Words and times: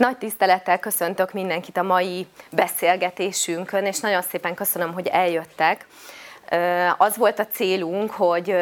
Nagy 0.00 0.18
tisztelettel 0.18 0.78
köszöntök 0.78 1.32
mindenkit 1.32 1.76
a 1.76 1.82
mai 1.82 2.26
beszélgetésünkön, 2.50 3.84
és 3.84 4.00
nagyon 4.00 4.22
szépen 4.22 4.54
köszönöm, 4.54 4.92
hogy 4.92 5.06
eljöttek. 5.06 5.86
Az 6.96 7.16
volt 7.16 7.38
a 7.38 7.46
célunk, 7.46 8.10
hogy 8.10 8.56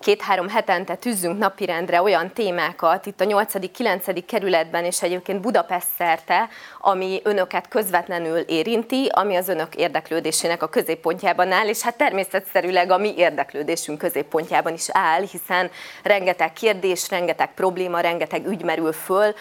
két-három 0.00 0.48
hetente 0.48 0.94
tűzzünk 0.94 1.38
napirendre 1.38 2.02
olyan 2.02 2.32
témákat 2.32 3.06
itt 3.06 3.20
a 3.20 3.24
8.-9. 3.24 4.22
kerületben, 4.26 4.84
és 4.84 5.02
egyébként 5.02 5.40
Budapest 5.40 5.86
szerte, 5.98 6.48
ami 6.80 7.20
önöket 7.24 7.68
közvetlenül 7.68 8.38
érinti, 8.38 9.08
ami 9.12 9.36
az 9.36 9.48
önök 9.48 9.74
érdeklődésének 9.74 10.62
a 10.62 10.68
középpontjában 10.68 11.52
áll, 11.52 11.66
és 11.66 11.80
hát 11.80 11.96
természetszerűleg 11.96 12.90
a 12.90 12.98
mi 12.98 13.14
érdeklődésünk 13.16 13.98
középpontjában 13.98 14.72
is 14.72 14.86
áll, 14.92 15.20
hiszen 15.20 15.70
rengeteg 16.02 16.52
kérdés, 16.52 17.10
rengeteg 17.10 17.54
probléma, 17.54 18.00
rengeteg 18.00 18.46
ügy 18.46 18.62
merül 18.62 18.92
föl, 18.92 19.34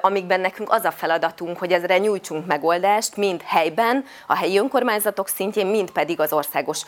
amikben 0.00 0.40
nekünk 0.40 0.72
az 0.72 0.84
a 0.84 0.90
feladatunk, 0.90 1.58
hogy 1.58 1.72
ezre 1.72 1.98
nyújtsunk 1.98 2.46
megoldást, 2.46 3.16
mind 3.16 3.42
helyben, 3.44 4.04
a 4.26 4.36
helyi 4.36 4.58
önkormányzatok 4.58 5.28
szintjén, 5.28 5.66
mind 5.66 5.90
pedig 5.90 6.20
az 6.20 6.32
országos 6.32 6.82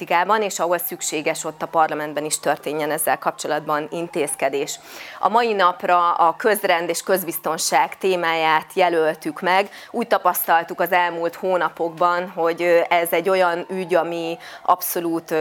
politikában, 0.00 0.42
és 0.42 0.58
ahol 0.58 0.78
szükséges 0.78 1.44
ott 1.44 1.62
a 1.62 1.66
parlamentben 1.66 2.24
is 2.24 2.38
történjen 2.38 2.90
ezzel 2.90 3.18
kapcsolatban 3.18 3.88
intézkedés. 3.90 4.78
A 5.18 5.28
mai 5.28 5.52
napra 5.52 6.12
a 6.12 6.36
közrend 6.36 6.88
és 6.88 7.02
közbiztonság 7.02 7.98
témáját 7.98 8.66
jelöltük 8.74 9.40
meg. 9.40 9.70
Úgy 9.90 10.06
tapasztaltuk 10.06 10.80
az 10.80 10.92
elmúlt 10.92 11.34
hónapokban, 11.34 12.28
hogy 12.28 12.84
ez 12.88 13.12
egy 13.12 13.28
olyan 13.28 13.66
ügy, 13.68 13.94
ami 13.94 14.38
abszolút 14.62 15.34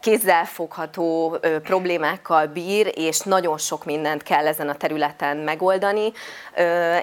kézzelfogható 0.00 1.38
problémákkal 1.62 2.46
bír, 2.46 2.92
és 2.94 3.20
nagyon 3.20 3.58
sok 3.58 3.84
mindent 3.84 4.22
kell 4.22 4.46
ezen 4.46 4.68
a 4.68 4.74
területen 4.74 5.36
megoldani, 5.36 6.12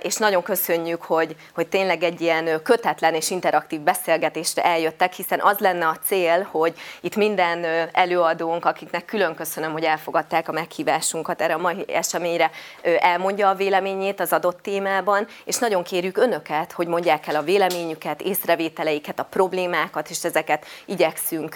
és 0.01 0.15
nagyon 0.15 0.43
köszönjük, 0.43 1.01
hogy, 1.01 1.35
hogy 1.53 1.67
tényleg 1.67 2.03
egy 2.03 2.21
ilyen 2.21 2.61
kötetlen 2.63 3.13
és 3.13 3.29
interaktív 3.29 3.81
beszélgetésre 3.81 4.63
eljöttek, 4.63 5.13
hiszen 5.13 5.39
az 5.41 5.57
lenne 5.57 5.87
a 5.87 5.97
cél, 6.05 6.47
hogy 6.51 6.73
itt 7.01 7.15
minden 7.15 7.65
előadónk, 7.91 8.65
akiknek 8.65 9.05
külön 9.05 9.35
köszönöm, 9.35 9.71
hogy 9.71 9.83
elfogadták 9.83 10.47
a 10.47 10.51
meghívásunkat 10.51 11.41
erre 11.41 11.53
a 11.53 11.57
mai 11.57 11.85
eseményre, 11.87 12.51
elmondja 12.99 13.49
a 13.49 13.55
véleményét 13.55 14.19
az 14.19 14.33
adott 14.33 14.61
témában, 14.61 15.27
és 15.45 15.57
nagyon 15.57 15.83
kérjük 15.83 16.17
önöket, 16.17 16.71
hogy 16.71 16.87
mondják 16.87 17.27
el 17.27 17.35
a 17.35 17.41
véleményüket, 17.41 18.21
észrevételeiket, 18.21 19.19
a 19.19 19.23
problémákat, 19.23 20.09
és 20.09 20.23
ezeket 20.23 20.65
igyekszünk 20.85 21.55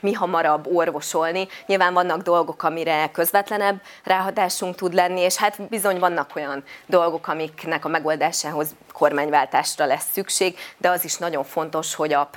mi 0.00 0.12
hamarabb 0.12 0.66
orvosolni. 0.80 1.48
Nyilván 1.66 1.94
vannak 1.94 2.22
dolgok, 2.22 2.62
amire 2.62 3.10
közvetlenebb 3.12 3.80
ráhatásunk 4.04 4.74
tud 4.74 4.94
lenni, 4.94 5.20
és 5.20 5.36
hát 5.36 5.68
bizony 5.68 5.98
vannak 5.98 6.30
olyan 6.36 6.64
dolgok, 6.86 7.28
amiknek 7.28 7.84
a 7.84 7.88
megoldásához 7.88 8.74
kormányváltásra 8.92 9.84
lesz 9.84 10.06
szükség, 10.12 10.58
de 10.78 10.88
az 10.88 11.04
is 11.04 11.16
nagyon 11.16 11.44
fontos, 11.44 11.94
hogy 11.94 12.12
a 12.12 12.30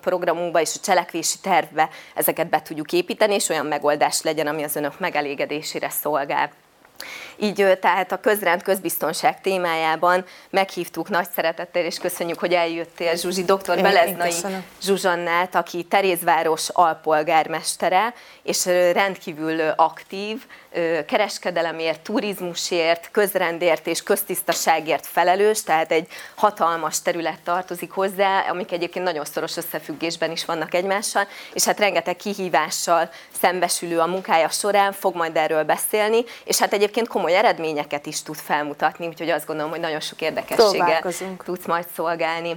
programunkba 0.00 0.60
és 0.60 0.74
a 0.76 0.80
cselekvési 0.82 1.38
tervbe 1.42 1.88
ezeket 2.14 2.48
be 2.48 2.62
tudjuk 2.62 2.92
építeni, 2.92 3.34
és 3.34 3.48
olyan 3.48 3.66
megoldás 3.66 4.22
legyen, 4.22 4.46
ami 4.46 4.62
az 4.62 4.76
önök 4.76 4.98
megelégedésére 4.98 5.88
szolgál. 5.88 6.50
Így 7.40 7.78
tehát 7.80 8.12
a 8.12 8.20
közrend 8.20 8.62
közbiztonság 8.62 9.40
témájában 9.40 10.24
meghívtuk 10.50 11.08
nagy 11.08 11.28
szeretettel, 11.34 11.84
és 11.84 11.98
köszönjük, 11.98 12.38
hogy 12.38 12.52
eljöttél 12.52 13.16
Zsuzsi, 13.16 13.44
dr. 13.44 13.82
Beleznai 13.82 14.32
Zsuzsannát, 14.82 15.54
aki 15.54 15.82
Terézváros 15.82 16.68
alpolgármestere, 16.68 18.14
és 18.42 18.66
rendkívül 18.92 19.60
aktív, 19.76 20.46
kereskedelemért, 21.06 22.00
turizmusért, 22.00 23.08
közrendért 23.12 23.86
és 23.86 24.02
köztisztaságért 24.02 25.06
felelős, 25.06 25.62
tehát 25.62 25.92
egy 25.92 26.06
hatalmas 26.34 27.02
terület 27.02 27.40
tartozik 27.44 27.90
hozzá, 27.90 28.40
amik 28.50 28.72
egyébként 28.72 29.04
nagyon 29.04 29.24
szoros 29.24 29.56
összefüggésben 29.56 30.30
is 30.30 30.44
vannak 30.44 30.74
egymással, 30.74 31.26
és 31.52 31.64
hát 31.64 31.78
rengeteg 31.78 32.16
kihívással 32.16 33.10
szembesülő 33.40 33.98
a 33.98 34.06
munkája 34.06 34.48
során, 34.48 34.92
fog 34.92 35.14
majd 35.14 35.36
erről 35.36 35.62
beszélni, 35.62 36.24
és 36.44 36.58
hát 36.58 36.72
egyébként 36.72 37.08
komoly 37.08 37.27
eredményeket 37.34 38.06
is 38.06 38.22
tud 38.22 38.36
felmutatni, 38.36 39.06
úgyhogy 39.06 39.30
azt 39.30 39.46
gondolom, 39.46 39.70
hogy 39.70 39.80
nagyon 39.80 40.00
sok 40.00 40.20
érdekességgel 40.20 41.02
tudsz 41.44 41.66
majd 41.66 41.86
szolgálni. 41.94 42.56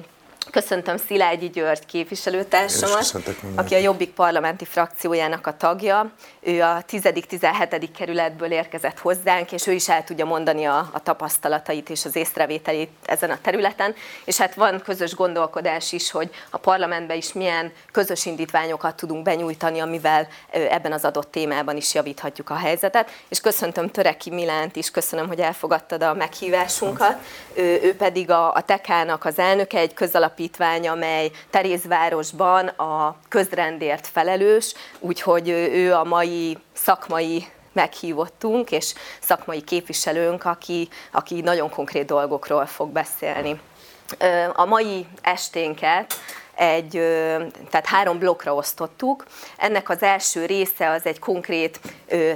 Köszöntöm 0.50 0.98
Szilágyi 0.98 1.50
György 1.50 1.86
képviselőtársamat, 1.86 3.14
aki 3.56 3.76
a 3.76 3.78
Jobbik 3.78 4.10
parlamenti 4.10 4.66
frakciójának 4.66 5.48
a 5.48 5.58
tagja. 5.58 6.12
Ő 6.40 6.62
a 6.62 6.84
10.-17. 6.90 7.88
kerületből 7.98 8.52
érkezett 8.52 9.00
hozzánk, 9.00 9.52
és 9.52 9.68
ő 9.68 9.72
is 9.72 9.90
el 9.90 10.04
tudja 10.04 10.26
mondani 10.26 10.66
a, 10.66 10.90
a 10.94 11.04
tapasztalatait 11.04 11.90
és 11.90 12.06
az 12.06 12.16
észrevételét 12.16 12.90
ezen 13.06 13.30
a 13.30 13.38
területen. 13.42 13.94
És 14.26 14.38
hát 14.38 14.54
van 14.54 14.82
közös 14.82 15.16
gondolkodás 15.16 15.92
is, 15.92 16.12
hogy 16.12 16.30
a 16.50 16.58
parlamentben 16.58 17.18
is 17.18 17.34
milyen 17.34 17.72
közös 17.92 18.26
indítványokat 18.26 18.96
tudunk 18.96 19.24
benyújtani, 19.24 19.80
amivel 19.80 20.28
ebben 20.50 20.92
az 20.92 21.06
adott 21.06 21.32
témában 21.32 21.78
is 21.78 21.94
javíthatjuk 21.94 22.50
a 22.50 22.56
helyzetet. 22.56 23.10
És 23.30 23.42
köszöntöm 23.42 23.90
Töreki 23.90 24.30
Milánt 24.30 24.76
is, 24.76 24.92
köszönöm, 24.92 25.28
hogy 25.28 25.40
elfogadtad 25.40 26.04
a 26.04 26.14
meghívásunkat. 26.14 27.18
Ő, 27.54 27.80
ő 27.84 27.96
pedig 27.96 28.30
a, 28.30 28.54
a 28.54 28.62
Tekának 28.62 29.26
az 29.26 29.40
elnöke, 29.40 29.78
egy 29.80 29.94
közalapítás 29.94 30.30
alapítvány, 30.32 30.88
amely 30.88 31.32
Terézvárosban 31.50 32.68
a 32.68 33.16
közrendért 33.28 34.08
felelős, 34.08 34.74
úgyhogy 35.00 35.50
ő 35.50 35.94
a 35.94 36.04
mai 36.04 36.58
szakmai 36.74 37.48
meghívottunk, 37.74 38.72
és 38.72 38.94
szakmai 39.20 39.62
képviselőnk, 39.62 40.46
aki, 40.46 40.90
aki 41.12 41.42
nagyon 41.42 41.70
konkrét 41.70 42.06
dolgokról 42.06 42.66
fog 42.66 42.90
beszélni. 42.90 43.60
A 44.54 44.66
mai 44.66 45.06
esténket 45.22 46.14
egy, 46.62 46.92
tehát 47.70 47.86
három 47.86 48.20
blokkra 48.20 48.56
osztottuk. 48.56 49.26
Ennek 49.58 49.90
az 49.90 50.04
első 50.04 50.46
része 50.46 50.90
az 50.90 51.06
egy 51.06 51.20
konkrét 51.20 51.80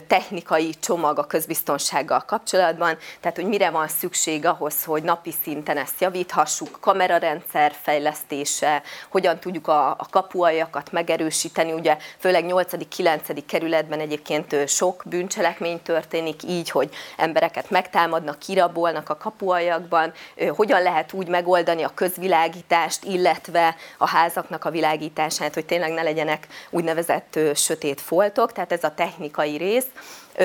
technikai 0.08 0.74
csomag 0.80 1.19
a 1.19 1.28
közbiztonsággal 1.28 2.24
kapcsolatban, 2.28 2.97
tehát 3.22 3.38
hogy 3.38 3.47
mire 3.47 3.69
van 3.69 3.88
szükség 3.88 4.46
ahhoz, 4.46 4.84
hogy 4.84 5.03
napi 5.03 5.34
szinten 5.44 5.78
ezt 5.78 6.02
javíthassuk, 6.02 6.78
kamerarendszer 6.80 7.74
fejlesztése, 7.81 8.81
hogyan 9.09 9.40
tudjuk 9.40 9.68
a, 9.68 9.90
a 9.90 10.08
kapuajakat 10.09 10.91
megerősíteni, 10.91 11.72
ugye 11.72 11.97
főleg 12.19 12.46
8.-9. 12.47 13.44
kerületben 13.47 14.00
egyébként 14.00 14.68
sok 14.68 15.03
bűncselekmény 15.06 15.81
történik 15.81 16.44
így, 16.44 16.69
hogy 16.69 16.90
embereket 17.18 17.69
megtámadnak, 17.69 18.40
kirabolnak 18.40 19.09
a 19.09 19.18
kapuajakban, 19.18 20.14
hogyan 20.56 20.81
lehet 20.81 21.14
úgy 21.14 21.28
megoldani 21.28 21.84
a 21.84 21.91
közvilágítást, 21.96 23.03
illetve 23.03 23.75
a 23.97 24.14
házaknak 24.16 24.66
a 24.66 24.72
világítását, 24.72 25.53
hogy 25.53 25.66
tényleg 25.66 25.92
ne 25.92 26.02
legyenek 26.02 26.48
úgynevezett 26.70 27.40
sötét 27.53 28.02
foltok, 28.02 28.52
tehát 28.52 28.72
ez 28.72 28.84
a 28.84 28.94
technikai 28.94 29.58
rész 29.58 29.88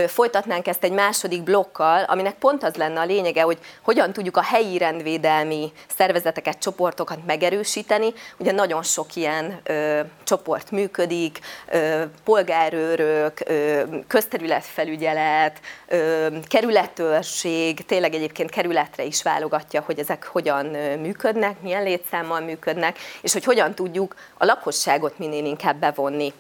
folytatnánk 0.07 0.67
ezt 0.67 0.85
egy 0.85 0.93
második 0.93 1.43
blokkal, 1.43 2.03
aminek 2.03 2.35
pont 2.35 2.63
az 2.63 2.75
lenne 2.75 3.01
a 3.01 3.05
lényege, 3.05 3.43
hogy 3.43 3.59
hogyan 3.83 4.13
tudjuk 4.13 4.37
a 4.37 4.43
helyi 4.43 4.79
rendvédelmi 4.79 5.73
szervezeteket, 5.97 6.59
csoportokat 6.59 7.19
megerősíteni. 7.27 8.13
Ugye 8.37 8.53
nagyon 8.53 8.83
sok 8.83 9.15
ilyen 9.15 9.61
ö, 9.63 10.01
csoport 10.25 10.71
működik, 10.71 11.39
ö, 11.69 12.03
polgárőrök, 12.25 13.41
ö, 13.45 13.83
közterületfelügyelet, 14.07 15.61
ö, 15.89 16.27
kerületőrség, 16.49 17.85
tényleg 17.87 18.15
egyébként 18.15 18.51
kerületre 18.51 19.05
is 19.05 19.23
válogatja, 19.23 19.83
hogy 19.87 19.99
ezek 19.99 20.25
hogyan 20.25 20.67
működnek, 21.01 21.61
milyen 21.61 21.83
létszámmal 21.83 22.41
működnek, 22.41 22.99
és 23.23 23.33
hogy 23.33 23.45
hogyan 23.45 23.75
tudjuk 23.75 24.15
a 24.39 24.45
lakosságot 24.45 25.19
minél 25.19 25.45
inkább 25.45 25.77
bevonni 25.77 26.33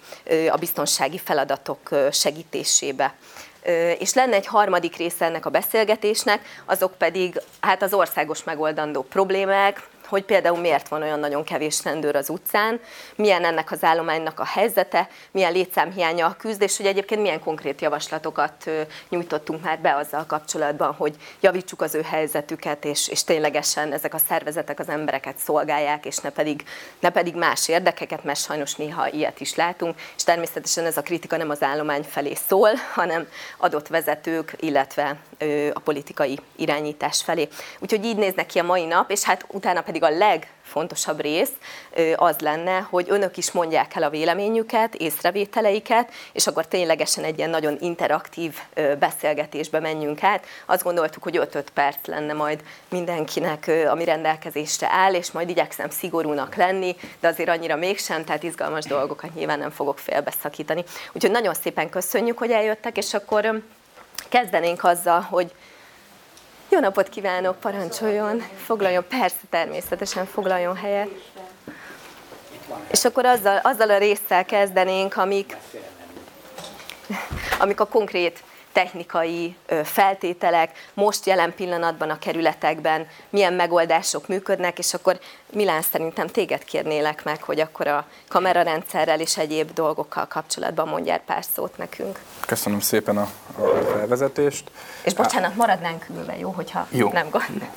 a 0.50 0.56
biztonsági 0.56 1.18
feladatok 1.18 1.88
segítésébe 2.10 3.14
és 3.98 4.14
lenne 4.14 4.34
egy 4.34 4.46
harmadik 4.46 4.96
része 4.96 5.24
ennek 5.24 5.46
a 5.46 5.50
beszélgetésnek, 5.50 6.40
azok 6.64 6.92
pedig 6.98 7.40
hát 7.60 7.82
az 7.82 7.94
országos 7.94 8.44
megoldandó 8.44 9.02
problémák, 9.02 9.88
hogy 10.10 10.24
például 10.24 10.58
miért 10.58 10.88
van 10.88 11.02
olyan 11.02 11.18
nagyon 11.18 11.44
kevés 11.44 11.84
rendőr 11.84 12.16
az 12.16 12.28
utcán, 12.28 12.80
milyen 13.14 13.44
ennek 13.44 13.70
az 13.70 13.84
állománynak 13.84 14.40
a 14.40 14.44
helyzete, 14.44 15.08
milyen 15.30 15.52
létszámhiánya 15.52 16.36
küzd, 16.38 16.62
és 16.62 16.76
hogy 16.76 16.86
egyébként 16.86 17.20
milyen 17.20 17.40
konkrét 17.40 17.80
javaslatokat 17.80 18.70
nyújtottunk 19.08 19.64
már 19.64 19.78
be 19.78 19.96
azzal 19.96 20.26
kapcsolatban, 20.26 20.94
hogy 20.94 21.16
javítsuk 21.40 21.82
az 21.82 21.94
ő 21.94 22.02
helyzetüket, 22.02 22.84
és, 22.84 23.08
és 23.08 23.24
ténylegesen 23.24 23.92
ezek 23.92 24.14
a 24.14 24.18
szervezetek 24.18 24.78
az 24.78 24.88
embereket 24.88 25.38
szolgálják, 25.38 26.06
és 26.06 26.18
ne 26.18 26.30
pedig, 26.30 26.64
ne 27.00 27.10
pedig 27.10 27.34
más 27.34 27.68
érdekeket, 27.68 28.24
mert 28.24 28.38
sajnos 28.38 28.74
néha 28.74 29.08
ilyet 29.08 29.40
is 29.40 29.54
látunk, 29.54 29.98
és 30.16 30.24
természetesen 30.24 30.84
ez 30.84 30.96
a 30.96 31.02
kritika 31.02 31.36
nem 31.36 31.50
az 31.50 31.62
állomány 31.62 32.02
felé 32.02 32.34
szól, 32.48 32.70
hanem 32.94 33.28
adott 33.58 33.88
vezetők, 33.88 34.54
illetve 34.60 35.16
a 35.72 35.80
politikai 35.80 36.38
irányítás 36.56 37.22
felé. 37.22 37.48
Úgyhogy 37.78 38.04
így 38.04 38.16
néznek 38.16 38.46
ki 38.46 38.58
a 38.58 38.62
mai 38.62 38.84
nap, 38.84 39.10
és 39.10 39.22
hát 39.22 39.44
utána 39.48 39.80
pedig 39.80 39.99
pedig 40.00 40.16
a 40.16 40.18
legfontosabb 40.18 41.20
rész 41.20 41.50
az 42.16 42.38
lenne, 42.38 42.78
hogy 42.78 43.06
önök 43.08 43.36
is 43.36 43.52
mondják 43.52 43.94
el 43.94 44.02
a 44.02 44.10
véleményüket, 44.10 44.94
észrevételeiket, 44.94 46.12
és 46.32 46.46
akkor 46.46 46.66
ténylegesen 46.66 47.24
egy 47.24 47.38
ilyen 47.38 47.50
nagyon 47.50 47.76
interaktív 47.80 48.56
beszélgetésbe 48.98 49.80
menjünk 49.80 50.22
át. 50.22 50.44
Azt 50.66 50.82
gondoltuk, 50.82 51.22
hogy 51.22 51.40
5-5 51.52 51.64
perc 51.74 52.06
lenne 52.06 52.32
majd 52.32 52.62
mindenkinek, 52.88 53.70
ami 53.88 54.04
rendelkezésre 54.04 54.88
áll, 54.90 55.14
és 55.14 55.30
majd 55.30 55.48
igyekszem 55.48 55.90
szigorúnak 55.90 56.54
lenni, 56.54 56.96
de 57.20 57.28
azért 57.28 57.48
annyira 57.48 57.76
mégsem, 57.76 58.24
tehát 58.24 58.42
izgalmas 58.42 58.84
dolgokat 58.84 59.34
nyilván 59.34 59.58
nem 59.58 59.70
fogok 59.70 59.98
félbeszakítani. 59.98 60.84
Úgyhogy 61.12 61.30
nagyon 61.30 61.54
szépen 61.54 61.90
köszönjük, 61.90 62.38
hogy 62.38 62.50
eljöttek, 62.50 62.96
és 62.96 63.14
akkor 63.14 63.62
kezdenénk 64.28 64.84
azzal, 64.84 65.20
hogy 65.20 65.52
jó 66.70 66.78
napot 66.78 67.08
kívánok, 67.08 67.60
parancsoljon, 67.60 68.42
foglaljon, 68.64 69.04
persze 69.08 69.40
természetesen 69.50 70.26
foglaljon 70.26 70.76
helyet. 70.76 71.08
És 72.90 73.04
akkor 73.04 73.24
azzal, 73.24 73.56
azzal 73.56 73.90
a 73.90 73.98
résszel 73.98 74.44
kezdenénk, 74.44 75.16
amik, 75.16 75.56
amik 77.58 77.80
a 77.80 77.86
konkrét 77.86 78.42
technikai 78.72 79.56
feltételek, 79.84 80.88
most 80.94 81.26
jelen 81.26 81.54
pillanatban 81.54 82.10
a 82.10 82.18
kerületekben 82.18 83.06
milyen 83.28 83.52
megoldások 83.52 84.28
működnek, 84.28 84.78
és 84.78 84.94
akkor 84.94 85.18
Milán 85.52 85.82
szerintem 85.82 86.26
téged 86.26 86.64
kérnélek 86.64 87.24
meg, 87.24 87.42
hogy 87.42 87.60
akkor 87.60 87.86
a 87.86 88.06
kamerarendszerrel 88.28 89.20
és 89.20 89.36
egyéb 89.36 89.72
dolgokkal 89.72 90.26
kapcsolatban 90.26 90.88
mondjál 90.88 91.18
pár 91.18 91.44
szót 91.54 91.76
nekünk. 91.76 92.20
Köszönöm 92.46 92.80
szépen 92.80 93.16
a, 93.16 93.28
a 93.58 93.82
felvezetést. 93.92 94.70
És 95.02 95.14
bocsánat, 95.14 95.56
maradnánk 95.56 96.06
ülve, 96.10 96.38
jó, 96.38 96.50
hogyha 96.50 96.86
jó. 96.90 97.10
nem 97.12 97.30
gond. 97.30 97.68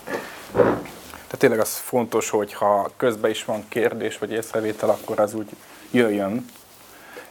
Tehát 1.34 1.38
tényleg 1.38 1.60
az 1.60 1.76
fontos, 1.78 2.30
hogy 2.30 2.54
ha 2.54 2.92
közben 2.98 3.32
is 3.32 3.46
van 3.46 3.66
kérdés 3.70 4.18
vagy 4.18 4.32
észrevétel, 4.32 4.90
akkor 4.90 5.20
az 5.20 5.34
úgy 5.34 5.50
jöjjön, 5.92 6.46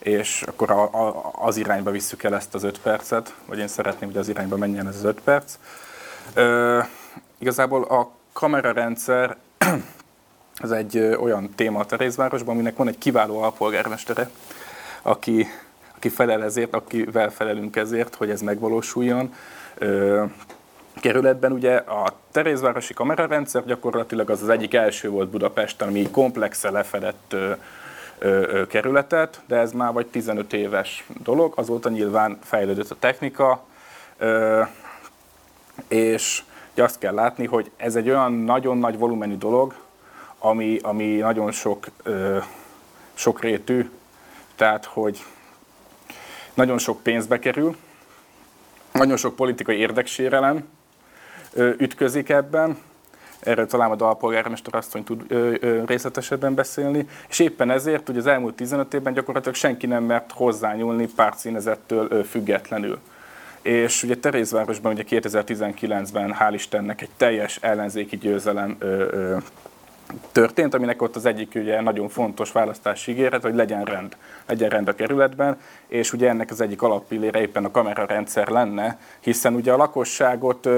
és 0.02 0.42
akkor 0.46 0.70
a, 0.70 0.82
a, 0.82 1.32
az 1.34 1.56
irányba 1.56 1.90
visszük 1.90 2.22
el 2.22 2.34
ezt 2.34 2.54
az 2.54 2.62
öt 2.62 2.80
percet, 2.80 3.34
vagy 3.46 3.58
én 3.58 3.68
szeretném, 3.68 4.08
hogy 4.08 4.18
az 4.18 4.28
irányba 4.28 4.56
menjen 4.56 4.88
ez 4.88 4.96
az 4.96 5.04
öt 5.04 5.20
perc. 5.20 5.58
Ö, 6.34 6.78
igazából 7.38 7.82
a 7.82 8.10
kamerarendszer 8.32 9.36
ez 10.62 10.70
egy 10.70 10.98
olyan 10.98 11.50
téma 11.54 11.80
a 11.80 11.84
Terézvárosban, 11.84 12.54
aminek 12.54 12.76
van 12.76 12.88
egy 12.88 12.98
kiváló 12.98 13.42
alpolgármestere, 13.42 14.30
aki, 15.02 15.46
aki 15.96 16.08
felel 16.08 16.44
ezért, 16.44 16.74
akivel 16.74 17.30
felelünk 17.30 17.76
ezért, 17.76 18.14
hogy 18.14 18.30
ez 18.30 18.40
megvalósuljon. 18.40 19.34
Ö, 19.74 20.24
kerületben 21.00 21.52
ugye 21.52 21.76
a 21.76 22.12
Terézvárosi 22.30 22.94
kamerarendszer 22.94 23.64
gyakorlatilag 23.64 24.30
az 24.30 24.42
az 24.42 24.48
egyik 24.48 24.74
első 24.74 25.08
volt 25.08 25.28
Budapesten, 25.28 25.88
ami 25.88 26.10
komplexe 26.10 26.70
lefedett 26.70 27.32
ö, 27.32 27.52
kerületet, 28.68 29.40
de 29.46 29.56
ez 29.56 29.72
már 29.72 29.92
vagy 29.92 30.06
15 30.06 30.52
éves 30.52 31.04
dolog, 31.22 31.52
azóta 31.56 31.88
nyilván 31.88 32.38
fejlődött 32.42 32.90
a 32.90 32.96
technika, 32.98 33.64
és 35.88 36.42
azt 36.74 36.98
kell 36.98 37.14
látni, 37.14 37.46
hogy 37.46 37.70
ez 37.76 37.96
egy 37.96 38.08
olyan 38.08 38.32
nagyon 38.32 38.78
nagy 38.78 38.98
volumenű 38.98 39.36
dolog, 39.36 39.74
ami, 40.38 40.78
ami 40.82 41.16
nagyon 41.16 41.52
sok, 41.52 41.86
sok 43.14 43.40
rétű, 43.40 43.90
tehát 44.56 44.84
hogy 44.84 45.24
nagyon 46.54 46.78
sok 46.78 47.02
pénzbe 47.02 47.38
kerül, 47.38 47.76
nagyon 48.92 49.16
sok 49.16 49.36
politikai 49.36 49.76
érdeksérelem 49.76 50.68
ütközik 51.56 52.28
ebben, 52.28 52.78
erről 53.42 53.66
talán 53.66 53.90
a 53.90 53.96
dalpolgármester 53.96 54.74
asszony 54.74 55.04
tud 55.04 55.24
ö, 55.28 55.54
ö, 55.60 55.82
részletesebben 55.86 56.54
beszélni, 56.54 57.06
és 57.28 57.38
éppen 57.38 57.70
ezért 57.70 58.08
ugye 58.08 58.18
az 58.18 58.26
elmúlt 58.26 58.54
15 58.54 58.94
évben 58.94 59.12
gyakorlatilag 59.12 59.56
senki 59.56 59.86
nem 59.86 60.04
mert 60.04 60.32
hozzányúlni 60.32 61.08
pártszínezettől 61.16 62.24
függetlenül. 62.24 62.98
És 63.62 64.02
ugye 64.02 64.16
Terézvárosban 64.16 64.92
ugye 64.92 65.04
2019-ben 65.08 66.36
hál' 66.40 66.52
Istennek 66.54 67.00
egy 67.00 67.10
teljes 67.16 67.58
ellenzéki 67.60 68.16
győzelem 68.16 68.76
ö, 68.78 68.86
ö, 68.86 69.36
történt, 70.32 70.74
aminek 70.74 71.02
ott 71.02 71.16
az 71.16 71.26
egyik 71.26 71.52
ugye 71.54 71.80
nagyon 71.80 72.08
fontos 72.08 72.52
választási 72.52 73.10
ígéret, 73.10 73.42
hogy 73.42 73.54
legyen 73.54 73.84
rend, 73.84 74.16
legyen 74.46 74.68
rend 74.68 74.88
a 74.88 74.94
kerületben, 74.94 75.60
és 75.86 76.12
ugye 76.12 76.28
ennek 76.28 76.50
az 76.50 76.60
egyik 76.60 76.82
alappillére 76.82 77.40
éppen 77.40 77.64
a 77.64 77.70
kamerarendszer 77.70 78.48
lenne, 78.48 78.98
hiszen 79.20 79.54
ugye 79.54 79.72
a 79.72 79.76
lakosságot 79.76 80.68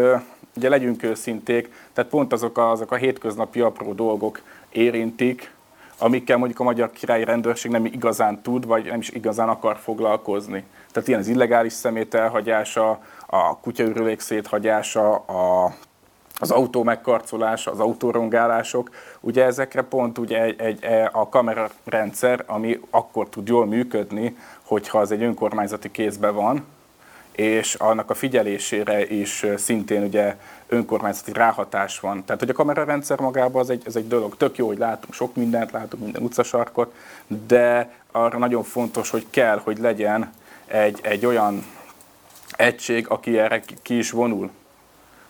ugye 0.57 0.69
legyünk 0.69 1.03
őszinték, 1.03 1.73
tehát 1.93 2.11
pont 2.11 2.33
azok 2.33 2.59
a, 2.59 2.71
azok 2.71 2.93
a 2.93 2.97
hétköznapi 2.97 3.61
apró 3.61 3.93
dolgok 3.93 4.43
érintik, 4.73 5.53
amikkel 5.99 6.37
mondjuk 6.37 6.61
a 6.61 6.65
magyar 6.65 6.91
királyi 6.91 7.25
rendőrség 7.25 7.71
nem 7.71 7.85
igazán 7.85 8.43
tud, 8.43 8.67
vagy 8.67 8.85
nem 8.85 8.99
is 8.99 9.11
igazán 9.11 9.49
akar 9.49 9.77
foglalkozni. 9.77 10.65
Tehát 10.93 11.09
ilyen 11.09 11.21
az 11.21 11.29
illegális 11.29 11.73
szemét 11.73 12.15
elhagyása, 12.15 12.99
a 13.27 13.59
kutyaürülék 13.59 14.21
széthagyása, 14.21 15.15
a, 15.15 15.75
az 16.39 16.51
autó 16.51 16.83
megkarcolása, 16.83 17.71
az 17.71 17.81
autórongálások, 17.81 18.91
ugye 19.21 19.45
ezekre 19.45 19.83
pont 19.83 20.19
ugye 20.19 20.43
egy, 20.43 20.61
egy, 20.61 20.85
e, 20.85 21.11
a 21.13 21.29
kamerarendszer, 21.29 22.45
ami 22.47 22.81
akkor 22.91 23.29
tud 23.29 23.49
jól 23.49 23.67
működni, 23.67 24.37
hogyha 24.63 24.99
az 24.99 25.11
egy 25.11 25.23
önkormányzati 25.23 25.91
kézben 25.91 26.35
van, 26.35 26.65
és 27.35 27.75
annak 27.75 28.11
a 28.11 28.15
figyelésére 28.15 29.07
is 29.07 29.47
szintén 29.57 30.03
ugye 30.03 30.37
önkormányzati 30.69 31.33
ráhatás 31.33 32.01
van. 32.01 32.25
Tehát, 32.25 32.41
hogy 32.41 32.51
a 32.51 32.55
kamerarendszer 32.55 33.21
magában 33.21 33.63
az 33.63 33.71
egy, 33.71 33.83
ez 33.87 33.97
egy 33.97 34.09
dolog. 34.09 34.37
Tök 34.37 34.57
jó, 34.57 34.67
hogy 34.67 34.79
látunk 34.79 35.15
sok 35.15 35.35
mindent, 35.35 35.71
látunk 35.71 36.03
minden 36.03 36.23
utcasarkot, 36.23 36.95
de 37.47 37.91
arra 38.13 38.39
nagyon 38.39 38.63
fontos, 38.63 39.11
hogy 39.11 39.27
kell, 39.31 39.61
hogy 39.65 39.79
legyen 39.79 40.33
egy, 40.67 40.99
egy 41.03 41.27
olyan 41.27 41.65
egység, 42.57 43.09
aki 43.09 43.39
erre 43.39 43.63
ki 43.83 43.97
is 43.97 44.11
vonul. 44.11 44.51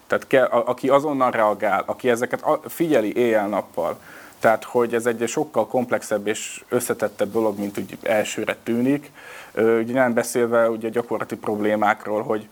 Tehát 0.06 0.26
kell, 0.26 0.44
a, 0.44 0.68
aki 0.68 0.88
azonnal 0.88 1.30
reagál, 1.30 1.82
aki 1.86 2.10
ezeket 2.10 2.44
figyeli 2.66 3.16
éjjel-nappal. 3.16 3.98
Tehát, 4.44 4.64
hogy 4.64 4.94
ez 4.94 5.06
egy 5.06 5.25
sokkal 5.26 5.67
komplexebb 5.67 6.26
és 6.26 6.64
összetettebb 6.69 7.32
dolog, 7.32 7.58
mint 7.58 7.79
úgy 7.79 7.99
elsőre 8.02 8.56
tűnik. 8.62 9.11
Ugye 9.55 9.93
nem 9.93 10.14
beszélve 10.14 10.70
ugye 10.70 10.88
gyakorlati 10.88 11.37
problémákról, 11.37 12.23
hogy 12.23 12.49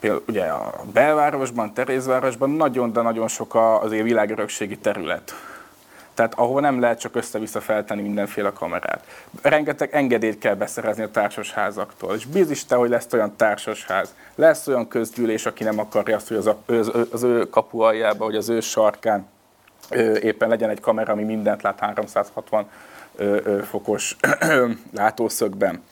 például 0.00 0.22
ugye 0.28 0.44
a 0.44 0.72
belvárosban, 0.92 1.74
Terézvárosban 1.74 2.50
nagyon, 2.50 2.92
de 2.92 3.00
nagyon 3.00 3.28
sok 3.28 3.54
az 3.54 3.90
világörökségi 3.90 4.78
terület. 4.78 5.34
Tehát 6.14 6.34
ahol 6.34 6.60
nem 6.60 6.80
lehet 6.80 7.00
csak 7.00 7.16
össze-vissza 7.16 7.60
feltenni 7.60 8.02
mindenféle 8.02 8.52
kamerát. 8.52 9.04
Rengeteg 9.42 9.94
engedélyt 9.94 10.38
kell 10.38 10.54
beszerezni 10.54 11.02
a 11.02 11.10
társasházaktól. 11.10 12.14
És 12.14 12.26
bízis 12.26 12.64
te, 12.64 12.74
hogy 12.74 12.88
lesz 12.88 13.12
olyan 13.12 13.36
társasház. 13.36 14.14
Lesz 14.34 14.66
olyan 14.66 14.88
közgyűlés, 14.88 15.46
aki 15.46 15.64
nem 15.64 15.78
akarja 15.78 16.16
azt, 16.16 16.28
hogy 16.28 16.36
az, 16.36 16.50
az, 16.66 16.92
az 17.12 17.22
ő 17.22 17.48
kapu 17.48 17.80
aljába, 17.80 18.24
vagy 18.24 18.36
az 18.36 18.48
ő 18.48 18.60
sarkán 18.60 19.32
éppen 20.22 20.48
legyen 20.48 20.70
egy 20.70 20.80
kamera, 20.80 21.12
ami 21.12 21.22
mindent 21.22 21.62
lát 21.62 21.78
360 21.78 22.70
fokos 23.62 24.16
látószögben. 24.94 25.82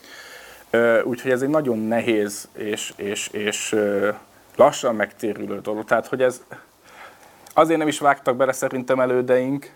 Úgyhogy 1.04 1.30
ez 1.30 1.42
egy 1.42 1.49
nagyon 1.49 1.78
nehéz 1.78 2.49
és, 2.52 2.92
és, 2.96 3.28
és 3.28 3.76
lassan 4.56 4.94
megtérülő 4.94 5.61
dolog. 5.61 5.84
Tehát, 5.84 6.06
hogy 6.06 6.22
ez 6.22 6.42
azért 7.54 7.78
nem 7.78 7.88
is 7.88 7.99
vágtak 7.99 8.37
bele 8.37 8.52
szerintem 8.52 9.00
elődeink, 9.00 9.70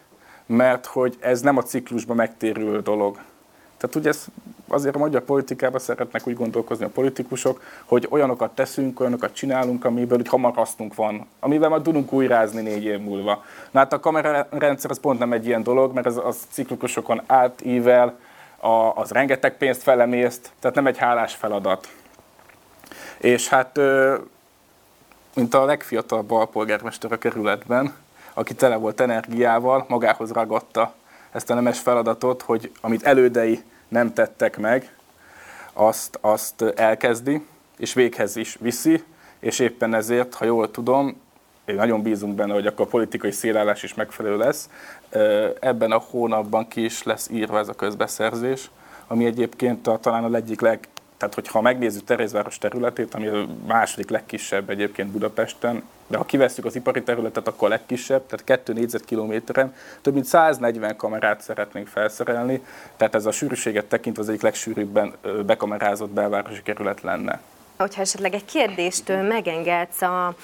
mert 0.46 0.86
hogy 0.86 1.16
ez 1.20 1.40
nem 1.40 1.56
a 1.56 1.62
ciklusban 1.62 2.16
megtérülő 2.16 2.80
dolog. 2.80 3.18
Tehát 3.76 3.96
ugye 3.96 4.08
ez 4.08 4.26
azért 4.68 4.94
a 4.94 4.98
magyar 4.98 5.22
politikában 5.22 5.80
szeretnek 5.80 6.26
úgy 6.26 6.36
gondolkozni 6.36 6.84
a 6.84 6.88
politikusok, 6.88 7.62
hogy 7.84 8.06
olyanokat 8.10 8.54
teszünk, 8.54 9.00
olyanokat 9.00 9.32
csinálunk, 9.32 9.84
amiből 9.84 10.18
úgy 10.18 10.28
hamar 10.28 10.54
hasztunk 10.54 10.94
van, 10.94 11.26
amivel 11.40 11.68
majd 11.68 11.82
tudunk 11.82 12.12
újrázni 12.12 12.62
négy 12.62 12.84
év 12.84 13.00
múlva. 13.00 13.44
Na 13.70 13.78
hát 13.78 13.92
a 13.92 14.00
kamerarendszer 14.00 14.90
az 14.90 15.00
pont 15.00 15.18
nem 15.18 15.32
egy 15.32 15.46
ilyen 15.46 15.62
dolog, 15.62 15.94
mert 15.94 16.06
az, 16.06 16.20
az 16.24 16.36
ciklusokon 16.50 17.22
átível, 17.26 18.18
a, 18.56 18.92
az 18.94 19.10
rengeteg 19.10 19.56
pénzt 19.56 19.82
felemészt, 19.82 20.50
tehát 20.60 20.76
nem 20.76 20.86
egy 20.86 20.98
hálás 20.98 21.34
feladat. 21.34 21.88
És 23.18 23.48
hát, 23.48 23.80
mint 25.34 25.54
a 25.54 25.64
legfiatalabb 25.64 26.30
alpolgármester 26.30 27.12
a 27.12 27.18
kerületben, 27.18 27.94
aki 28.34 28.54
tele 28.54 28.76
volt 28.76 29.00
energiával, 29.00 29.84
magához 29.88 30.32
ragadta 30.32 30.94
ezt 31.32 31.50
a 31.50 31.54
nemes 31.54 31.78
feladatot, 31.78 32.42
hogy 32.42 32.72
amit 32.80 33.02
elődei 33.02 33.62
nem 33.88 34.12
tettek 34.12 34.58
meg, 34.58 34.96
azt, 35.72 36.18
azt 36.20 36.62
elkezdi, 36.62 37.46
és 37.78 37.94
véghez 37.94 38.36
is 38.36 38.56
viszi, 38.60 39.04
és 39.38 39.58
éppen 39.58 39.94
ezért, 39.94 40.34
ha 40.34 40.44
jól 40.44 40.70
tudom, 40.70 41.20
én 41.64 41.74
nagyon 41.74 42.02
bízunk 42.02 42.34
benne, 42.34 42.52
hogy 42.52 42.66
akkor 42.66 42.86
a 42.86 42.88
politikai 42.88 43.30
szélállás 43.30 43.82
is 43.82 43.94
megfelelő 43.94 44.36
lesz. 44.36 44.70
Ebben 45.60 45.92
a 45.92 45.98
hónapban 46.10 46.68
ki 46.68 46.84
is 46.84 47.02
lesz 47.02 47.28
írva 47.30 47.58
ez 47.58 47.68
a 47.68 47.74
közbeszerzés, 47.74 48.70
ami 49.06 49.24
egyébként 49.24 49.86
a, 49.86 49.98
talán 49.98 50.24
a 50.24 50.36
egyik 50.36 50.60
leg, 50.60 50.88
tehát 51.16 51.34
hogyha 51.34 51.60
megnézzük 51.60 52.04
Terézváros 52.04 52.58
területét, 52.58 53.14
ami 53.14 53.26
a 53.26 53.46
második 53.66 54.10
legkisebb 54.10 54.70
egyébként 54.70 55.10
Budapesten, 55.10 55.82
de 56.06 56.16
ha 56.16 56.24
kivesszük 56.24 56.64
az 56.64 56.76
ipari 56.76 57.02
területet, 57.02 57.48
akkor 57.48 57.68
a 57.68 57.70
legkisebb, 57.70 58.26
tehát 58.26 58.44
2 58.44 58.72
négyzetkilométeren 58.72 59.74
több 60.00 60.14
mint 60.14 60.24
140 60.24 60.96
kamerát 60.96 61.40
szeretnénk 61.40 61.86
felszerelni, 61.86 62.64
tehát 62.96 63.14
ez 63.14 63.26
a 63.26 63.30
sűrűséget 63.30 63.84
tekintve 63.84 64.22
az 64.22 64.28
egyik 64.28 64.42
legsűrűbben 64.42 65.12
bekamerázott 65.46 66.10
belvárosi 66.10 66.62
kerület 66.62 67.00
lenne. 67.00 67.40
Hogyha 67.78 68.00
esetleg 68.00 68.34
egy 68.34 68.44
kérdést 68.44 69.08
megengedsz, 69.28 70.02
a, 70.02 70.34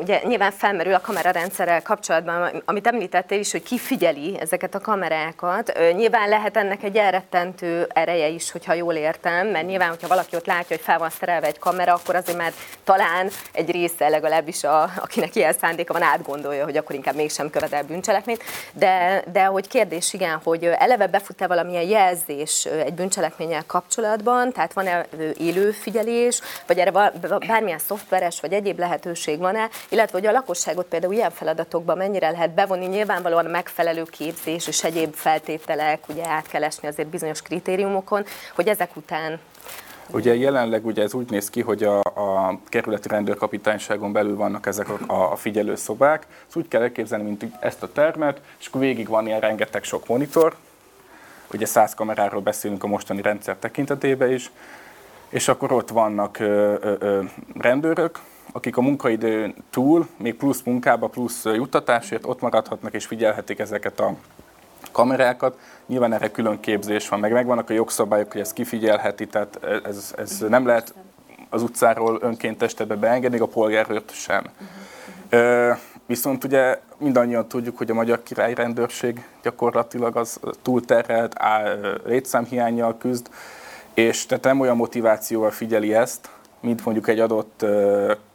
ugye 0.00 0.20
nyilván 0.24 0.50
felmerül 0.50 0.94
a 0.94 1.00
kamerarendszerrel 1.00 1.82
kapcsolatban, 1.82 2.62
amit 2.64 2.86
említettél 2.86 3.38
is, 3.38 3.52
hogy 3.52 3.62
ki 3.62 3.78
figyeli 3.78 4.36
ezeket 4.40 4.74
a 4.74 4.80
kamerákat. 4.80 5.72
Nyilván 5.94 6.28
lehet 6.28 6.56
ennek 6.56 6.82
egy 6.82 6.96
elrettentő 6.96 7.86
ereje 7.92 8.28
is, 8.28 8.50
hogyha 8.50 8.72
jól 8.72 8.94
értem, 8.94 9.46
mert 9.46 9.66
nyilván, 9.66 9.88
hogyha 9.88 10.08
valaki 10.08 10.36
ott 10.36 10.46
látja, 10.46 10.76
hogy 10.76 10.84
fel 10.84 10.98
van 10.98 11.10
szerelve 11.10 11.46
egy 11.46 11.58
kamera, 11.58 11.94
akkor 11.94 12.14
azért 12.14 12.38
már 12.38 12.52
talán 12.84 13.30
egy 13.52 13.70
része 13.70 14.08
legalábbis, 14.08 14.64
a, 14.64 14.82
akinek 14.82 15.34
ilyen 15.34 15.52
szándéka 15.52 15.92
van, 15.92 16.02
átgondolja, 16.02 16.64
hogy 16.64 16.76
akkor 16.76 16.94
inkább 16.94 17.14
mégsem 17.14 17.50
követel 17.50 17.82
bűncselekményt. 17.82 18.42
De, 18.72 19.24
de 19.32 19.44
hogy 19.44 19.68
kérdés, 19.68 20.12
igen, 20.12 20.40
hogy 20.44 20.64
eleve 20.64 21.06
befut-e 21.06 21.46
valamilyen 21.46 21.88
jelzés 21.88 22.64
egy 22.64 22.94
bűncselekménnyel 22.94 23.64
kapcsolatban, 23.66 24.52
tehát 24.52 24.72
van-e 24.72 25.06
élő 25.38 25.70
figyelés, 25.70 26.40
vagy 26.66 26.78
erre 26.78 27.12
bármilyen 27.46 27.78
szoftveres 27.78 28.40
vagy 28.40 28.52
egyéb 28.52 28.78
lehetőség 28.78 29.38
van-e, 29.38 29.68
illetve 29.88 30.18
hogy 30.18 30.26
a 30.26 30.32
lakosságot 30.32 30.86
például 30.86 31.12
ilyen 31.12 31.30
feladatokban 31.30 31.96
mennyire 31.96 32.30
lehet 32.30 32.50
bevonni, 32.50 32.86
nyilvánvalóan 32.86 33.44
megfelelő 33.44 34.02
képzés 34.02 34.66
és 34.66 34.84
egyéb 34.84 35.14
feltételek, 35.14 36.08
ugye 36.08 36.28
át 36.28 36.46
kell 36.46 36.64
esni 36.64 36.88
azért 36.88 37.08
bizonyos 37.08 37.42
kritériumokon, 37.42 38.24
hogy 38.54 38.68
ezek 38.68 38.96
után 38.96 39.40
Ugye 40.10 40.34
jelenleg 40.34 40.86
ugye 40.86 41.02
ez 41.02 41.14
úgy 41.14 41.30
néz 41.30 41.50
ki, 41.50 41.60
hogy 41.60 41.82
a, 41.82 41.98
a 42.00 42.58
kerületi 42.68 43.08
rendőrkapitányságon 43.08 44.12
belül 44.12 44.36
vannak 44.36 44.66
ezek 44.66 44.88
a, 44.88 45.32
a 45.32 45.36
figyelőszobák. 45.36 46.26
Ezt 46.46 46.56
úgy 46.56 46.68
kell 46.68 46.82
elképzelni, 46.82 47.24
mint 47.24 47.44
ezt 47.60 47.82
a 47.82 47.92
termet, 47.92 48.40
és 48.60 48.66
akkor 48.66 48.80
végig 48.80 49.08
van 49.08 49.26
ilyen 49.26 49.40
rengeteg 49.40 49.84
sok 49.84 50.06
monitor. 50.06 50.56
Ugye 51.52 51.66
100 51.66 51.94
kameráról 51.94 52.40
beszélünk 52.40 52.84
a 52.84 52.86
mostani 52.86 53.22
rendszer 53.22 53.56
tekintetében 53.56 54.32
is 54.32 54.50
és 55.34 55.48
akkor 55.48 55.72
ott 55.72 55.88
vannak 55.88 56.38
ö, 56.38 56.74
ö, 56.80 56.94
ö, 56.98 57.22
rendőrök, 57.58 58.18
akik 58.52 58.76
a 58.76 58.80
munkaidőn 58.80 59.54
túl, 59.70 60.08
még 60.16 60.34
plusz 60.34 60.62
munkába, 60.62 61.06
plusz 61.06 61.44
juttatásért 61.44 62.26
ott 62.26 62.40
maradhatnak 62.40 62.92
és 62.92 63.06
figyelhetik 63.06 63.58
ezeket 63.58 64.00
a 64.00 64.14
kamerákat. 64.92 65.58
Nyilván 65.86 66.12
erre 66.12 66.30
külön 66.30 66.60
képzés 66.60 67.08
van, 67.08 67.20
meg 67.20 67.32
megvannak 67.32 67.70
a 67.70 67.72
jogszabályok, 67.72 68.32
hogy 68.32 68.40
ezt 68.40 68.52
kifigyelheti, 68.52 69.26
tehát 69.26 69.58
ez, 69.84 70.14
ez 70.16 70.44
nem 70.48 70.66
lehet 70.66 70.94
az 71.50 71.62
utcáról 71.62 72.18
önkéntes 72.20 72.74
beengedni, 72.74 73.38
a 73.38 73.46
polgárőrt 73.46 74.12
sem. 74.12 74.44
Ö, 75.28 75.72
viszont 76.06 76.44
ugye 76.44 76.80
mindannyian 76.98 77.48
tudjuk, 77.48 77.78
hogy 77.78 77.90
a 77.90 77.94
magyar 77.94 78.22
királyrendőrség 78.22 79.24
gyakorlatilag 79.42 80.16
az 80.16 80.40
túlterhelt, 80.62 81.36
létszámhiányjal 82.04 82.96
küzd, 82.98 83.28
és 83.94 84.26
tehát 84.26 84.44
nem 84.44 84.60
olyan 84.60 84.76
motivációval 84.76 85.50
figyeli 85.50 85.94
ezt, 85.94 86.28
mint 86.60 86.84
mondjuk 86.84 87.08
egy 87.08 87.20
adott 87.20 87.64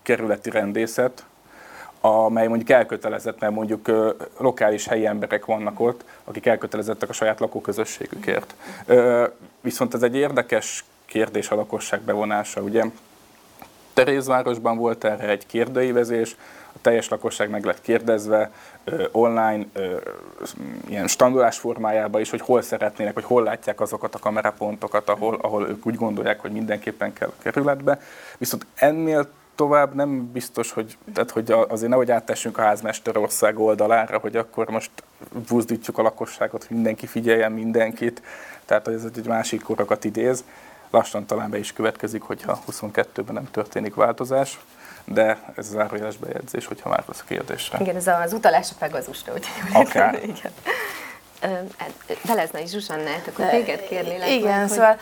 kerületi 0.01 0.49
rendészet, 0.49 1.23
amely 2.01 2.47
mondjuk 2.47 2.69
elkötelezett, 2.69 3.39
mert 3.39 3.53
mondjuk 3.53 3.91
lokális 4.37 4.87
helyi 4.87 5.05
emberek 5.05 5.45
vannak 5.45 5.79
ott, 5.79 6.03
akik 6.23 6.45
elkötelezettek 6.45 7.09
a 7.09 7.13
saját 7.13 7.39
lakóközösségükért. 7.39 8.55
Viszont 9.61 9.93
ez 9.93 10.03
egy 10.03 10.15
érdekes 10.15 10.85
kérdés 11.05 11.49
a 11.49 11.55
lakosság 11.55 12.01
bevonása. 12.01 12.61
Ugye 12.61 12.83
Terézvárosban 13.93 14.77
volt 14.77 15.03
erre 15.03 15.27
egy 15.29 15.45
kérdőívezés, 15.45 16.35
teljes 16.81 17.09
lakosság 17.09 17.49
meg 17.49 17.65
lett 17.65 17.81
kérdezve 17.81 18.51
online, 19.11 19.65
ilyen 20.87 21.07
standolás 21.07 21.57
formájában 21.57 22.21
is, 22.21 22.29
hogy 22.29 22.41
hol 22.41 22.61
szeretnének, 22.61 23.13
hogy 23.13 23.23
hol 23.23 23.43
látják 23.43 23.81
azokat 23.81 24.15
a 24.15 24.19
kamerapontokat, 24.19 25.09
ahol, 25.09 25.39
ahol 25.41 25.67
ők 25.67 25.85
úgy 25.85 25.95
gondolják, 25.95 26.39
hogy 26.39 26.51
mindenképpen 26.51 27.13
kell 27.13 27.27
a 27.27 27.41
kerületbe. 27.41 28.01
Viszont 28.37 28.65
ennél 28.75 29.29
tovább 29.55 29.93
nem 29.93 30.31
biztos, 30.31 30.71
hogy, 30.71 30.97
tehát, 31.13 31.31
hogy 31.31 31.51
azért 31.51 31.89
nehogy 31.89 32.11
áttessünk 32.11 32.57
a 32.57 32.61
házmesterország 32.61 33.59
oldalára, 33.59 34.17
hogy 34.17 34.35
akkor 34.35 34.69
most 34.69 34.91
buzdítjuk 35.47 35.97
a 35.97 36.01
lakosságot, 36.01 36.63
hogy 36.63 36.75
mindenki 36.75 37.07
figyeljen 37.07 37.51
mindenkit, 37.51 38.21
tehát 38.65 38.85
hogy 38.85 38.93
ez 38.93 39.03
egy 39.15 39.27
másik 39.27 39.61
korokat 39.61 40.03
idéz. 40.03 40.43
Lassan 40.89 41.25
talán 41.25 41.49
be 41.49 41.57
is 41.57 41.73
következik, 41.73 42.21
hogyha 42.21 42.59
22-ben 42.71 43.33
nem 43.33 43.47
történik 43.51 43.95
változás 43.95 44.59
de 45.13 45.37
ez 45.55 45.65
az 45.65 45.69
zárójeles 45.69 46.17
bejegyzés, 46.17 46.65
hogyha 46.65 46.89
már 46.89 47.03
az 47.05 47.19
a 47.19 47.23
kérdésre. 47.27 47.77
Igen, 47.81 47.95
ez 47.95 48.07
az 48.07 48.33
utalás 48.33 48.69
a 48.71 48.75
Pegazusra, 48.79 49.33
úgyhogy 49.33 49.71
Akár. 49.73 50.13
Igen. 50.23 50.51
Beleznai 52.27 52.67
Zsuzsannát, 52.67 53.27
akkor 53.27 53.45
téged 53.45 53.87
kérnélek. 53.87 54.29
Igen, 54.29 54.59
meg, 54.59 54.69
szóval 54.69 54.97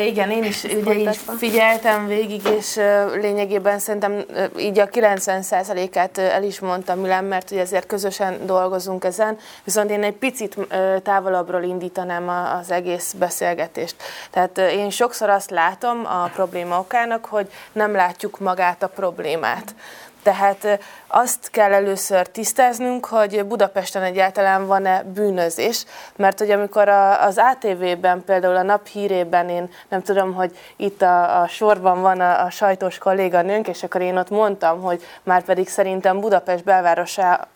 igen, 0.00 0.30
én 0.30 0.44
is 0.44 0.64
ugye 0.64 0.94
így 0.94 1.18
figyeltem 1.38 2.06
végig, 2.06 2.46
és 2.58 2.80
lényegében 3.14 3.78
szerintem 3.78 4.24
így 4.58 4.78
a 4.78 4.88
90%-át 4.88 6.18
el 6.18 6.42
is 6.42 6.60
mondtam 6.60 6.98
Milán, 6.98 7.24
mert 7.24 7.50
ugye 7.50 7.60
ezért 7.60 7.86
közösen 7.86 8.46
dolgozunk 8.46 9.04
ezen, 9.04 9.38
viszont 9.64 9.90
én 9.90 10.02
egy 10.02 10.16
picit 10.16 10.56
távolabbról 11.02 11.62
indítanám 11.62 12.28
az 12.60 12.70
egész 12.70 13.12
beszélgetést. 13.12 13.94
Tehát 14.30 14.58
én 14.58 14.90
sokszor 14.90 15.28
azt 15.28 15.50
látom 15.50 16.06
a 16.06 16.30
probléma 16.34 16.78
okának, 16.78 17.24
hogy 17.24 17.50
nem 17.72 17.94
látjuk 17.94 18.38
magát 18.38 18.82
a 18.82 18.88
problémát. 18.88 19.74
Tehát 20.22 20.80
azt 21.06 21.50
kell 21.50 21.72
először 21.72 22.26
tisztáznunk, 22.26 23.04
hogy 23.04 23.44
Budapesten 23.44 24.02
egyáltalán 24.02 24.66
van-e 24.66 25.02
bűnözés, 25.02 25.84
mert 26.16 26.38
hogy 26.38 26.50
amikor 26.50 26.88
a, 26.88 27.24
az 27.24 27.38
ATV-ben, 27.38 28.24
például 28.24 28.56
a 28.56 28.62
nap 28.62 28.86
hírében 28.86 29.48
én 29.48 29.70
nem 29.88 30.02
tudom, 30.02 30.34
hogy 30.34 30.56
itt 30.76 31.02
a, 31.02 31.40
a 31.40 31.48
sorban 31.48 32.00
van 32.00 32.20
a, 32.20 32.44
a 32.44 32.50
sajtós 32.50 32.98
kolléganőnk, 32.98 33.68
és 33.68 33.82
akkor 33.82 34.00
én 34.00 34.16
ott 34.16 34.30
mondtam, 34.30 34.80
hogy 34.80 35.02
már 35.22 35.42
pedig 35.42 35.68
szerintem 35.68 36.20
Budapest 36.20 36.64
belvárosa 36.64 37.48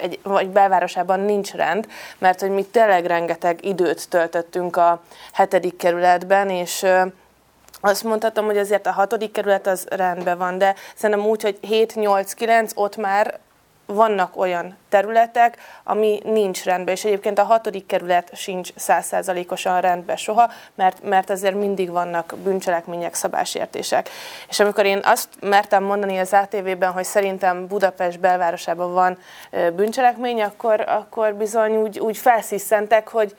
egy, 0.00 0.18
vagy 0.22 0.48
belvárosában 0.48 1.20
nincs 1.20 1.52
rend, 1.52 1.86
mert 2.18 2.40
hogy 2.40 2.50
mi 2.50 2.64
tényleg 2.64 3.06
rengeteg 3.06 3.64
időt 3.64 4.08
töltöttünk 4.08 4.76
a 4.76 5.02
hetedik 5.32 5.76
kerületben, 5.76 6.50
és 6.50 6.86
azt 7.84 8.04
mondhatom, 8.04 8.44
hogy 8.44 8.58
azért 8.58 8.86
a 8.86 8.92
hatodik 8.92 9.32
kerület 9.32 9.66
az 9.66 9.86
rendben 9.90 10.38
van, 10.38 10.58
de 10.58 10.74
szerintem 10.94 11.26
úgy, 11.26 11.42
hogy 11.42 11.58
7-8-9 11.62 12.74
ott 12.74 12.96
már 12.96 13.38
vannak 13.86 14.36
olyan 14.36 14.76
területek, 14.88 15.58
ami 15.84 16.20
nincs 16.24 16.64
rendben, 16.64 16.94
és 16.94 17.04
egyébként 17.04 17.38
a 17.38 17.42
hatodik 17.42 17.86
kerület 17.86 18.30
sincs 18.34 18.70
százszázalékosan 18.76 19.80
rendben 19.80 20.16
soha, 20.16 20.50
mert, 20.74 21.02
mert 21.02 21.30
azért 21.30 21.54
mindig 21.54 21.90
vannak 21.90 22.34
bűncselekmények, 22.42 23.14
szabásértések. 23.14 24.08
És 24.48 24.60
amikor 24.60 24.84
én 24.84 25.00
azt 25.02 25.28
mertem 25.40 25.82
mondani 25.82 26.18
az 26.18 26.32
ATV-ben, 26.32 26.92
hogy 26.92 27.04
szerintem 27.04 27.66
Budapest 27.66 28.20
belvárosában 28.20 28.92
van 28.92 29.18
bűncselekmény, 29.76 30.42
akkor, 30.42 30.80
akkor 30.80 31.34
bizony 31.34 31.76
úgy, 31.76 31.98
úgy 31.98 32.16
felsziszentek, 32.16 33.08
hogy 33.08 33.36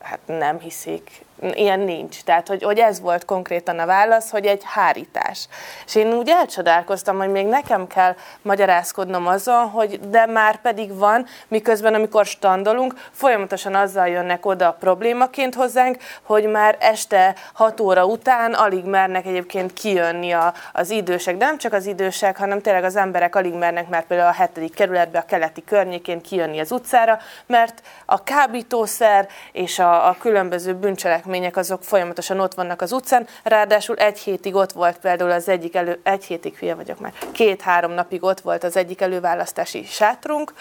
hát 0.00 0.20
nem 0.26 0.58
hiszik, 0.58 1.26
ilyen 1.52 1.80
nincs. 1.80 2.22
Tehát, 2.22 2.48
hogy, 2.48 2.62
hogy 2.62 2.78
ez 2.78 3.00
volt 3.00 3.24
konkrétan 3.24 3.78
a 3.78 3.86
válasz, 3.86 4.30
hogy 4.30 4.46
egy 4.46 4.62
hárítás. 4.64 5.48
És 5.86 5.94
én 5.94 6.12
úgy 6.12 6.28
elcsodálkoztam, 6.28 7.18
hogy 7.18 7.28
még 7.28 7.46
nekem 7.46 7.86
kell 7.86 8.14
magyarázkodnom 8.42 9.26
azon, 9.26 9.68
hogy 9.68 10.00
de 10.08 10.26
már 10.26 10.60
pedig 10.60 10.96
van, 10.96 11.26
miközben 11.48 11.94
amikor 11.94 12.26
standolunk, 12.26 12.94
folyamatosan 13.12 13.74
azzal 13.74 14.08
jönnek 14.08 14.46
oda 14.46 14.76
problémaként 14.80 15.54
hozzánk, 15.54 15.96
hogy 16.22 16.44
már 16.44 16.76
este 16.80 17.34
6 17.52 17.80
óra 17.80 18.04
után 18.04 18.52
alig 18.52 18.84
mernek 18.84 19.26
egyébként 19.26 19.72
kijönni 19.72 20.32
a, 20.32 20.52
az 20.72 20.90
idősek. 20.90 21.36
De 21.36 21.44
nem 21.44 21.58
csak 21.58 21.72
az 21.72 21.86
idősek, 21.86 22.36
hanem 22.36 22.60
tényleg 22.60 22.84
az 22.84 22.96
emberek 22.96 23.36
alig 23.36 23.54
mernek 23.54 23.88
már 23.88 24.06
például 24.06 24.28
a 24.28 24.32
hetedik 24.32 24.74
kerületbe, 24.74 25.18
a 25.18 25.24
keleti 25.24 25.64
környékén 25.64 26.20
kijönni 26.20 26.58
az 26.58 26.72
utcára, 26.72 27.18
mert 27.46 27.82
a 28.06 28.22
kábítószer 28.22 29.28
és 29.52 29.78
a, 29.78 30.08
a 30.08 30.16
különböző 30.20 30.74
bűncselekmények 30.74 31.26
cselekmények 31.28 31.56
azok 31.56 31.84
folyamatosan 31.84 32.40
ott 32.40 32.54
vannak 32.54 32.82
az 32.82 32.92
utcán, 32.92 33.26
ráadásul 33.42 33.96
egy 33.96 34.18
hétig 34.18 34.54
ott 34.54 34.72
volt 34.72 34.98
például 34.98 35.30
az 35.30 35.48
egyik 35.48 35.74
elő, 35.74 36.00
egy 36.02 36.24
hétig 36.24 36.56
hülye 36.56 36.74
vagyok 36.74 37.00
már, 37.00 37.12
két-három 37.32 37.92
napig 37.92 38.22
ott 38.22 38.40
volt 38.40 38.64
az 38.64 38.76
egyik 38.76 39.00
előválasztási 39.00 39.84
sátrunk, 39.84 40.52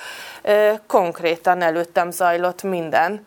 konkrétan 0.88 1.62
előttem 1.62 2.12
zajlott 2.12 2.64
minden, 2.64 3.26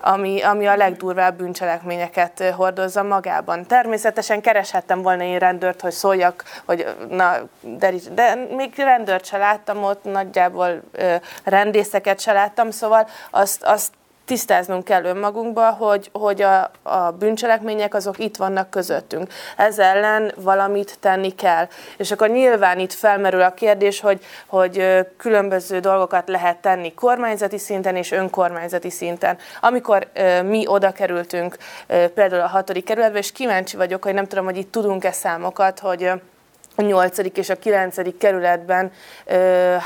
ami, 0.00 0.42
ami 0.42 0.66
a 0.66 0.76
legdurvább 0.76 1.36
bűncselekményeket 1.36 2.52
hordozza 2.56 3.02
magában. 3.02 3.66
Természetesen 3.66 4.40
kereshettem 4.40 5.02
volna 5.02 5.22
én 5.22 5.38
rendőrt, 5.38 5.80
hogy 5.80 5.92
szóljak, 5.92 6.44
hogy 6.64 6.86
na, 7.08 7.34
de, 7.60 7.92
de 8.14 8.34
még 8.56 8.72
rendőrt 8.76 9.24
se 9.24 9.36
láttam 9.36 9.84
ott, 9.84 10.04
nagyjából 10.04 10.82
rendészeket 11.44 12.20
se 12.20 12.32
láttam, 12.32 12.70
szóval 12.70 13.08
azt, 13.30 13.62
azt 13.62 13.92
tisztáznunk 14.26 14.84
kell 14.84 15.04
önmagunkba, 15.04 15.70
hogy, 15.70 16.10
hogy 16.12 16.42
a, 16.42 16.70
a 16.82 17.10
bűncselekmények 17.10 17.94
azok 17.94 18.18
itt 18.18 18.36
vannak 18.36 18.70
közöttünk. 18.70 19.32
Ez 19.56 19.78
ellen 19.78 20.32
valamit 20.36 20.96
tenni 21.00 21.34
kell. 21.34 21.68
És 21.96 22.10
akkor 22.10 22.28
nyilván 22.28 22.78
itt 22.78 22.92
felmerül 22.92 23.42
a 23.42 23.54
kérdés, 23.54 24.00
hogy, 24.00 24.24
hogy 24.46 25.06
különböző 25.16 25.78
dolgokat 25.78 26.28
lehet 26.28 26.56
tenni 26.56 26.94
kormányzati 26.94 27.58
szinten 27.58 27.96
és 27.96 28.10
önkormányzati 28.10 28.90
szinten. 28.90 29.38
Amikor 29.60 30.08
mi 30.44 30.66
oda 30.66 30.92
kerültünk 30.92 31.56
például 31.86 32.42
a 32.42 32.46
hatodik 32.46 32.84
kerületbe, 32.84 33.18
és 33.18 33.32
kíváncsi 33.32 33.76
vagyok, 33.76 34.04
hogy 34.04 34.14
nem 34.14 34.26
tudom, 34.26 34.44
hogy 34.44 34.56
itt 34.56 34.72
tudunk-e 34.72 35.12
számokat, 35.12 35.78
hogy 35.78 36.10
a 36.76 36.82
8. 36.82 37.18
és 37.34 37.48
a 37.48 37.56
9. 37.56 38.18
kerületben 38.18 38.92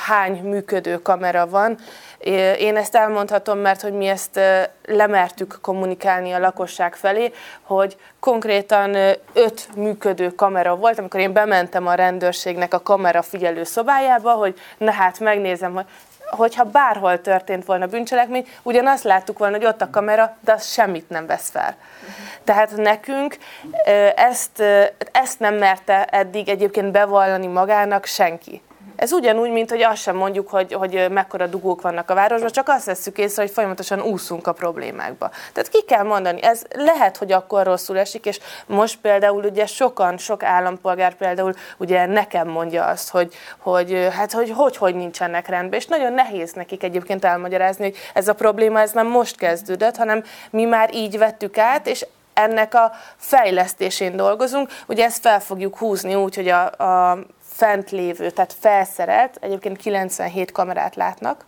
hány 0.07 0.41
működő 0.43 1.03
kamera 1.03 1.49
van. 1.49 1.79
Én 2.59 2.77
ezt 2.77 2.95
elmondhatom, 2.95 3.59
mert 3.59 3.81
hogy 3.81 3.93
mi 3.93 4.07
ezt 4.07 4.41
lemertük 4.85 5.59
kommunikálni 5.61 6.33
a 6.33 6.39
lakosság 6.39 6.97
felé, 6.97 7.33
hogy 7.63 7.97
konkrétan 8.21 8.95
öt 9.33 9.69
működő 9.77 10.31
kamera 10.35 10.77
volt, 10.77 10.99
amikor 10.99 11.21
én 11.21 11.33
bementem 11.33 11.87
a 11.87 11.95
rendőrségnek 11.95 12.75
a 12.75 12.83
kamera 12.83 13.23
figyelő 13.23 13.65
szobájába, 13.65 14.33
hogy 14.33 14.61
na 14.79 14.91
hát 14.91 15.19
megnézem, 15.19 15.75
hogy 15.75 15.87
hogyha 16.31 16.65
bárhol 16.65 17.21
történt 17.21 17.65
volna 17.65 17.87
bűncselekmény, 17.87 18.49
ugyanazt 18.63 19.05
láttuk 19.05 19.39
volna, 19.39 19.57
hogy 19.57 19.67
ott 19.67 19.81
a 19.81 19.91
kamera, 19.91 20.37
de 20.41 20.53
az 20.53 20.67
semmit 20.67 21.09
nem 21.09 21.27
vesz 21.27 21.51
fel. 21.51 21.77
Tehát 22.45 22.77
nekünk 22.77 23.37
ezt, 24.17 24.63
ezt 25.13 25.39
nem 25.39 25.55
merte 25.55 26.05
eddig 26.05 26.49
egyébként 26.49 26.93
bevallani 26.93 27.47
magának 27.47 28.05
senki. 28.05 28.63
Ez 29.01 29.13
ugyanúgy, 29.13 29.51
mint 29.51 29.71
hogy 29.71 29.83
azt 29.83 30.03
sem 30.03 30.17
mondjuk, 30.17 30.49
hogy, 30.49 30.73
hogy 30.73 31.07
mekkora 31.11 31.47
dugók 31.47 31.81
vannak 31.81 32.11
a 32.11 32.15
városban, 32.15 32.51
csak 32.51 32.69
azt 32.69 32.85
veszük 32.85 33.19
észre, 33.19 33.43
hogy 33.43 33.51
folyamatosan 33.51 34.01
úszunk 34.01 34.47
a 34.47 34.53
problémákba. 34.53 35.31
Tehát 35.53 35.69
ki 35.69 35.83
kell 35.83 36.03
mondani, 36.03 36.43
ez 36.43 36.63
lehet, 36.75 37.17
hogy 37.17 37.33
akkor 37.33 37.65
rosszul 37.65 37.99
esik, 37.99 38.27
és 38.27 38.39
most 38.67 38.99
például 39.01 39.45
ugye 39.45 39.67
sokan, 39.67 40.19
sok 40.19 40.43
állampolgár 40.43 41.15
például 41.15 41.55
ugye 41.77 42.07
nekem 42.07 42.49
mondja 42.49 42.85
azt, 42.85 43.11
hogy, 43.11 43.35
hogy 43.59 44.09
hát 44.13 44.33
hogy, 44.33 44.51
hogy, 44.51 44.77
hogy 44.77 44.95
nincsenek 44.95 45.49
rendben, 45.49 45.79
és 45.79 45.87
nagyon 45.87 46.13
nehéz 46.13 46.53
nekik 46.53 46.83
egyébként 46.83 47.25
elmagyarázni, 47.25 47.85
hogy 47.85 47.97
ez 48.15 48.29
a 48.29 48.35
probléma 48.35 48.81
ez 48.81 48.93
nem 48.93 49.07
most 49.07 49.37
kezdődött, 49.37 49.97
hanem 49.97 50.25
mi 50.51 50.65
már 50.65 50.95
így 50.95 51.19
vettük 51.19 51.59
át, 51.59 51.87
és 51.87 52.07
ennek 52.33 52.75
a 52.75 52.93
fejlesztésén 53.17 54.17
dolgozunk. 54.17 54.71
Ugye 54.87 55.05
ezt 55.05 55.21
fel 55.21 55.41
fogjuk 55.41 55.79
húzni 55.79 56.15
úgy, 56.15 56.35
hogy 56.35 56.49
a, 56.49 56.65
a 56.65 57.19
fent 57.61 57.91
lévő, 57.91 58.31
tehát 58.31 58.57
felszerelt, 58.61 59.37
egyébként 59.41 59.77
97 59.77 60.53
kamerát 60.53 60.95
látnak, 60.97 61.45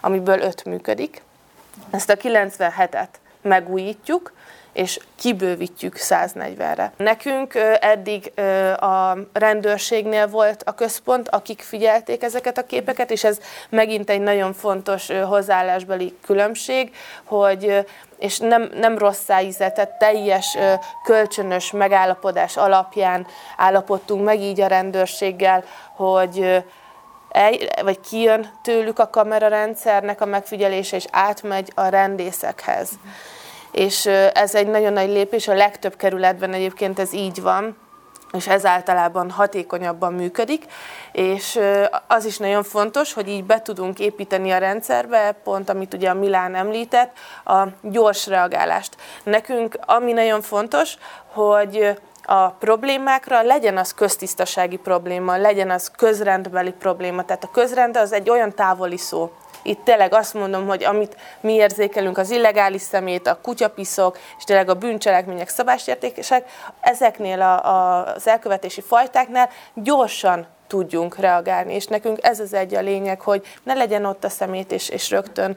amiből 0.00 0.40
5 0.40 0.64
működik. 0.64 1.22
Ezt 1.90 2.10
a 2.10 2.16
97-et 2.16 3.08
megújítjuk, 3.42 4.32
és 4.76 5.00
kibővítjük 5.14 5.96
140-re. 5.98 6.92
Nekünk 6.96 7.54
eddig 7.80 8.32
a 8.80 9.16
rendőrségnél 9.32 10.28
volt 10.28 10.62
a 10.62 10.74
központ, 10.74 11.28
akik 11.28 11.60
figyelték 11.60 12.22
ezeket 12.22 12.58
a 12.58 12.66
képeket, 12.66 13.10
és 13.10 13.24
ez 13.24 13.40
megint 13.68 14.10
egy 14.10 14.20
nagyon 14.20 14.52
fontos 14.52 15.10
hozzáállásbeli 15.28 16.16
különbség, 16.26 16.94
hogy 17.24 17.86
és 18.18 18.38
nem, 18.38 18.70
nem 18.74 18.98
rossz 18.98 19.28
íze, 19.42 19.70
tehát 19.70 19.98
teljes 19.98 20.56
kölcsönös 21.04 21.70
megállapodás 21.70 22.56
alapján 22.56 23.26
állapodtunk 23.56 24.24
meg 24.24 24.40
így 24.40 24.60
a 24.60 24.66
rendőrséggel, 24.66 25.64
hogy 25.94 26.64
el, 27.28 27.52
vagy 27.82 28.00
kijön 28.00 28.50
tőlük 28.62 28.98
a 28.98 29.10
kamerarendszernek 29.10 30.20
a 30.20 30.26
megfigyelése, 30.26 30.96
és 30.96 31.04
átmegy 31.10 31.72
a 31.74 31.86
rendészekhez. 31.86 32.88
És 33.76 34.06
ez 34.32 34.54
egy 34.54 34.66
nagyon 34.66 34.92
nagy 34.92 35.08
lépés, 35.08 35.48
a 35.48 35.54
legtöbb 35.54 35.96
kerületben 35.96 36.52
egyébként 36.52 36.98
ez 36.98 37.12
így 37.12 37.42
van, 37.42 37.76
és 38.32 38.48
ez 38.48 38.66
általában 38.66 39.30
hatékonyabban 39.30 40.12
működik, 40.12 40.64
és 41.12 41.60
az 42.06 42.24
is 42.24 42.38
nagyon 42.38 42.62
fontos, 42.62 43.12
hogy 43.12 43.28
így 43.28 43.44
be 43.44 43.62
tudunk 43.62 43.98
építeni 43.98 44.50
a 44.50 44.58
rendszerbe, 44.58 45.36
pont 45.44 45.68
amit 45.68 45.94
ugye 45.94 46.10
a 46.10 46.14
Milán 46.14 46.54
említett, 46.54 47.12
a 47.44 47.62
gyors 47.82 48.26
reagálást. 48.26 48.96
Nekünk 49.24 49.78
ami 49.80 50.12
nagyon 50.12 50.40
fontos, 50.40 50.96
hogy 51.32 51.98
a 52.22 52.48
problémákra, 52.48 53.42
legyen 53.42 53.76
az 53.76 53.94
köztisztasági 53.94 54.76
probléma, 54.76 55.36
legyen 55.36 55.70
az 55.70 55.90
közrendbeli 55.96 56.72
probléma. 56.72 57.24
Tehát 57.24 57.44
a 57.44 57.50
közrend 57.52 57.96
az 57.96 58.12
egy 58.12 58.30
olyan 58.30 58.54
távoli 58.54 58.96
szó, 58.96 59.32
itt 59.68 59.84
tényleg 59.84 60.14
azt 60.14 60.34
mondom, 60.34 60.66
hogy 60.66 60.84
amit 60.84 61.16
mi 61.40 61.52
érzékelünk, 61.52 62.18
az 62.18 62.30
illegális 62.30 62.82
szemét, 62.82 63.26
a 63.26 63.38
kutyapiszok, 63.42 64.18
és 64.38 64.44
tényleg 64.44 64.68
a 64.68 64.74
bűncselekmények 64.74 65.48
szabásértékesek, 65.48 66.50
ezeknél 66.80 67.40
a, 67.40 67.66
a, 67.66 68.06
az 68.14 68.26
elkövetési 68.26 68.80
fajtáknál 68.80 69.50
gyorsan 69.74 70.46
tudjunk 70.66 71.16
reagálni. 71.16 71.74
És 71.74 71.86
nekünk 71.86 72.18
ez 72.20 72.40
az 72.40 72.54
egy 72.54 72.74
a 72.74 72.80
lényeg, 72.80 73.20
hogy 73.20 73.46
ne 73.62 73.74
legyen 73.74 74.04
ott 74.04 74.24
a 74.24 74.28
szemét, 74.28 74.72
és, 74.72 74.88
és 74.88 75.10
rögtön 75.10 75.56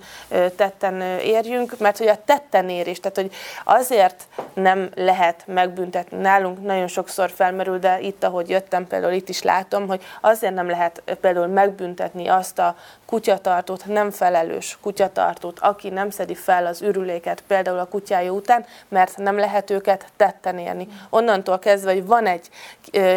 tetten 0.56 1.02
érjünk, 1.22 1.78
mert 1.78 1.98
hogy 1.98 2.08
a 2.08 2.24
tetten 2.26 2.69
érés, 2.69 3.00
tehát 3.00 3.17
hogy 3.17 3.32
azért 3.63 4.28
nem 4.54 4.89
lehet 4.95 5.43
megbüntetni. 5.45 6.17
Nálunk 6.17 6.62
nagyon 6.62 6.88
sokszor 6.88 7.30
felmerül, 7.30 7.80
de 7.80 8.00
itt, 8.00 8.24
ahogy 8.24 8.50
jöttem, 8.50 8.88
például 8.88 9.13
itt 9.13 9.30
is 9.30 9.41
látom, 9.41 9.88
hogy 9.88 10.04
azért 10.22 10.54
nem 10.54 10.69
lehet 10.69 11.02
például 11.22 11.48
megbüntetni 11.48 12.28
azt 12.28 12.60
a 12.60 12.76
kutyatartót, 13.06 13.86
nem 13.86 14.12
felelős 14.12 14.78
kutyatartót, 14.82 15.60
aki 15.60 15.89
nem 15.89 16.10
szedi 16.10 16.36
fel 16.36 16.65
az 16.65 16.82
ürüléket 16.82 17.43
például 17.48 17.80
a 17.80 17.86
kutyája 17.86 18.32
után, 18.32 18.65
mert 18.88 19.17
nem 19.17 19.38
lehet 19.38 19.69
őket 19.69 20.06
tetten 20.17 20.58
érni. 20.58 20.88
Onnantól 21.10 21.60
kezdve, 21.60 21.93
hogy 21.93 22.06
van 22.06 22.26
egy 22.26 22.50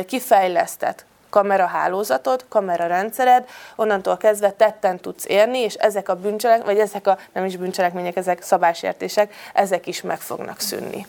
kifejlesztett 0.07 1.05
kamerahálózatod, 1.33 2.45
kamerarendszered, 2.49 3.49
onnantól 3.77 4.17
kezdve 4.17 4.51
tetten 4.51 5.01
tudsz 5.01 5.25
érni, 5.27 5.59
és 5.59 5.75
ezek 5.75 6.09
a 6.09 6.15
bűncselek, 6.15 6.65
vagy 6.65 6.79
ezek 6.79 7.07
a 7.07 7.19
nem 7.33 7.45
is 7.45 7.57
bűncselekmények, 7.57 8.17
ezek 8.17 8.43
szabásértések, 8.43 9.35
ezek 9.53 9.87
is 9.87 10.03
meg 10.03 10.21
fognak 10.21 10.61
szűnni. 10.61 11.07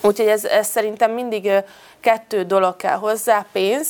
Úgyhogy 0.00 0.26
ez, 0.26 0.44
ez 0.44 0.66
szerintem 0.66 1.10
mindig 1.10 1.50
kettő 2.00 2.42
dolog 2.44 2.76
kell 2.76 2.96
hozzá, 2.96 3.46
pénz, 3.52 3.88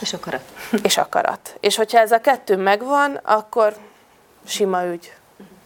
és 0.00 0.12
akarat. 0.12 0.42
És 0.82 0.96
akarat. 0.96 1.56
És 1.60 1.76
hogyha 1.76 1.98
ez 1.98 2.12
a 2.12 2.20
kettő 2.20 2.56
megvan, 2.56 3.20
akkor 3.22 3.76
sima 4.46 4.84
ügy 4.84 5.12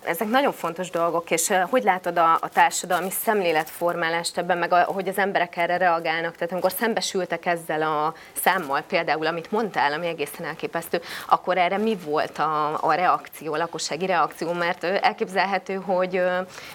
ezek 0.04 0.28
nagyon 0.28 0.52
fontos 0.52 0.90
dolgok, 0.90 1.30
és 1.30 1.52
hogy 1.70 1.82
látod 1.82 2.18
a, 2.18 2.38
a 2.40 2.48
társadalmi 2.48 3.10
szemléletformálást 3.10 4.38
ebben, 4.38 4.58
meg 4.58 4.72
a, 4.72 4.82
hogy 4.82 5.08
az 5.08 5.18
emberek 5.18 5.56
erre 5.56 5.76
reagálnak? 5.76 6.34
Tehát 6.34 6.52
amikor 6.52 6.72
szembesültek 6.72 7.46
ezzel 7.46 7.82
a 7.82 8.14
számmal, 8.42 8.80
például, 8.80 9.26
amit 9.26 9.50
mondtál, 9.50 9.92
ami 9.92 10.06
egészen 10.06 10.46
elképesztő, 10.46 11.00
akkor 11.28 11.58
erre 11.58 11.76
mi 11.76 11.96
volt 12.04 12.38
a, 12.38 12.78
a 12.80 12.92
reakció, 12.92 13.52
a 13.52 13.56
lakossági 13.56 14.06
reakció? 14.06 14.52
Mert 14.52 14.84
elképzelhető, 14.84 15.74
hogy, 15.74 16.22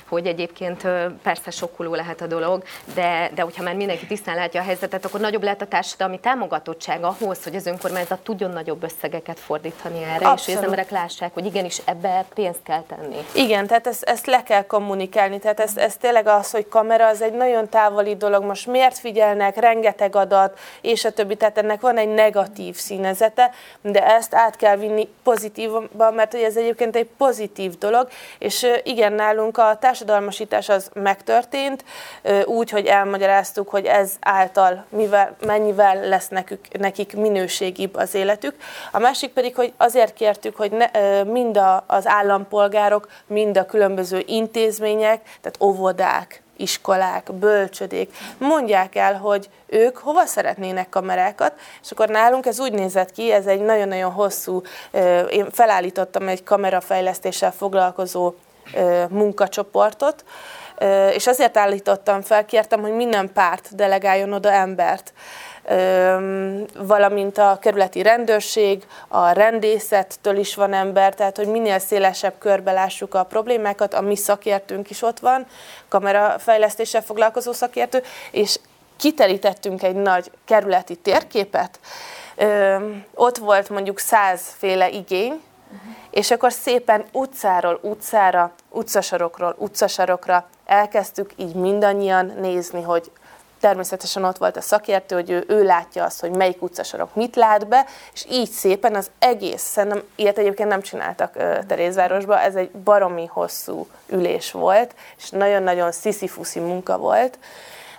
hogy 0.07 0.27
egyébként 0.27 0.87
persze 1.23 1.51
sokkoló 1.51 1.93
lehet 1.93 2.21
a 2.21 2.27
dolog, 2.27 2.63
de, 2.93 3.31
de 3.35 3.41
hogyha 3.41 3.63
már 3.63 3.75
mindenki 3.75 4.05
tisztán 4.05 4.35
látja 4.35 4.61
a 4.61 4.63
helyzetet, 4.63 5.05
akkor 5.05 5.19
nagyobb 5.19 5.43
lehet 5.43 5.61
a 5.61 5.67
társadalmi 5.67 6.19
támogatottság 6.19 7.03
ahhoz, 7.03 7.43
hogy 7.43 7.55
az 7.55 7.65
önkormányzat 7.65 8.19
tudjon 8.19 8.51
nagyobb 8.51 8.83
összegeket 8.83 9.39
fordítani 9.39 10.03
erre, 10.03 10.13
Abszolút. 10.13 10.39
és 10.39 10.45
hogy 10.45 10.55
az 10.55 10.63
emberek 10.63 10.89
lássák, 10.89 11.33
hogy 11.33 11.45
igenis 11.45 11.81
ebbe 11.85 12.25
pénzt 12.33 12.63
kell 12.63 12.83
tenni. 12.87 13.12
Igen, 13.33 13.67
tehát 13.67 13.87
ezt, 13.87 14.03
ezt 14.03 14.25
le 14.25 14.43
kell 14.43 14.65
kommunikálni, 14.65 15.39
tehát 15.39 15.59
ez, 15.59 15.77
ez 15.77 15.95
tényleg 15.97 16.27
az, 16.27 16.51
hogy 16.51 16.67
kamera, 16.67 17.07
az 17.07 17.21
egy 17.21 17.33
nagyon 17.33 17.69
távoli 17.69 18.15
dolog, 18.15 18.43
most 18.43 18.67
miért 18.67 18.97
figyelnek, 18.97 19.57
rengeteg 19.57 20.15
adat, 20.15 20.59
és 20.81 21.05
a 21.05 21.11
többi, 21.11 21.35
tehát 21.35 21.57
ennek 21.57 21.81
van 21.81 21.97
egy 21.97 22.07
negatív 22.07 22.75
színezete, 22.75 23.51
de 23.81 24.05
ezt 24.15 24.35
át 24.35 24.55
kell 24.55 24.75
vinni 24.75 25.07
pozitívban, 25.23 26.13
mert 26.13 26.31
hogy 26.31 26.41
ez 26.41 26.55
egyébként 26.55 26.95
egy 26.95 27.09
pozitív 27.17 27.77
dolog, 27.77 28.07
és 28.37 28.67
igen, 28.83 29.13
nálunk 29.13 29.57
a 29.57 29.77
társadalmasítás 29.79 30.69
az 30.69 30.89
megtörtént, 30.93 31.83
úgy, 32.45 32.69
hogy 32.69 32.85
elmagyaráztuk, 32.85 33.69
hogy 33.69 33.85
ez 33.85 34.11
által 34.19 34.85
mivel, 34.89 35.35
mennyivel 35.45 36.07
lesz 36.07 36.27
nekük, 36.27 36.77
nekik 36.79 37.15
minőségibb 37.15 37.95
az 37.95 38.15
életük. 38.15 38.55
A 38.91 38.99
másik 38.99 39.31
pedig, 39.31 39.55
hogy 39.55 39.73
azért 39.77 40.13
kértük, 40.13 40.55
hogy 40.55 40.71
ne, 40.71 41.23
mind 41.23 41.57
a, 41.57 41.83
az 41.87 42.07
állampolgárok 42.07 43.02
mind 43.27 43.57
a 43.57 43.65
különböző 43.65 44.23
intézmények, 44.25 45.21
tehát 45.23 45.57
óvodák, 45.61 46.43
iskolák, 46.57 47.33
bölcsödék. 47.33 48.15
Mondják 48.37 48.95
el, 48.95 49.17
hogy 49.17 49.49
ők 49.65 49.97
hova 49.97 50.25
szeretnének 50.25 50.89
kamerákat, 50.89 51.53
és 51.83 51.91
akkor 51.91 52.07
nálunk 52.07 52.45
ez 52.45 52.59
úgy 52.59 52.73
nézett 52.73 53.11
ki, 53.11 53.31
ez 53.31 53.45
egy 53.45 53.61
nagyon-nagyon 53.61 54.11
hosszú, 54.11 54.61
én 55.29 55.47
felállítottam 55.51 56.27
egy 56.27 56.43
kamerafejlesztéssel 56.43 57.51
foglalkozó 57.51 58.33
munkacsoportot, 59.09 60.23
és 61.13 61.27
azért 61.27 61.57
állítottam 61.57 62.21
fel, 62.21 62.45
kértem, 62.45 62.81
hogy 62.81 62.91
minden 62.91 63.31
párt 63.33 63.75
delegáljon 63.75 64.33
oda 64.33 64.51
embert 64.51 65.13
valamint 66.77 67.37
a 67.37 67.57
kerületi 67.61 68.01
rendőrség, 68.01 68.83
a 69.07 69.31
rendészettől 69.31 70.37
is 70.37 70.55
van 70.55 70.73
ember, 70.73 71.13
tehát 71.13 71.37
hogy 71.37 71.47
minél 71.47 71.79
szélesebb 71.79 72.33
körbe 72.37 72.71
lássuk 72.71 73.13
a 73.13 73.23
problémákat, 73.23 73.93
a 73.93 74.01
mi 74.01 74.15
szakértőnk 74.15 74.89
is 74.89 75.01
ott 75.01 75.19
van, 75.19 75.45
kamerafejlesztéssel 75.87 77.01
foglalkozó 77.01 77.51
szakértő, 77.51 78.03
és 78.31 78.59
kiterítettünk 78.97 79.83
egy 79.83 79.95
nagy 79.95 80.31
kerületi 80.45 80.95
térképet, 80.95 81.79
ott 83.13 83.37
volt 83.37 83.69
mondjuk 83.69 83.99
százféle 83.99 84.89
igény, 84.89 85.41
és 86.09 86.31
akkor 86.31 86.51
szépen 86.51 87.03
utcáról 87.11 87.79
utcára, 87.81 88.51
utcasarokról 88.69 89.55
utcasarokra 89.57 90.47
elkezdtük 90.65 91.31
így 91.35 91.55
mindannyian 91.55 92.33
nézni, 92.39 92.81
hogy 92.81 93.11
természetesen 93.63 94.23
ott 94.23 94.37
volt 94.37 94.57
a 94.57 94.61
szakértő, 94.61 95.15
hogy 95.15 95.29
ő, 95.29 95.43
ő 95.47 95.63
látja 95.63 96.03
azt, 96.03 96.19
hogy 96.19 96.31
melyik 96.31 96.61
utcasarok 96.61 97.15
mit 97.15 97.35
lát 97.35 97.67
be, 97.67 97.85
és 98.13 98.25
így 98.29 98.49
szépen 98.49 98.95
az 98.95 99.11
egész, 99.19 99.61
szerintem 99.61 100.03
ilyet 100.15 100.37
egyébként 100.37 100.69
nem 100.69 100.81
csináltak 100.81 101.35
uh, 101.35 101.65
Terézvárosban, 101.65 102.37
ez 102.37 102.55
egy 102.55 102.71
baromi 102.71 103.25
hosszú 103.25 103.87
ülés 104.07 104.51
volt, 104.51 104.95
és 105.17 105.29
nagyon-nagyon 105.29 105.91
sziszifuszi 105.91 106.59
munka 106.59 106.97
volt, 106.97 107.37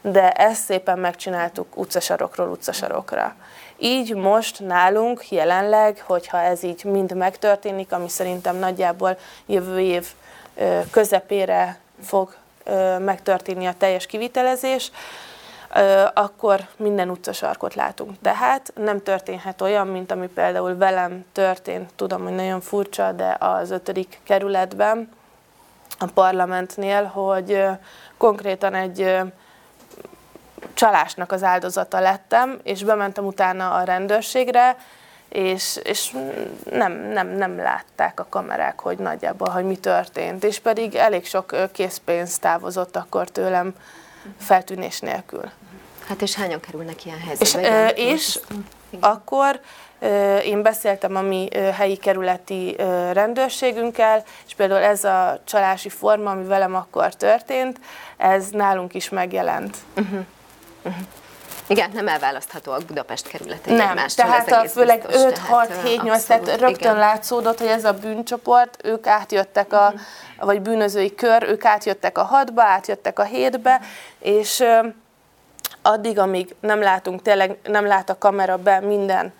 de 0.00 0.30
ezt 0.32 0.64
szépen 0.64 0.98
megcsináltuk 0.98 1.76
utcasarokról 1.76 2.48
utcasarokra. 2.48 3.34
Így 3.76 4.14
most 4.14 4.60
nálunk 4.60 5.30
jelenleg, 5.30 6.02
hogyha 6.06 6.40
ez 6.40 6.62
így 6.62 6.84
mind 6.84 7.16
megtörténik, 7.16 7.92
ami 7.92 8.08
szerintem 8.08 8.56
nagyjából 8.56 9.18
jövő 9.46 9.80
év 9.80 10.06
közepére 10.90 11.78
fog 12.02 12.34
megtörténni 12.98 13.66
a 13.66 13.74
teljes 13.78 14.06
kivitelezés, 14.06 14.90
akkor 16.14 16.60
minden 16.76 17.10
utcasarkot 17.10 17.74
látunk. 17.74 18.20
Tehát 18.22 18.72
nem 18.74 19.02
történhet 19.02 19.60
olyan, 19.60 19.86
mint 19.86 20.12
ami 20.12 20.26
például 20.26 20.76
velem 20.76 21.24
történt, 21.32 21.94
tudom, 21.94 22.22
hogy 22.22 22.34
nagyon 22.34 22.60
furcsa, 22.60 23.12
de 23.12 23.36
az 23.38 23.70
ötödik 23.70 24.20
kerületben, 24.24 25.08
a 25.98 26.06
parlamentnél, 26.14 27.04
hogy 27.04 27.64
konkrétan 28.16 28.74
egy 28.74 29.16
csalásnak 30.74 31.32
az 31.32 31.42
áldozata 31.42 32.00
lettem, 32.00 32.60
és 32.62 32.84
bementem 32.84 33.24
utána 33.24 33.74
a 33.74 33.82
rendőrségre, 33.82 34.76
és, 35.28 35.80
és 35.82 36.16
nem, 36.70 36.92
nem, 36.92 37.28
nem 37.28 37.56
látták 37.56 38.20
a 38.20 38.26
kamerák, 38.28 38.80
hogy 38.80 38.98
nagyjából, 38.98 39.48
hogy 39.48 39.64
mi 39.64 39.76
történt, 39.76 40.44
és 40.44 40.58
pedig 40.58 40.94
elég 40.94 41.26
sok 41.26 41.56
készpénz 41.72 42.38
távozott 42.38 42.96
akkor 42.96 43.28
tőlem 43.28 43.74
feltűnés 44.38 45.00
nélkül. 45.00 45.50
Hát 46.08 46.22
és 46.22 46.34
hányan 46.34 46.60
kerülnek 46.60 47.04
ilyen 47.04 47.20
helyzetbe? 47.20 47.88
És, 47.88 48.12
és 48.14 48.40
akkor 49.00 49.60
én 50.44 50.62
beszéltem 50.62 51.16
a 51.16 51.20
mi 51.20 51.48
helyi 51.72 51.96
kerületi 51.96 52.76
rendőrségünkkel, 53.12 54.24
és 54.46 54.54
például 54.54 54.82
ez 54.82 55.04
a 55.04 55.40
csalási 55.44 55.88
forma, 55.88 56.30
ami 56.30 56.44
velem 56.44 56.74
akkor 56.74 57.14
történt, 57.14 57.80
ez 58.16 58.48
nálunk 58.48 58.94
is 58.94 59.08
megjelent. 59.08 59.76
Uh-huh. 59.96 60.20
Uh-huh. 60.82 61.02
Igen, 61.66 61.90
nem 61.92 62.08
elválaszthatóak 62.08 62.82
Budapest 62.82 63.28
kerületei 63.28 63.74
Nem, 63.74 63.88
egymástól, 63.88 64.24
tehát 64.24 64.52
a 64.52 64.68
főleg 64.68 65.04
5, 65.08 65.38
6, 65.38 65.82
7, 65.84 66.02
8, 66.02 66.24
tehát 66.24 66.46
rögtön 66.46 66.72
igen. 66.74 66.96
látszódott, 66.96 67.58
hogy 67.58 67.66
ez 67.66 67.84
a 67.84 67.92
bűncsoport, 67.92 68.76
ők 68.84 69.06
átjöttek 69.06 69.72
a, 69.72 69.84
uh-huh. 69.86 70.00
vagy 70.38 70.60
bűnözői 70.60 71.14
kör, 71.14 71.42
ők 71.42 71.64
átjöttek 71.64 72.18
a 72.18 72.30
6-ba, 72.32 72.60
átjöttek 72.60 73.18
a 73.18 73.24
7-be, 73.24 73.80
és 74.18 74.64
addig, 75.86 76.18
amíg 76.18 76.54
nem 76.60 76.80
látunk, 76.80 77.22
tényleg 77.22 77.56
nem 77.62 77.86
lát 77.86 78.10
a 78.10 78.18
kamera 78.18 78.56
be 78.56 78.80
minden 78.80 79.32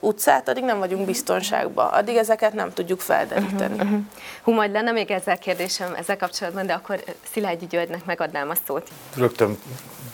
utcát, 0.00 0.48
addig 0.48 0.64
nem 0.64 0.78
vagyunk 0.78 1.06
biztonságban. 1.06 1.86
Addig 1.86 2.16
ezeket 2.16 2.52
nem 2.52 2.72
tudjuk 2.72 3.00
felderíteni. 3.00 3.74
Uh-huh, 3.74 3.90
uh-huh. 3.90 4.00
Hú, 4.42 4.52
majd 4.52 4.72
lenne 4.72 4.90
még 4.90 5.10
ezzel 5.10 5.38
kérdésem 5.38 5.94
ezzel 5.94 6.16
kapcsolatban, 6.16 6.66
de 6.66 6.72
akkor 6.72 7.04
Szilágyi 7.32 7.66
Györgynek 7.66 8.04
megadnám 8.04 8.50
a 8.50 8.54
szót. 8.66 8.88
Rögtön 9.16 9.58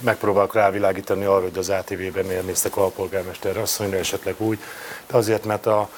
megpróbálok 0.01 0.55
rávilágítani 0.55 1.25
arra, 1.25 1.43
hogy 1.43 1.59
az 1.59 1.69
ATV-ben 1.69 2.25
miért 2.25 2.47
néztek 2.47 2.77
a 2.77 2.89
polgármesterre 2.89 3.61
asszonyra, 3.61 3.97
esetleg 3.97 4.35
úgy, 4.39 4.59
de 5.07 5.17
azért, 5.17 5.45
mert 5.45 5.67
a 5.67 5.89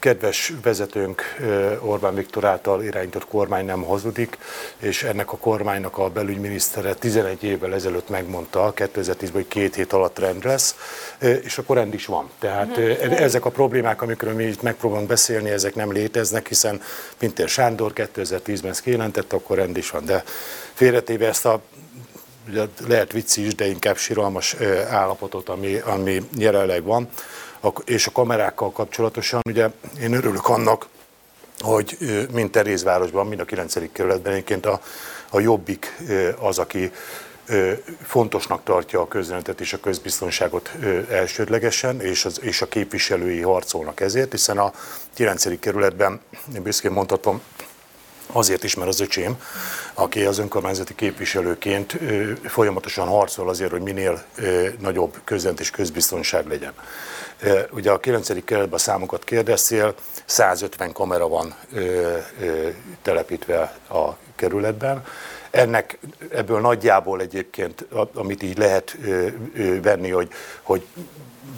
kedves 0.00 0.52
vezetőnk 0.62 1.36
Orbán 1.80 2.14
Viktor 2.14 2.44
által 2.44 2.82
irányított 2.84 3.26
kormány 3.26 3.64
nem 3.64 3.82
hazudik, 3.82 4.38
és 4.78 5.02
ennek 5.02 5.32
a 5.32 5.36
kormánynak 5.36 5.98
a 5.98 6.08
belügyminisztere 6.08 6.94
11 6.94 7.44
évvel 7.44 7.74
ezelőtt 7.74 8.08
megmondta, 8.08 8.72
2010-ben, 8.76 9.30
hogy 9.32 9.48
két 9.48 9.74
hét 9.74 9.92
alatt 9.92 10.18
rend 10.18 10.44
lesz, 10.44 10.74
és 11.42 11.58
akkor 11.58 11.76
rend 11.76 11.94
is 11.94 12.06
van. 12.06 12.30
Tehát 12.38 12.76
uh-huh. 12.76 13.20
ezek 13.20 13.44
a 13.44 13.50
problémák, 13.50 14.02
amikről 14.02 14.34
mi 14.34 14.44
itt 14.44 14.62
megpróbálunk 14.62 15.08
beszélni, 15.08 15.50
ezek 15.50 15.74
nem 15.74 15.92
léteznek, 15.92 16.48
hiszen 16.48 16.82
Pintér 17.18 17.48
Sándor 17.48 17.92
2010-ben 17.94 18.70
ezt 18.70 18.80
kijelentette, 18.80 19.36
akkor 19.36 19.56
rend 19.56 19.76
is 19.76 19.90
van. 19.90 20.04
De 20.04 20.24
félretéve 20.74 21.26
ezt 21.26 21.46
a 21.46 21.60
lehet 22.86 23.12
vicci 23.12 23.46
is, 23.46 23.54
de 23.54 23.66
inkább 23.66 23.96
síralmas 23.96 24.56
állapotot, 24.88 25.48
ami, 25.48 25.76
ami 25.76 26.22
jelenleg 26.38 26.82
van, 26.82 27.08
és 27.84 28.06
a 28.06 28.12
kamerákkal 28.12 28.72
kapcsolatosan, 28.72 29.40
ugye 29.44 29.68
én 30.00 30.12
örülök 30.12 30.48
annak, 30.48 30.86
hogy 31.58 31.96
mind 32.32 32.50
Terézvárosban, 32.50 33.26
mind 33.26 33.40
a 33.40 33.44
9. 33.44 33.92
kerületben 33.92 34.32
egyébként 34.32 34.66
a, 34.66 34.80
a 35.30 35.40
Jobbik 35.40 35.96
az, 36.38 36.58
aki 36.58 36.92
fontosnak 38.02 38.64
tartja 38.64 39.00
a 39.00 39.08
közönetet 39.08 39.60
és 39.60 39.72
a 39.72 39.80
közbiztonságot 39.80 40.70
elsődlegesen, 41.10 42.00
és, 42.00 42.24
az, 42.24 42.40
és 42.42 42.62
a 42.62 42.68
képviselői 42.68 43.40
harcolnak 43.40 44.00
ezért, 44.00 44.30
hiszen 44.30 44.58
a 44.58 44.72
9. 45.14 45.58
kerületben, 45.60 46.20
én 46.54 46.62
büszkén 46.62 46.90
mondhatom, 46.90 47.42
azért 48.32 48.64
is, 48.64 48.74
mert 48.74 48.88
az 48.88 49.00
öcsém, 49.00 49.36
aki 49.94 50.24
az 50.24 50.38
önkormányzati 50.38 50.94
képviselőként 50.94 51.98
folyamatosan 52.44 53.06
harcol 53.06 53.48
azért, 53.48 53.70
hogy 53.70 53.82
minél 53.82 54.24
nagyobb 54.78 55.20
közent 55.24 55.60
és 55.60 55.70
közbiztonság 55.70 56.46
legyen. 56.46 56.72
Ugye 57.70 57.90
a 57.90 58.00
9. 58.00 58.44
kerületben 58.44 58.78
a 58.78 58.82
számokat 58.82 59.24
kérdeztél, 59.24 59.94
150 60.24 60.92
kamera 60.92 61.28
van 61.28 61.54
telepítve 63.02 63.76
a 63.88 64.16
kerületben. 64.36 65.04
Ennek 65.50 65.98
ebből 66.32 66.60
nagyjából 66.60 67.20
egyébként, 67.20 67.86
amit 68.14 68.42
így 68.42 68.58
lehet 68.58 68.96
venni, 69.82 70.10
hogy, 70.10 70.28
hogy 70.62 70.86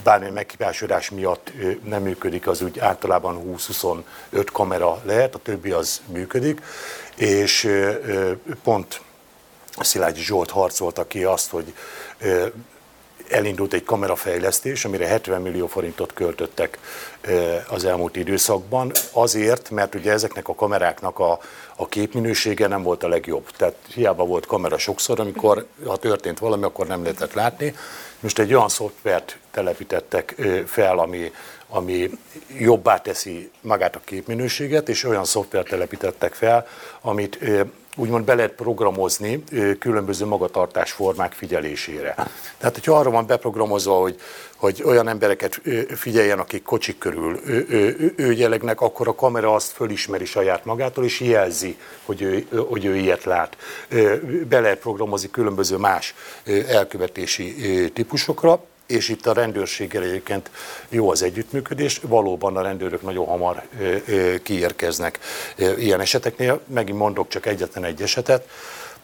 bármilyen 0.02 0.34
meghibásodás 0.34 1.10
miatt 1.10 1.52
nem 1.84 2.02
működik, 2.02 2.46
az 2.46 2.62
úgy 2.62 2.78
általában 2.78 3.58
20-25 3.68 4.02
kamera 4.52 5.00
lehet, 5.04 5.34
a 5.34 5.38
többi 5.38 5.70
az 5.70 6.00
működik, 6.06 6.60
és 7.16 7.68
pont 8.62 9.00
Szilágyi 9.80 10.20
Zsolt 10.20 10.50
harcolta 10.50 11.06
ki 11.06 11.24
azt, 11.24 11.50
hogy 11.50 11.74
elindult 13.28 13.72
egy 13.72 13.84
kamerafejlesztés, 13.84 14.84
amire 14.84 15.06
70 15.06 15.42
millió 15.42 15.66
forintot 15.66 16.12
költöttek 16.12 16.78
az 17.68 17.84
elmúlt 17.84 18.16
időszakban, 18.16 18.92
azért, 19.12 19.70
mert 19.70 19.94
ugye 19.94 20.12
ezeknek 20.12 20.48
a 20.48 20.54
kameráknak 20.54 21.18
a, 21.18 21.38
a 21.76 21.88
képminősége 21.88 22.66
nem 22.66 22.82
volt 22.82 23.02
a 23.02 23.08
legjobb. 23.08 23.50
Tehát 23.56 23.74
hiába 23.94 24.24
volt 24.24 24.46
kamera 24.46 24.78
sokszor, 24.78 25.20
amikor 25.20 25.66
ha 25.86 25.96
történt 25.96 26.38
valami, 26.38 26.64
akkor 26.64 26.86
nem 26.86 27.02
lehetett 27.02 27.32
látni. 27.32 27.74
Most 28.22 28.38
egy 28.38 28.54
olyan 28.54 28.68
szoftvert 28.68 29.38
telepítettek 29.50 30.34
fel, 30.66 30.98
ami, 30.98 31.32
ami 31.68 32.10
jobbá 32.58 33.00
teszi 33.00 33.50
magát 33.60 33.96
a 33.96 34.00
képminőséget, 34.04 34.88
és 34.88 35.04
olyan 35.04 35.24
szoftvert 35.24 35.68
telepítettek 35.68 36.34
fel, 36.34 36.66
amit 37.00 37.38
úgymond 37.96 38.24
be 38.24 38.34
lehet 38.34 38.52
programozni 38.52 39.44
különböző 39.78 40.26
magatartásformák 40.26 41.32
figyelésére. 41.32 42.14
Tehát, 42.58 42.74
hogyha 42.74 42.98
arra 42.98 43.10
van 43.10 43.26
beprogramozva, 43.26 43.94
hogy, 43.94 44.20
hogy 44.56 44.82
olyan 44.84 45.08
embereket 45.08 45.60
figyeljen, 45.94 46.38
akik 46.38 46.62
kocsik 46.62 46.98
körül 46.98 47.40
ő, 47.46 47.66
ő, 48.16 48.60
akkor 48.76 49.08
a 49.08 49.14
kamera 49.14 49.54
azt 49.54 49.72
fölismeri 49.72 50.24
saját 50.24 50.64
magától, 50.64 51.04
és 51.04 51.20
jelzi, 51.20 51.76
hogy 52.04 52.22
ő, 52.22 52.46
hogy 52.68 52.84
ő 52.84 52.96
ilyet 52.96 53.24
lát. 53.24 53.56
Be 54.48 54.60
lehet 54.60 54.78
programozni 54.78 55.30
különböző 55.30 55.76
más 55.76 56.14
elkövetési 56.68 57.54
típusokra, 57.94 58.64
és 58.86 59.08
itt 59.08 59.26
a 59.26 59.32
rendőrséggel 59.32 60.02
egyébként 60.02 60.50
jó 60.88 61.10
az 61.10 61.22
együttműködés, 61.22 62.00
valóban 62.02 62.56
a 62.56 62.62
rendőrök 62.62 63.02
nagyon 63.02 63.26
hamar 63.26 63.62
kiérkeznek 64.42 65.18
ilyen 65.76 66.00
eseteknél. 66.00 66.60
Megint 66.66 66.98
mondok 66.98 67.28
csak 67.28 67.46
egyetlen 67.46 67.84
egy 67.84 68.02
esetet, 68.02 68.48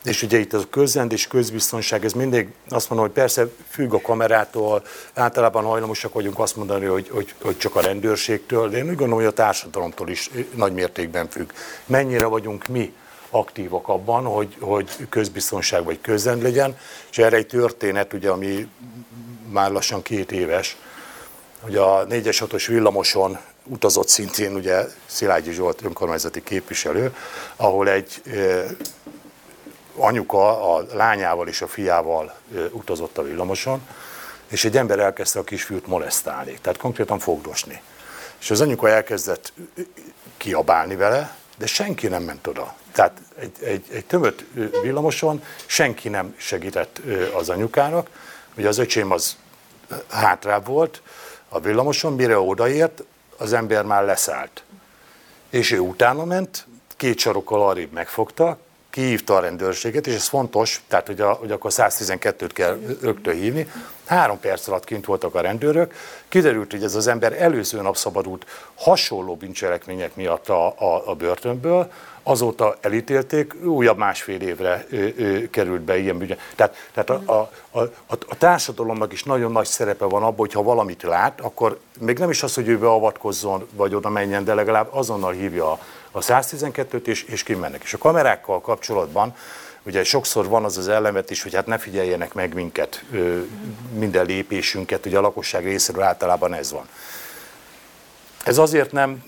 és 0.04 0.22
ugye 0.22 0.38
itt 0.38 0.52
a 0.52 0.60
közrend 0.70 1.12
és 1.12 1.26
közbiztonság, 1.26 2.04
ez 2.04 2.12
mindig 2.12 2.48
azt 2.68 2.88
mondom, 2.90 3.06
hogy 3.06 3.16
persze 3.16 3.46
függ 3.68 3.92
a 3.92 4.00
kamerától, 4.00 4.82
általában 5.14 5.64
hajlamosak 5.64 6.12
vagyunk 6.12 6.38
azt 6.38 6.56
mondani, 6.56 6.84
hogy, 6.84 7.08
hogy, 7.08 7.34
hogy 7.42 7.58
csak 7.58 7.76
a 7.76 7.80
rendőrségtől, 7.80 8.68
de 8.68 8.76
én 8.76 8.82
úgy 8.82 8.88
gondolom, 8.88 9.14
hogy 9.14 9.26
a 9.26 9.32
társadalomtól 9.32 10.08
is 10.08 10.30
nagy 10.54 10.72
mértékben 10.72 11.28
függ. 11.28 11.50
Mennyire 11.86 12.26
vagyunk 12.26 12.66
mi 12.66 12.92
aktívak 13.30 13.88
abban, 13.88 14.24
hogy, 14.24 14.56
hogy 14.60 14.90
közbiztonság 15.08 15.84
vagy 15.84 16.00
közrend 16.00 16.42
legyen, 16.42 16.78
és 17.10 17.18
erre 17.18 17.36
egy 17.36 17.46
történet, 17.46 18.12
ugye, 18.12 18.30
ami 18.30 18.68
már 19.50 19.70
lassan 19.70 20.02
két 20.02 20.32
éves, 20.32 20.76
hogy 21.60 21.76
a 21.76 22.06
4-es 22.06 22.46
6-os 22.48 22.64
villamoson 22.66 23.38
utazott 23.64 24.08
szintén 24.08 24.54
ugye 24.54 24.84
Szilágyi 25.06 25.52
Zsolt 25.52 25.82
önkormányzati 25.82 26.42
képviselő, 26.42 27.14
ahol 27.56 27.88
egy 27.88 28.22
anyuka 29.96 30.74
a 30.74 30.86
lányával 30.92 31.48
és 31.48 31.62
a 31.62 31.66
fiával 31.66 32.34
utazott 32.70 33.18
a 33.18 33.22
villamoson, 33.22 33.80
és 34.48 34.64
egy 34.64 34.76
ember 34.76 34.98
elkezdte 34.98 35.38
a 35.38 35.44
kisfiút 35.44 35.86
molesztálni, 35.86 36.58
tehát 36.62 36.78
konkrétan 36.78 37.18
fogdosni. 37.18 37.82
És 38.40 38.50
az 38.50 38.60
anyuka 38.60 38.88
elkezdett 38.88 39.52
kiabálni 40.36 40.96
vele, 40.96 41.36
de 41.58 41.66
senki 41.66 42.06
nem 42.06 42.22
ment 42.22 42.46
oda. 42.46 42.74
Tehát 42.92 43.20
egy, 43.38 43.52
egy, 43.60 43.84
egy 43.92 44.04
tömött 44.04 44.44
villamoson 44.82 45.42
senki 45.66 46.08
nem 46.08 46.34
segített 46.36 47.00
az 47.34 47.48
anyukának. 47.48 48.08
Ugye 48.58 48.68
az 48.68 48.78
öcsém 48.78 49.10
az 49.10 49.36
hátrább 50.08 50.66
volt 50.66 51.02
a 51.48 51.60
villamoson, 51.60 52.12
mire 52.12 52.38
odaért, 52.38 53.02
az 53.36 53.52
ember 53.52 53.84
már 53.84 54.04
leszállt. 54.04 54.62
És 55.50 55.70
ő 55.70 55.78
utána 55.78 56.24
ment, 56.24 56.66
két 56.96 57.18
sarokkal 57.18 57.68
arrébb 57.68 57.92
megfogta, 57.92 58.58
kihívta 58.90 59.36
a 59.36 59.40
rendőrséget, 59.40 60.06
és 60.06 60.14
ez 60.14 60.26
fontos, 60.26 60.82
tehát 60.88 61.06
hogy, 61.06 61.20
a, 61.20 61.32
hogy 61.32 61.50
akkor 61.50 61.70
112-t 61.74 62.50
kell 62.52 62.78
rögtön 63.00 63.34
hívni. 63.34 63.70
Három 64.06 64.40
perc 64.40 64.68
alatt 64.68 64.84
kint 64.84 65.06
voltak 65.06 65.34
a 65.34 65.40
rendőrök, 65.40 65.94
kiderült, 66.28 66.70
hogy 66.70 66.82
ez 66.82 66.94
az 66.94 67.06
ember 67.06 67.42
előző 67.42 67.80
nap 67.80 67.96
szabadult 67.96 68.46
hasonló 68.74 69.36
bűncselekmények 69.36 70.14
miatt 70.14 70.48
a, 70.48 70.66
a, 70.66 71.08
a 71.08 71.14
börtönből, 71.14 71.92
azóta 72.28 72.76
elítélték, 72.80 73.54
újabb 73.64 73.98
másfél 73.98 74.40
évre 74.40 74.86
ő, 74.88 75.14
ő, 75.16 75.50
került 75.50 75.80
be 75.80 75.98
ilyen 75.98 76.18
bűnye. 76.18 76.36
Tehát, 76.56 76.76
tehát 76.92 77.10
a, 77.10 77.50
a, 77.70 77.80
a, 77.80 78.14
a 78.28 78.36
társadalomnak 78.38 79.12
is 79.12 79.22
nagyon 79.22 79.52
nagy 79.52 79.66
szerepe 79.66 80.04
van 80.04 80.22
abban, 80.22 80.36
hogy 80.36 80.52
ha 80.52 80.62
valamit 80.62 81.02
lát, 81.02 81.40
akkor 81.40 81.78
még 82.00 82.18
nem 82.18 82.30
is 82.30 82.42
az, 82.42 82.54
hogy 82.54 82.68
ő 82.68 82.78
beavatkozzon, 82.78 83.68
vagy 83.72 83.94
oda 83.94 84.08
menjen, 84.08 84.44
de 84.44 84.54
legalább 84.54 84.88
azonnal 84.90 85.32
hívja 85.32 85.70
a, 85.72 85.78
a 86.10 86.18
112-t, 86.18 87.06
és, 87.06 87.22
és 87.22 87.42
kimennek. 87.42 87.82
És 87.82 87.94
a 87.94 87.98
kamerákkal 87.98 88.60
kapcsolatban 88.60 89.34
ugye 89.82 90.04
sokszor 90.04 90.48
van 90.48 90.64
az 90.64 90.76
az 90.76 90.88
ellemet 90.88 91.30
is, 91.30 91.42
hogy 91.42 91.54
hát 91.54 91.66
ne 91.66 91.78
figyeljenek 91.78 92.34
meg 92.34 92.54
minket, 92.54 93.04
minden 93.92 94.26
lépésünket, 94.26 95.06
ugye 95.06 95.18
a 95.18 95.20
lakosság 95.20 95.64
részéről 95.64 96.02
általában 96.02 96.54
ez 96.54 96.72
van. 96.72 96.88
Ez 98.44 98.58
azért 98.58 98.92
nem 98.92 99.22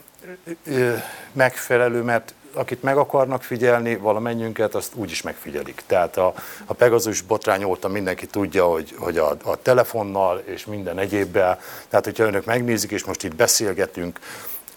megfelelő, 1.33 2.03
mert 2.03 2.35
akit 2.55 2.83
meg 2.83 2.97
akarnak 2.97 3.43
figyelni, 3.43 3.97
valamennyünket, 3.97 4.75
azt 4.75 4.95
úgy 4.95 5.11
is 5.11 5.23
megfigyelik. 5.23 5.83
Tehát 5.87 6.17
a, 6.17 6.35
a 6.67 6.75
Pegazus 6.75 7.21
botrány 7.21 7.65
óta 7.65 7.89
mindenki 7.89 8.27
tudja, 8.27 8.65
hogy, 8.65 8.95
hogy 8.99 9.19
a, 9.19 9.37
a 9.45 9.57
telefonnal 9.63 10.43
és 10.45 10.67
minden 10.67 10.99
egyébbel, 10.99 11.61
tehát 11.89 12.05
hogyha 12.05 12.25
önök 12.25 12.45
megnézik, 12.45 12.91
és 12.91 13.05
most 13.05 13.25
itt 13.25 13.35
beszélgetünk 13.35 14.19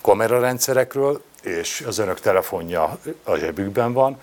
kamerarendszerekről, 0.02 1.22
és 1.42 1.84
az 1.88 1.98
önök 1.98 2.20
telefonja 2.20 2.98
a 3.24 3.36
zsebükben 3.36 3.94
van, 3.94 4.20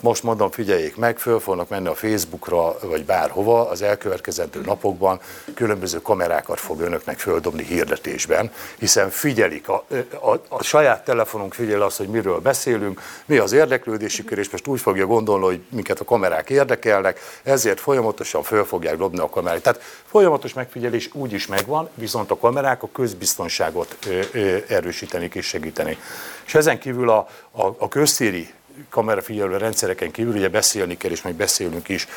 most 0.00 0.22
mondom, 0.22 0.50
figyeljék 0.50 0.96
meg, 0.96 1.18
föl 1.18 1.40
fognak 1.40 1.68
menni 1.68 1.88
a 1.88 1.94
Facebookra, 1.94 2.76
vagy 2.82 3.04
bárhova 3.04 3.68
az 3.68 3.82
elkövetkezendő 3.82 4.60
napokban, 4.60 5.20
különböző 5.54 6.02
kamerákat 6.02 6.60
fog 6.60 6.80
önöknek 6.80 7.18
földobni 7.18 7.64
hirdetésben, 7.64 8.52
hiszen 8.78 9.10
figyelik, 9.10 9.68
a, 9.68 9.84
a, 10.10 10.40
a 10.48 10.62
saját 10.62 11.04
telefonunk 11.04 11.54
figyel 11.54 11.82
azt, 11.82 11.96
hogy 11.96 12.08
miről 12.08 12.38
beszélünk, 12.38 13.00
mi 13.24 13.36
az 13.36 13.52
érdeklődési 13.52 14.24
kör, 14.24 14.38
és 14.38 14.50
most 14.50 14.66
úgy 14.66 14.80
fogja 14.80 15.06
gondolni, 15.06 15.44
hogy 15.44 15.60
minket 15.68 16.00
a 16.00 16.04
kamerák 16.04 16.50
érdekelnek, 16.50 17.20
ezért 17.42 17.80
folyamatosan 17.80 18.42
föl 18.42 18.64
fogják 18.64 18.96
dobni 18.96 19.18
a 19.18 19.28
kamerát. 19.28 19.62
Tehát 19.62 19.80
folyamatos 20.06 20.52
megfigyelés 20.52 21.10
úgy 21.12 21.32
is 21.32 21.46
megvan, 21.46 21.88
viszont 21.94 22.30
a 22.30 22.36
kamerák 22.36 22.82
a 22.82 22.88
közbiztonságot 22.92 23.96
ö, 24.06 24.20
ö, 24.32 24.56
erősíteni 24.68 25.30
és 25.32 25.46
segíteni. 25.46 25.98
És 26.46 26.54
ezen 26.54 26.78
kívül 26.78 27.10
a, 27.10 27.28
a, 27.50 27.66
a 27.78 27.88
köztéri 27.88 28.52
kamerafigyelő 28.90 29.56
rendszereken 29.56 30.10
kívül 30.10 30.34
ugye 30.34 30.48
beszélni 30.48 30.96
kell, 30.96 31.10
és 31.10 31.22
meg 31.22 31.34
beszélünk 31.34 31.88
is 31.88 32.08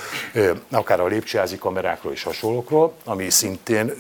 akár 0.72 1.00
a 1.00 1.08
lépcsőházi 1.08 1.58
kamerákról 1.58 2.14
és 2.14 2.24
hasonlókról, 2.24 2.94
ami 3.04 3.30
szintén 3.30 3.94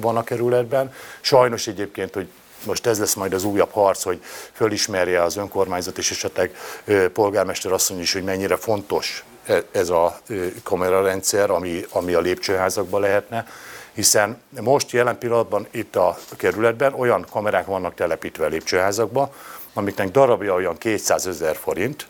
van 0.00 0.16
a 0.16 0.24
kerületben. 0.24 0.92
Sajnos 1.20 1.66
egyébként, 1.66 2.14
hogy 2.14 2.28
most 2.66 2.86
ez 2.86 2.98
lesz 2.98 3.14
majd 3.14 3.32
az 3.32 3.44
újabb 3.44 3.70
harc, 3.72 4.02
hogy 4.02 4.22
fölismerje 4.52 5.22
az 5.22 5.36
önkormányzat 5.36 5.98
és 5.98 6.10
esetleg 6.10 6.56
polgármester 7.12 7.72
asszony 7.72 8.00
is, 8.00 8.12
hogy 8.12 8.24
mennyire 8.24 8.56
fontos 8.56 9.24
e, 9.44 9.62
ez 9.72 9.88
a 9.88 10.20
kamerarendszer, 10.62 11.50
ami, 11.50 11.84
ami 11.90 12.12
a 12.12 12.20
lépcsőházakban 12.20 13.00
lehetne, 13.00 13.46
hiszen 13.92 14.42
most 14.60 14.90
jelen 14.90 15.18
pillanatban 15.18 15.66
itt 15.70 15.96
a 15.96 16.18
kerületben 16.36 16.94
olyan 16.94 17.26
kamerák 17.30 17.66
vannak 17.66 17.94
telepítve 17.94 18.44
a 18.44 18.48
lépcsőházakba, 18.48 19.34
amiknek 19.74 20.10
darabja 20.10 20.54
olyan 20.54 20.78
200 20.78 21.26
ezer 21.26 21.56
forint, 21.56 22.06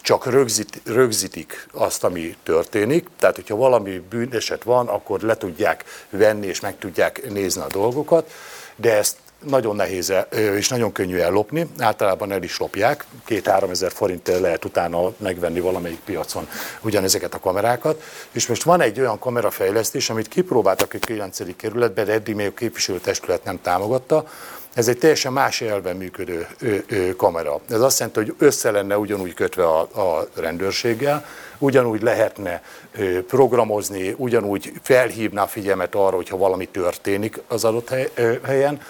csak 0.00 0.26
rögzít, 0.26 0.80
rögzítik 0.84 1.66
azt, 1.72 2.04
ami 2.04 2.36
történik. 2.42 3.06
Tehát, 3.18 3.34
hogyha 3.34 3.56
valami 3.56 3.98
bűneset 4.10 4.62
van, 4.62 4.88
akkor 4.88 5.20
le 5.20 5.36
tudják 5.36 5.84
venni 6.10 6.46
és 6.46 6.60
meg 6.60 6.78
tudják 6.78 7.30
nézni 7.30 7.62
a 7.62 7.68
dolgokat, 7.68 8.32
de 8.76 8.96
ezt 8.96 9.16
nagyon 9.46 9.76
nehéz 9.76 10.12
és 10.30 10.68
nagyon 10.68 10.92
könnyű 10.92 11.16
ellopni, 11.16 11.66
általában 11.78 12.32
el 12.32 12.42
is 12.42 12.58
lopják, 12.58 13.04
két-három 13.24 13.70
ezer 13.70 13.92
forintért 13.92 14.40
lehet 14.40 14.64
utána 14.64 15.12
megvenni 15.16 15.60
valamelyik 15.60 16.00
piacon 16.04 16.48
ugyanezeket 16.80 17.34
a 17.34 17.40
kamerákat, 17.40 18.02
és 18.32 18.46
most 18.46 18.62
van 18.62 18.80
egy 18.80 19.00
olyan 19.00 19.18
kamerafejlesztés, 19.18 20.10
amit 20.10 20.28
kipróbáltak 20.28 20.94
a 20.94 20.98
9. 20.98 21.56
kerületben, 21.56 22.04
de 22.04 22.12
eddig 22.12 22.34
még 22.34 22.46
a 22.46 22.54
képviselőtestület 22.54 23.44
nem 23.44 23.60
támogatta, 23.62 24.28
ez 24.74 24.88
egy 24.88 24.98
teljesen 24.98 25.32
más 25.32 25.60
elven 25.60 25.96
működő 25.96 26.46
ő, 26.58 26.84
ő, 26.86 27.16
kamera. 27.16 27.60
Ez 27.70 27.80
azt 27.80 27.98
jelenti, 27.98 28.20
hogy 28.20 28.34
össze 28.38 28.70
lenne 28.70 28.98
ugyanúgy 28.98 29.34
kötve 29.34 29.66
a, 29.66 29.80
a 29.80 30.28
rendőrséggel, 30.34 31.26
ugyanúgy 31.58 32.02
lehetne 32.02 32.62
ő, 32.92 33.24
programozni, 33.24 34.14
ugyanúgy 34.16 34.72
felhívná 34.82 35.46
figyelmet 35.46 35.94
arra, 35.94 36.16
hogyha 36.16 36.36
valami 36.36 36.68
történik 36.68 37.40
az 37.48 37.64
adott 37.64 37.88
hely, 37.88 38.10
ő, 38.14 38.40
helyen. 38.44 38.80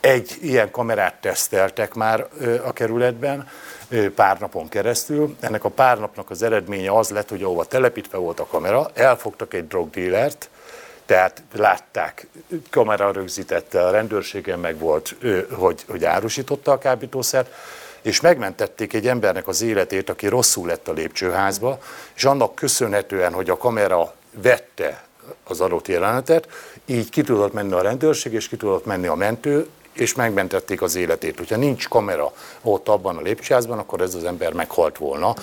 Egy 0.00 0.38
ilyen 0.40 0.70
kamerát 0.70 1.20
teszteltek 1.20 1.94
már 1.94 2.26
a 2.64 2.72
kerületben, 2.72 3.48
pár 4.14 4.38
napon 4.38 4.68
keresztül. 4.68 5.36
Ennek 5.40 5.64
a 5.64 5.68
pár 5.68 5.98
napnak 5.98 6.30
az 6.30 6.42
eredménye 6.42 6.90
az 6.90 7.10
lett, 7.10 7.28
hogy 7.28 7.42
ahova 7.42 7.64
telepítve 7.64 8.18
volt 8.18 8.40
a 8.40 8.46
kamera, 8.46 8.90
elfogtak 8.94 9.54
egy 9.54 9.66
drogdílert, 9.66 10.48
tehát 11.06 11.42
látták, 11.52 12.26
kamera 12.70 13.12
rögzítette, 13.12 13.86
a 13.86 13.90
rendőrségen 13.90 14.58
meg 14.58 14.78
volt, 14.78 15.16
hogy, 15.50 15.84
hogy 15.88 16.04
árusította 16.04 16.72
a 16.72 16.78
kábítószert, 16.78 17.52
és 18.02 18.20
megmentették 18.20 18.92
egy 18.92 19.06
embernek 19.06 19.48
az 19.48 19.62
életét, 19.62 20.10
aki 20.10 20.26
rosszul 20.26 20.66
lett 20.66 20.88
a 20.88 20.92
lépcsőházba, 20.92 21.78
és 22.14 22.24
annak 22.24 22.54
köszönhetően, 22.54 23.32
hogy 23.32 23.50
a 23.50 23.56
kamera 23.56 24.14
vette 24.30 25.04
az 25.44 25.60
adott 25.60 25.88
jelenetet, 25.88 26.48
így 26.86 27.08
ki 27.08 27.22
tudott 27.22 27.52
menni 27.52 27.72
a 27.72 27.82
rendőrség, 27.82 28.32
és 28.32 28.48
ki 28.48 28.56
tudott 28.56 28.84
menni 28.84 29.06
a 29.06 29.14
mentő, 29.14 29.68
és 29.94 30.14
megmentették 30.14 30.82
az 30.82 30.94
életét. 30.94 31.38
Hogyha 31.38 31.56
nincs 31.56 31.88
kamera 31.88 32.32
ott 32.62 32.88
abban 32.88 33.16
a 33.16 33.20
lépcsőházban, 33.20 33.78
akkor 33.78 34.00
ez 34.00 34.14
az 34.14 34.24
ember 34.24 34.52
meghalt 34.52 34.98
volna. 34.98 35.34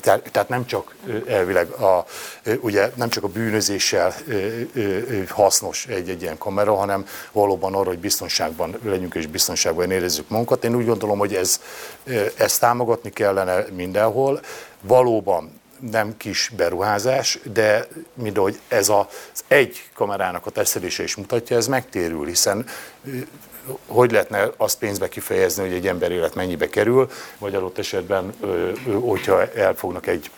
Tehát, 0.00 0.48
nem 0.48 0.66
csak 0.66 0.94
elvileg 1.26 1.70
a, 1.70 2.06
ugye 2.60 2.90
nem 2.94 3.08
csak 3.08 3.24
a 3.24 3.28
bűnözéssel 3.28 4.14
hasznos 5.28 5.86
egy-egy 5.86 6.22
ilyen 6.22 6.38
kamera, 6.38 6.74
hanem 6.74 7.06
valóban 7.32 7.74
arra, 7.74 7.88
hogy 7.88 7.98
biztonságban 7.98 8.78
legyünk 8.84 9.14
és 9.14 9.26
biztonságban 9.26 9.90
érezzük 9.90 10.28
magunkat. 10.28 10.64
Én 10.64 10.74
úgy 10.74 10.86
gondolom, 10.86 11.18
hogy 11.18 11.34
ez, 11.34 11.60
ezt 12.36 12.60
támogatni 12.60 13.10
kellene 13.10 13.64
mindenhol. 13.70 14.40
Valóban 14.80 15.60
nem 15.90 16.16
kis 16.16 16.52
beruházás, 16.56 17.38
de 17.52 17.86
mind 18.14 18.38
ahogy 18.38 18.60
ez 18.68 18.88
az 18.88 19.44
egy 19.48 19.88
kamerának 19.94 20.46
a 20.46 20.50
tesztelése 20.50 21.02
is 21.02 21.16
mutatja, 21.16 21.56
ez 21.56 21.66
megtérül, 21.66 22.26
hiszen 22.26 22.66
hogy 23.86 24.10
lehetne 24.10 24.50
azt 24.56 24.78
pénzbe 24.78 25.08
kifejezni, 25.08 25.62
hogy 25.62 25.72
egy 25.72 25.86
ember 25.86 26.10
élet 26.10 26.34
mennyibe 26.34 26.68
kerül, 26.68 27.10
vagy 27.38 27.54
adott 27.54 27.78
esetben, 27.78 28.34
hogyha 29.00 29.52
elfognak 29.52 30.06
egy 30.06 30.30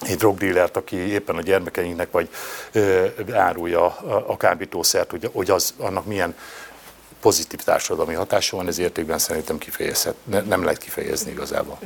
egy 0.00 0.16
drogdílert, 0.16 0.76
aki 0.76 0.96
éppen 0.96 1.36
a 1.36 1.40
gyermekeinknek 1.40 2.10
vagy 2.10 2.28
ö, 2.72 3.06
árulja 3.32 3.84
a, 3.84 4.24
a 4.26 4.36
kábítószert, 4.36 5.10
hogy, 5.10 5.30
hogy 5.32 5.50
az 5.50 5.74
annak 5.78 6.06
milyen 6.06 6.34
pozitív 7.20 7.60
társadalmi 7.60 8.14
hatása 8.14 8.56
van, 8.56 8.66
ez 8.66 8.78
értékben 8.78 9.18
szerintem 9.18 9.58
kifejezhet, 9.58 10.14
ne, 10.24 10.40
nem 10.40 10.64
lehet 10.64 10.78
kifejezni 10.78 11.30
igazából. 11.30 11.78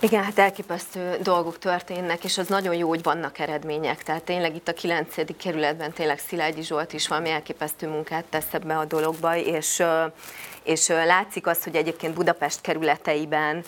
Igen, 0.00 0.24
hát 0.24 0.38
elképesztő 0.38 1.16
dolgok 1.22 1.58
történnek, 1.58 2.24
és 2.24 2.38
az 2.38 2.46
nagyon 2.46 2.74
jó, 2.74 2.88
hogy 2.88 3.02
vannak 3.02 3.38
eredmények. 3.38 4.02
Tehát 4.02 4.22
tényleg 4.22 4.54
itt 4.54 4.68
a 4.68 4.72
9. 4.72 5.36
kerületben 5.36 5.92
tényleg 5.92 6.18
Szilágyi 6.18 6.62
Zsolt 6.62 6.92
is 6.92 7.08
valami 7.08 7.30
elképesztő 7.30 7.88
munkát 7.88 8.24
tesz 8.24 8.54
ebbe 8.54 8.76
a 8.78 8.84
dologba, 8.84 9.36
és 9.36 9.82
és 10.62 10.88
látszik 10.88 11.46
az, 11.46 11.64
hogy 11.64 11.76
egyébként 11.76 12.14
Budapest 12.14 12.60
kerületeiben, 12.60 13.64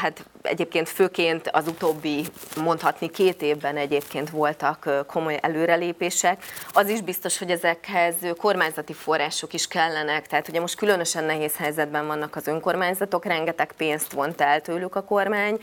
hát 0.00 0.24
egyébként 0.44 0.88
főként 0.88 1.48
az 1.52 1.68
utóbbi, 1.68 2.24
mondhatni 2.56 3.10
két 3.10 3.42
évben 3.42 3.76
egyébként 3.76 4.30
voltak 4.30 5.04
komoly 5.06 5.38
előrelépések. 5.40 6.44
Az 6.72 6.88
is 6.88 7.00
biztos, 7.00 7.38
hogy 7.38 7.50
ezekhez 7.50 8.14
kormányzati 8.36 8.92
források 8.92 9.52
is 9.52 9.66
kellenek, 9.66 10.26
tehát 10.26 10.48
ugye 10.48 10.60
most 10.60 10.76
különösen 10.76 11.24
nehéz 11.24 11.56
helyzetben 11.56 12.06
vannak 12.06 12.36
az 12.36 12.46
önkormányzatok, 12.46 13.24
rengeteg 13.24 13.72
pénzt 13.72 14.12
vont 14.12 14.40
el 14.40 14.60
tőlük 14.60 14.96
a 14.96 15.02
kormány, 15.02 15.58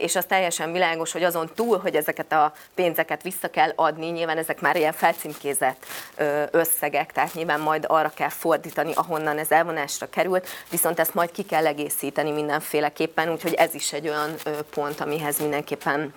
és 0.00 0.16
az 0.16 0.24
teljesen 0.24 0.72
világos, 0.72 1.12
hogy 1.12 1.22
azon 1.22 1.50
túl, 1.54 1.78
hogy 1.78 1.94
ezeket 1.94 2.32
a 2.32 2.52
pénzeket 2.74 3.22
vissza 3.22 3.48
kell 3.48 3.72
adni, 3.74 4.06
nyilván 4.06 4.38
ezek 4.38 4.60
már 4.60 4.76
ilyen 4.76 4.92
felcímkézett 4.92 5.86
összegek, 6.50 7.12
tehát 7.12 7.34
nyilván 7.34 7.60
majd 7.60 7.84
arra 7.88 8.12
kell 8.14 8.28
fordítani, 8.28 8.92
ahonnan 8.94 9.38
ez 9.38 9.50
elvonásra 9.50 10.08
került, 10.08 10.48
viszont 10.70 11.00
ezt 11.00 11.14
majd 11.14 11.30
ki 11.30 11.42
kell 11.42 11.66
egészíteni 11.66 12.30
mindenféleképpen, 12.30 13.30
úgyhogy 13.32 13.54
ez 13.54 13.74
is 13.74 13.92
egy 13.92 14.07
olyan 14.08 14.34
pont, 14.70 15.00
amihez 15.00 15.38
mindenképpen 15.38 16.12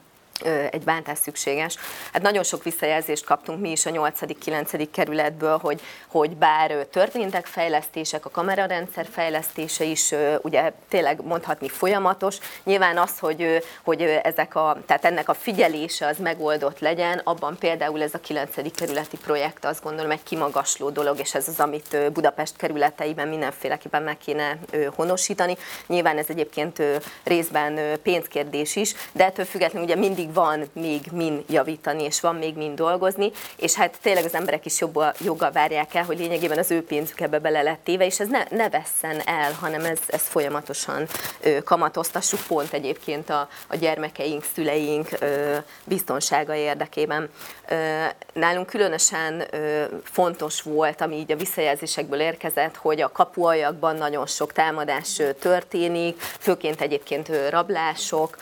egy 0.72 0.84
bántás 0.84 1.18
szükséges. 1.18 1.76
Hát 2.14 2.22
nagyon 2.22 2.44
sok 2.44 2.64
visszajelzést 2.64 3.26
kaptunk 3.26 3.60
mi 3.62 3.72
is 3.72 3.86
a 3.86 3.92
8.-9. 3.92 4.88
kerületből, 4.92 5.58
hogy, 5.58 5.82
hogy 6.08 6.36
bár 6.36 6.72
történtek 6.72 7.46
fejlesztések, 7.46 8.26
a 8.26 8.30
kamerarendszer 8.30 9.08
fejlesztése 9.12 9.84
is 9.84 10.14
ugye 10.42 10.72
tényleg 10.90 11.22
mondhatni 11.24 11.70
folyamatos. 11.70 12.38
Nyilván 12.64 12.98
az, 12.98 13.20
hogy, 13.20 13.64
hogy 13.84 14.02
ezek 14.02 14.56
a, 14.56 14.78
tehát 14.86 15.06
ennek 15.06 15.30
a 15.30 15.34
figyelése 15.34 16.08
az 16.08 16.18
megoldott 16.18 16.80
legyen, 16.80 17.22
abban 17.24 17.58
például 17.58 18.02
ez 18.02 18.14
a 18.14 18.20
9. 18.20 18.76
kerületi 18.76 19.18
projekt 19.18 19.66
azt 19.66 19.84
gondolom 19.84 20.12
egy 20.12 20.24
kimagasló 20.24 20.90
dolog, 20.90 21.20
és 21.20 21.36
ez 21.36 21.48
az, 21.48 21.60
amit 21.60 22.12
Budapest 22.14 22.56
kerületeiben 22.56 23.28
mindenféleképpen 23.28 24.04
meg 24.04 24.18
kéne 24.18 24.58
honosítani. 24.96 25.58
Nyilván 25.88 26.18
ez 26.18 26.26
egyébként 26.30 26.82
részben 27.24 27.80
pénzkérdés 28.04 28.76
is, 28.76 28.94
de 29.12 29.26
ettől 29.26 29.46
függetlenül 29.46 29.88
ugye 29.88 29.96
mindig 29.96 30.31
van 30.34 30.70
még 30.74 31.02
min 31.12 31.44
javítani, 31.48 32.04
és 32.04 32.22
van 32.22 32.36
még 32.36 32.56
min 32.56 32.76
dolgozni, 32.76 33.32
és 33.56 33.74
hát 33.74 33.98
tényleg 34.02 34.26
az 34.26 34.34
emberek 34.34 34.66
is 34.66 34.80
jobb, 34.80 35.04
joggal 35.20 35.52
várják 35.52 35.96
el, 35.96 36.04
hogy 36.04 36.18
lényegében 36.18 36.58
az 36.58 36.72
ő 36.72 36.84
pénzük 36.84 37.22
ebbe 37.22 37.40
bele 37.40 37.62
lett 37.62 37.84
téve, 37.84 38.06
és 38.06 38.20
ez 38.20 38.28
ne, 38.28 38.44
ne 38.50 38.70
vesszen 38.70 39.22
el, 39.26 39.52
hanem 39.54 39.86
ez, 39.86 40.00
ez 40.08 40.22
folyamatosan 40.22 41.08
ö, 41.42 41.64
kamatoztassuk 41.64 42.40
pont 42.48 42.74
egyébként 42.74 43.30
a, 43.30 43.48
a 43.68 43.76
gyermekeink, 43.76 44.44
szüleink 44.54 45.08
ö, 45.20 45.58
biztonsága 45.84 46.56
érdekében. 46.56 47.30
Ö, 47.70 48.06
nálunk 48.34 48.68
különösen 48.68 49.44
ö, 49.52 49.84
fontos 50.04 50.62
volt, 50.62 51.02
ami 51.02 51.16
így 51.16 51.32
a 51.32 51.36
visszajelzésekből 51.36 52.20
érkezett, 52.20 52.76
hogy 52.76 53.02
a 53.02 53.12
kapuajakban 53.12 53.96
nagyon 53.96 54.26
sok 54.26 54.52
támadás 54.52 55.22
történik, 55.40 56.20
főként 56.20 56.82
egyébként 56.82 57.32
rablások, 57.50 58.38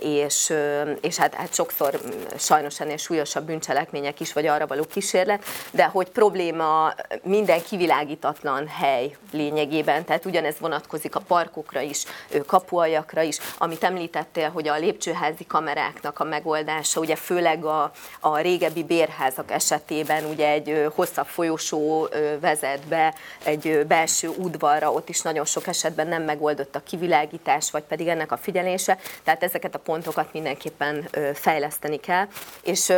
és 0.00 0.52
és 1.00 1.16
hát, 1.16 1.34
hát 1.34 1.54
sokszor 1.54 2.00
mm, 2.06 2.10
sajnos 2.38 2.80
ennél 2.80 2.96
súlyosabb 2.96 3.44
bűncselekmények 3.44 4.20
is, 4.20 4.32
vagy 4.32 4.46
arra 4.46 4.66
való 4.66 4.84
kísérlet, 4.84 5.44
de 5.70 5.84
hogy 5.84 6.08
probléma 6.08 6.94
minden 7.22 7.62
kivilágítatlan 7.62 8.68
hely 8.68 9.16
lényegében, 9.32 10.04
tehát 10.04 10.24
ugyanez 10.24 10.54
vonatkozik 10.58 11.14
a 11.14 11.20
parkokra 11.20 11.80
is, 11.80 12.04
kapuajakra 12.46 13.22
is, 13.22 13.38
amit 13.58 13.84
említettél, 13.84 14.50
hogy 14.50 14.68
a 14.68 14.78
lépcsőházi 14.78 15.46
kameráknak 15.46 16.20
a 16.20 16.24
megoldása, 16.24 17.00
ugye 17.00 17.16
főleg 17.16 17.64
a, 17.64 17.90
a 18.20 18.38
régebbi 18.38 18.84
bérházak 18.84 19.50
esetében 19.50 20.24
ugye 20.24 20.48
egy 20.48 20.86
hosszabb 20.94 21.26
folyosó 21.26 22.08
vezet 22.40 22.86
be 22.88 23.14
egy 23.44 23.86
belső 23.86 24.28
udvarra, 24.28 24.92
ott 24.92 25.08
is 25.08 25.20
nagyon 25.20 25.44
sok 25.44 25.66
esetben 25.66 26.06
nem 26.06 26.22
megoldott 26.22 26.76
a 26.76 26.82
kivilágítás, 26.86 27.70
vagy 27.70 27.82
pedig 27.82 28.08
ennek 28.08 28.32
a 28.32 28.36
figyelése, 28.36 28.98
tehát 29.24 29.42
ezeket 29.42 29.74
a 29.74 29.78
pontokat 29.78 30.32
mindenképpen 30.32 30.77
mindenképpen 30.78 31.34
fejleszteni 31.34 31.96
kell. 31.96 32.26
És 32.62 32.92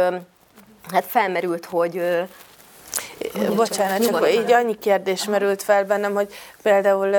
hát 0.90 1.04
felmerült, 1.06 1.64
hogy 1.64 2.02
Bocsánat, 3.54 4.04
csak 4.04 4.30
így 4.32 4.52
annyi 4.52 4.78
kérdés 4.78 5.24
merült 5.24 5.62
fel 5.62 5.84
bennem, 5.84 6.14
hogy 6.14 6.32
például, 6.62 7.14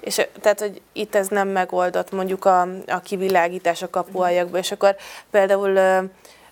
és 0.00 0.20
tehát, 0.40 0.60
hogy 0.60 0.80
itt 0.92 1.14
ez 1.14 1.28
nem 1.28 1.48
megoldott 1.48 2.12
mondjuk 2.12 2.44
a, 2.44 2.60
a 2.86 3.00
kivilágítás 3.00 3.82
a 3.82 3.90
kapuajakba, 3.90 4.58
és 4.58 4.72
akkor 4.72 4.96
például 5.30 5.78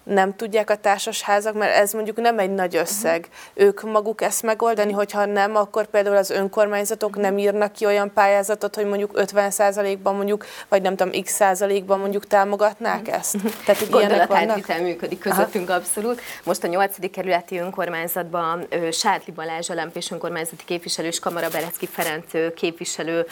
nem 0.02 0.36
tudják 0.36 0.70
a 0.70 0.76
társasházak, 0.76 1.54
mert 1.54 1.76
ez 1.76 1.92
mondjuk 1.92 2.16
nem 2.16 2.38
egy 2.38 2.50
nagy 2.50 2.76
összeg. 2.76 3.28
Uh-huh. 3.28 3.66
Ők 3.66 3.82
maguk 3.82 4.22
ezt 4.22 4.42
megoldani, 4.42 4.92
hogyha 4.92 5.24
nem, 5.24 5.56
akkor 5.56 5.86
például 5.86 6.16
az 6.16 6.30
önkormányzatok 6.30 7.16
nem 7.16 7.38
írnak 7.38 7.72
ki 7.72 7.86
olyan 7.86 8.12
pályázatot, 8.12 8.74
hogy 8.74 8.86
mondjuk 8.86 9.10
50%-ban 9.14 10.14
mondjuk, 10.14 10.46
vagy 10.68 10.82
nem 10.82 10.96
tudom, 10.96 11.22
x 11.22 11.32
százalékban 11.32 11.98
mondjuk 11.98 12.26
támogatnák 12.26 13.00
uh-huh. 13.00 13.14
ezt. 13.14 13.36
Tehát 13.66 13.80
itt 13.80 13.90
vannak? 14.26 14.80
működik 14.80 15.18
közöttünk 15.18 15.68
Aha. 15.68 15.78
abszolút. 15.78 16.20
Most 16.44 16.64
a 16.64 16.66
8. 16.66 17.10
kerületi 17.10 17.58
önkormányzatban 17.58 18.66
Sátli 18.90 19.32
Balázs, 19.32 19.70
a 19.70 19.74
Lempés 19.74 20.10
önkormányzati 20.10 20.64
képviselő 20.64 21.06
és 21.06 21.18
Kamara 21.18 21.48
Berecki 21.48 21.86
Ferenc 21.86 22.54
képviselő 22.54 23.26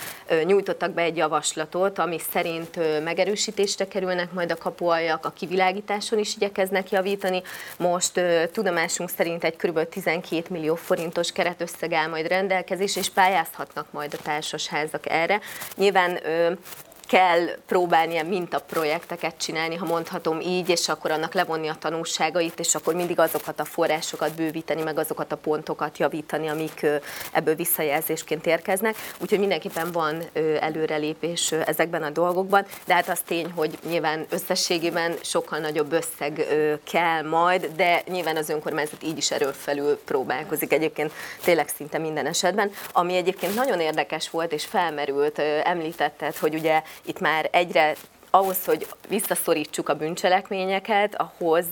nyújtottak 0.44 0.90
be 0.90 1.02
egy 1.02 1.16
javaslatot, 1.16 1.98
ami 1.98 2.18
szerint 2.32 3.02
megerősítésre 3.04 3.88
kerülnek 3.88 4.32
majd 4.32 4.50
a 4.50 4.56
kapualjak, 4.56 5.26
a 5.26 5.30
kivilágításon 5.30 6.18
is 6.18 6.34
igyekeznek 6.36 6.59
igyekeznek 6.60 6.90
javítani. 6.90 7.42
Most 7.76 8.20
tudomásunk 8.52 9.10
szerint 9.10 9.44
egy 9.44 9.56
kb. 9.56 9.88
12 9.88 10.42
millió 10.50 10.74
forintos 10.74 11.32
keretösszeg 11.32 11.92
áll 11.92 12.08
majd 12.08 12.26
rendelkezés, 12.26 12.96
és 12.96 13.08
pályázhatnak 13.08 13.86
majd 13.92 14.14
a 14.14 14.22
társasházak 14.22 15.10
erre. 15.10 15.40
Nyilván 15.76 16.18
kell 17.10 17.46
próbálni 17.66 18.12
ilyen 18.12 18.26
mintaprojekteket 18.26 19.34
csinálni, 19.36 19.76
ha 19.76 19.84
mondhatom 19.84 20.40
így, 20.40 20.68
és 20.68 20.88
akkor 20.88 21.10
annak 21.10 21.34
levonni 21.34 21.68
a 21.68 21.76
tanulságait, 21.78 22.58
és 22.58 22.74
akkor 22.74 22.94
mindig 22.94 23.18
azokat 23.18 23.60
a 23.60 23.64
forrásokat 23.64 24.34
bővíteni, 24.34 24.82
meg 24.82 24.98
azokat 24.98 25.32
a 25.32 25.36
pontokat 25.36 25.98
javítani, 25.98 26.48
amik 26.48 26.86
ebből 27.32 27.54
visszajelzésként 27.54 28.46
érkeznek. 28.46 28.96
Úgyhogy 29.18 29.38
mindenképpen 29.38 29.92
van 29.92 30.22
előrelépés 30.60 31.52
ezekben 31.52 32.02
a 32.02 32.10
dolgokban, 32.10 32.66
de 32.86 32.94
hát 32.94 33.08
az 33.08 33.20
tény, 33.26 33.50
hogy 33.50 33.78
nyilván 33.88 34.26
összességében 34.28 35.14
sokkal 35.22 35.58
nagyobb 35.58 35.92
összeg 35.92 36.46
kell 36.90 37.22
majd, 37.22 37.70
de 37.76 38.02
nyilván 38.08 38.36
az 38.36 38.48
önkormányzat 38.48 39.02
így 39.02 39.16
is 39.16 39.30
erőfelül 39.30 39.98
próbálkozik 40.04 40.72
egyébként 40.72 41.12
tényleg 41.44 41.68
szinte 41.68 41.98
minden 41.98 42.26
esetben. 42.26 42.70
Ami 42.92 43.16
egyébként 43.16 43.54
nagyon 43.54 43.80
érdekes 43.80 44.30
volt 44.30 44.52
és 44.52 44.64
felmerült, 44.64 45.38
említetted, 45.64 46.36
hogy 46.36 46.54
ugye 46.54 46.82
itt 47.04 47.20
már 47.20 47.48
egyre 47.52 47.94
ahhoz, 48.30 48.64
hogy 48.64 48.86
visszaszorítsuk 49.08 49.88
a 49.88 49.94
bűncselekményeket, 49.94 51.14
ahhoz, 51.20 51.66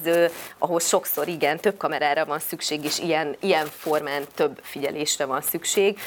ahhoz 0.59 0.87
sokszor 0.89 1.29
igen, 1.29 1.59
több 1.59 1.77
kamerára 1.77 2.25
van 2.25 2.39
szükség, 2.39 2.85
és 2.85 2.99
ilyen, 2.99 3.37
ilyen 3.41 3.67
formán 3.67 4.23
több 4.35 4.61
figyelésre 4.63 5.25
van 5.25 5.41
szükség. 5.41 5.99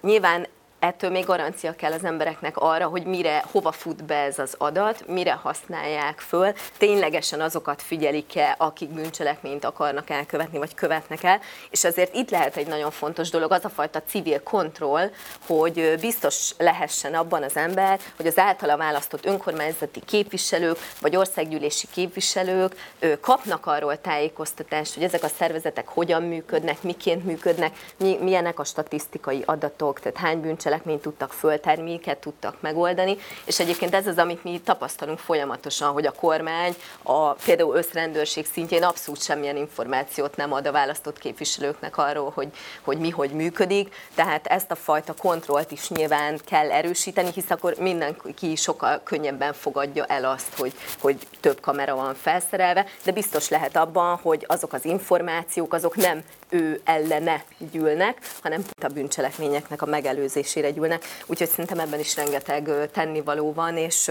nyilván 0.00 0.46
ettől 0.80 1.10
még 1.10 1.24
garancia 1.24 1.74
kell 1.74 1.92
az 1.92 2.04
embereknek 2.04 2.56
arra, 2.56 2.86
hogy 2.86 3.04
mire, 3.04 3.44
hova 3.50 3.72
fut 3.72 4.04
be 4.04 4.14
ez 4.14 4.38
az 4.38 4.54
adat, 4.58 5.06
mire 5.06 5.32
használják 5.32 6.20
föl, 6.20 6.52
ténylegesen 6.78 7.40
azokat 7.40 7.82
figyelik-e, 7.82 8.54
akik 8.58 8.88
bűncselekményt 8.88 9.64
akarnak 9.64 10.10
elkövetni, 10.10 10.58
vagy 10.58 10.74
követnek 10.74 11.22
el, 11.22 11.40
és 11.70 11.84
azért 11.84 12.14
itt 12.14 12.30
lehet 12.30 12.56
egy 12.56 12.66
nagyon 12.66 12.90
fontos 12.90 13.30
dolog, 13.30 13.52
az 13.52 13.64
a 13.64 13.68
fajta 13.68 14.02
civil 14.02 14.42
kontroll, 14.42 15.10
hogy 15.46 15.94
biztos 16.00 16.54
lehessen 16.58 17.14
abban 17.14 17.42
az 17.42 17.56
ember, 17.56 18.00
hogy 18.16 18.26
az 18.26 18.38
általa 18.38 18.76
választott 18.76 19.26
önkormányzati 19.26 20.00
képviselők, 20.04 20.78
vagy 21.00 21.16
országgyűlési 21.16 21.86
képviselők 21.92 22.96
kapnak 23.20 23.66
arról 23.66 24.00
tájékoztatást, 24.00 24.94
hogy 24.94 25.02
ezek 25.02 25.22
a 25.22 25.28
szervezetek 25.28 25.88
hogyan 25.88 26.22
működnek, 26.22 26.82
miként 26.82 27.24
működnek, 27.24 27.76
milyenek 27.96 28.58
a 28.58 28.64
statisztikai 28.64 29.42
adatok, 29.46 30.00
tehát 30.00 30.18
hány 30.18 30.40
bűncselekmény 30.40 30.68
bűncselekményt 30.70 31.02
tudtak 31.02 31.32
föltárni, 31.32 31.82
miket 31.82 32.18
tudtak 32.18 32.60
megoldani, 32.60 33.16
és 33.44 33.60
egyébként 33.60 33.94
ez 33.94 34.06
az, 34.06 34.18
amit 34.18 34.44
mi 34.44 34.60
tapasztalunk 34.64 35.18
folyamatosan, 35.18 35.92
hogy 35.92 36.06
a 36.06 36.12
kormány 36.12 36.74
a 37.02 37.32
például 37.32 37.76
összrendőrség 37.76 38.46
szintjén 38.46 38.82
abszolút 38.82 39.22
semmilyen 39.22 39.56
információt 39.56 40.36
nem 40.36 40.52
ad 40.52 40.66
a 40.66 40.72
választott 40.72 41.18
képviselőknek 41.18 41.96
arról, 41.96 42.30
hogy, 42.34 42.48
hogy 42.82 42.98
mi 42.98 43.10
hogy 43.10 43.30
működik, 43.30 43.94
tehát 44.14 44.46
ezt 44.46 44.70
a 44.70 44.74
fajta 44.74 45.14
kontrollt 45.14 45.70
is 45.70 45.88
nyilván 45.88 46.38
kell 46.46 46.70
erősíteni, 46.70 47.30
hisz 47.34 47.50
akkor 47.50 47.74
mindenki 47.78 48.56
sokkal 48.56 49.00
könnyebben 49.04 49.52
fogadja 49.52 50.04
el 50.04 50.24
azt, 50.24 50.58
hogy, 50.58 50.72
hogy 51.00 51.16
több 51.40 51.60
kamera 51.60 51.94
van 51.94 52.14
felszerelve, 52.14 52.86
de 53.04 53.12
biztos 53.12 53.48
lehet 53.48 53.76
abban, 53.76 54.18
hogy 54.22 54.44
azok 54.48 54.72
az 54.72 54.84
információk, 54.84 55.72
azok 55.72 55.96
nem 55.96 56.22
ő 56.50 56.80
ellene 56.84 57.44
gyűlnek, 57.70 58.18
hanem 58.42 58.64
a 58.82 58.86
bűncselekményeknek 58.86 59.82
a 59.82 59.86
megelőzésére 59.86 60.70
gyűlnek. 60.70 61.04
Úgyhogy 61.26 61.48
szerintem 61.48 61.78
ebben 61.78 62.00
is 62.00 62.16
rengeteg 62.16 62.70
tennivaló 62.92 63.52
van, 63.52 63.76
és 63.76 64.10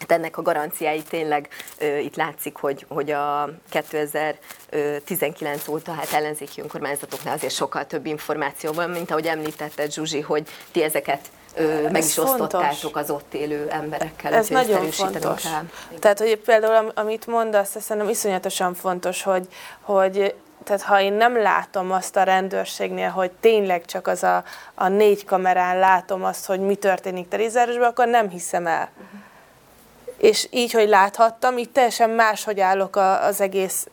Hát 0.00 0.12
ennek 0.12 0.36
a 0.36 0.42
garanciái 0.42 1.02
tényleg 1.02 1.48
ö, 1.78 1.96
itt 1.96 2.16
látszik, 2.16 2.56
hogy, 2.56 2.86
hogy 2.88 3.10
a 3.10 3.50
2019 3.70 5.68
óta 5.68 5.92
hát 5.92 6.12
ellenzéki 6.12 6.60
önkormányzatoknál 6.60 7.34
azért 7.34 7.54
sokkal 7.54 7.86
több 7.86 8.06
információ 8.06 8.72
van, 8.72 8.90
mint 8.90 9.10
ahogy 9.10 9.26
említetted 9.26 9.92
Zsuzsi, 9.92 10.20
hogy 10.20 10.48
ti 10.72 10.82
ezeket 10.82 11.20
ö, 11.54 11.90
meg 11.90 12.02
is 12.02 12.14
fontos. 12.14 12.32
osztottátok 12.32 12.96
az 12.96 13.10
ott 13.10 13.34
élő 13.34 13.68
emberekkel. 13.70 14.34
Ez 14.34 14.48
nagyon 14.48 14.90
fontos. 14.90 15.42
Kell. 15.42 15.64
Tehát, 15.98 16.18
hogy 16.18 16.36
például 16.36 16.92
amit 16.94 17.26
mondasz, 17.26 17.74
azt 17.74 17.84
szerintem 17.84 18.10
iszonyatosan 18.10 18.74
fontos, 18.74 19.22
hogy, 19.22 19.46
hogy 19.80 20.34
tehát 20.64 20.82
ha 20.82 21.00
én 21.00 21.12
nem 21.12 21.42
látom 21.42 21.92
azt 21.92 22.16
a 22.16 22.22
rendőrségnél, 22.22 23.08
hogy 23.08 23.30
tényleg 23.40 23.84
csak 23.84 24.06
az 24.06 24.22
a, 24.22 24.44
a 24.74 24.88
négy 24.88 25.24
kamerán 25.24 25.78
látom 25.78 26.24
azt, 26.24 26.46
hogy 26.46 26.60
mi 26.60 26.74
történik 26.74 27.28
Terézárosban, 27.28 27.88
akkor 27.88 28.06
nem 28.06 28.28
hiszem 28.28 28.66
el. 28.66 28.88
Uh-huh 28.96 29.20
és 30.20 30.46
így, 30.50 30.72
hogy 30.72 30.88
láthattam, 30.88 31.58
így 31.58 31.70
teljesen 31.70 32.10
máshogy 32.10 32.60
állok 32.60 32.96
az 32.96 33.40
egész 33.40 33.86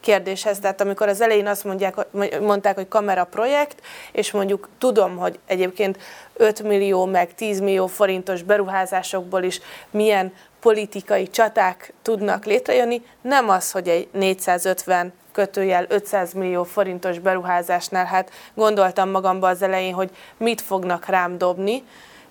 kérdéshez. 0.00 0.58
Tehát 0.58 0.80
amikor 0.80 1.08
az 1.08 1.20
elején 1.20 1.46
azt 1.46 1.64
mondják, 1.64 1.94
mondták, 2.40 2.74
hogy 2.74 2.88
kamera 2.88 3.24
projekt, 3.24 3.80
és 4.12 4.30
mondjuk 4.30 4.68
tudom, 4.78 5.16
hogy 5.16 5.38
egyébként 5.46 5.98
5 6.34 6.62
millió 6.62 7.04
meg 7.04 7.34
10 7.34 7.60
millió 7.60 7.86
forintos 7.86 8.42
beruházásokból 8.42 9.42
is 9.42 9.60
milyen 9.90 10.34
politikai 10.60 11.30
csaták 11.30 11.92
tudnak 12.02 12.44
létrejönni, 12.44 13.02
nem 13.20 13.48
az, 13.48 13.70
hogy 13.70 13.88
egy 13.88 14.08
450 14.12 15.12
kötőjel 15.32 15.84
500 15.88 16.32
millió 16.32 16.64
forintos 16.64 17.18
beruházásnál, 17.18 18.04
hát 18.04 18.30
gondoltam 18.54 19.10
magamba 19.10 19.48
az 19.48 19.62
elején, 19.62 19.94
hogy 19.94 20.10
mit 20.36 20.60
fognak 20.60 21.06
rám 21.06 21.38
dobni, 21.38 21.82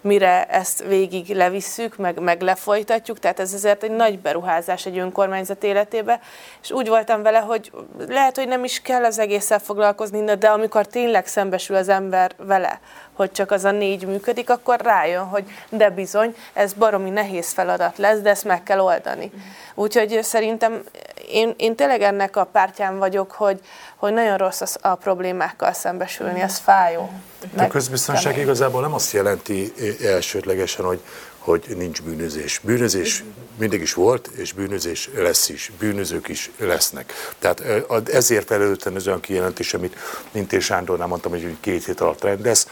mire 0.02 0.46
ezt 0.46 0.84
végig 0.84 1.36
levisszük, 1.36 1.98
meg, 1.98 2.20
meg 2.20 2.42
lefolytatjuk, 2.42 3.20
tehát 3.20 3.40
ez 3.40 3.54
azért 3.54 3.84
egy 3.84 3.92
nagy 3.92 4.20
beruházás 4.20 4.86
egy 4.86 4.98
önkormányzat 4.98 5.64
életébe, 5.64 6.20
és 6.62 6.72
úgy 6.72 6.88
voltam 6.88 7.22
vele, 7.22 7.40
hogy 7.40 7.72
lehet, 8.08 8.38
hogy 8.38 8.48
nem 8.48 8.64
is 8.64 8.82
kell 8.82 9.04
az 9.04 9.20
egésszel 9.20 9.60
foglalkozni, 9.60 10.36
de 10.36 10.48
amikor 10.50 10.88
tényleg 10.88 11.28
szembesül 11.28 11.76
az 11.76 11.90
ember 11.90 12.32
vele, 12.38 12.80
hogy 13.14 13.32
csak 13.32 13.52
az 13.52 13.64
a 13.64 13.72
négy 13.72 14.06
működik, 14.06 14.50
akkor 14.50 14.80
rájön, 14.80 15.24
hogy 15.24 15.44
de 15.70 15.90
bizony, 15.90 16.36
ez 16.54 16.74
baromi 16.74 17.10
nehéz 17.10 17.52
feladat 17.52 17.98
lesz, 17.98 18.20
de 18.20 18.30
ezt 18.30 18.46
meg 18.46 18.64
kell 18.64 18.80
oldani. 18.80 19.32
Úgyhogy 19.76 20.20
szerintem 20.24 20.84
én, 21.30 21.54
én 21.58 21.76
tényleg 21.76 22.02
ennek 22.02 22.36
a 22.36 22.44
pártján 22.44 22.98
vagyok, 22.98 23.32
hogy, 23.32 23.60
hogy 23.96 24.14
nagyon 24.14 24.38
rossz 24.38 24.62
az, 24.62 24.78
a 24.82 24.96
problémákkal 24.96 25.74
szembesülni, 25.74 26.42
ez 26.42 26.58
fájó. 26.58 27.12
A 27.58 27.68
közbiztonság 27.68 28.38
igazából 28.38 28.82
nem 28.82 28.94
azt 28.94 29.14
jelenti 29.14 29.74
elsődlegesen, 30.04 30.86
hogy, 30.86 31.02
hogy 31.38 31.66
nincs 31.78 32.02
bűnözés. 32.02 32.60
Bűnözés 32.64 33.24
mindig 33.58 33.82
is 33.82 33.94
volt, 33.94 34.28
és 34.28 34.54
bűnözés 34.54 35.10
lesz 35.16 35.50
is. 35.50 35.72
Bűnözők 35.80 36.28
is 36.28 36.52
lesznek. 36.58 37.14
Tehát 37.40 37.64
ezért 38.10 38.48
felelőtlen 38.48 38.96
az 38.96 39.08
olyan 39.08 39.20
kijelentés, 39.20 39.74
amit 39.74 39.96
Mintér 40.32 40.62
Sándornál 40.62 41.08
mondtam, 41.08 41.32
hogy 41.32 41.58
két 41.60 41.86
hét 41.86 42.00
alatt 42.00 42.24
rendez, 42.24 42.68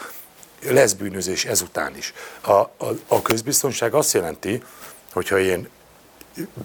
lesz 0.68 0.92
bűnözés 0.92 1.44
ezután 1.44 1.96
is. 1.96 2.12
A, 2.40 2.52
a, 2.52 2.70
a 3.08 3.22
közbiztonság 3.22 3.94
azt 3.94 4.12
jelenti, 4.12 4.62
hogyha 5.12 5.38
én 5.38 5.68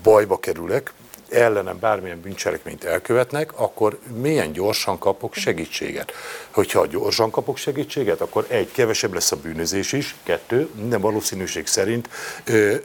bajba 0.04 0.40
kerülek, 0.40 0.94
ellenem 1.30 1.80
bármilyen 1.80 2.21
bűncselekményt 2.21 2.84
elkövetnek, 2.84 3.59
akkor 3.59 3.99
milyen 4.21 4.51
gyorsan 4.51 4.99
kapok 4.99 5.34
segítséget. 5.34 6.11
Hogyha 6.51 6.86
gyorsan 6.86 7.32
kapok 7.32 7.57
segítséget, 7.57 8.21
akkor 8.21 8.45
egy, 8.47 8.71
kevesebb 8.71 9.13
lesz 9.13 9.32
a 9.32 9.36
bűnözés 9.36 9.91
is, 9.91 10.15
kettő, 10.23 10.69
minden 10.76 11.01
valószínűség 11.01 11.67
szerint 11.67 12.09
ö, 12.43 12.76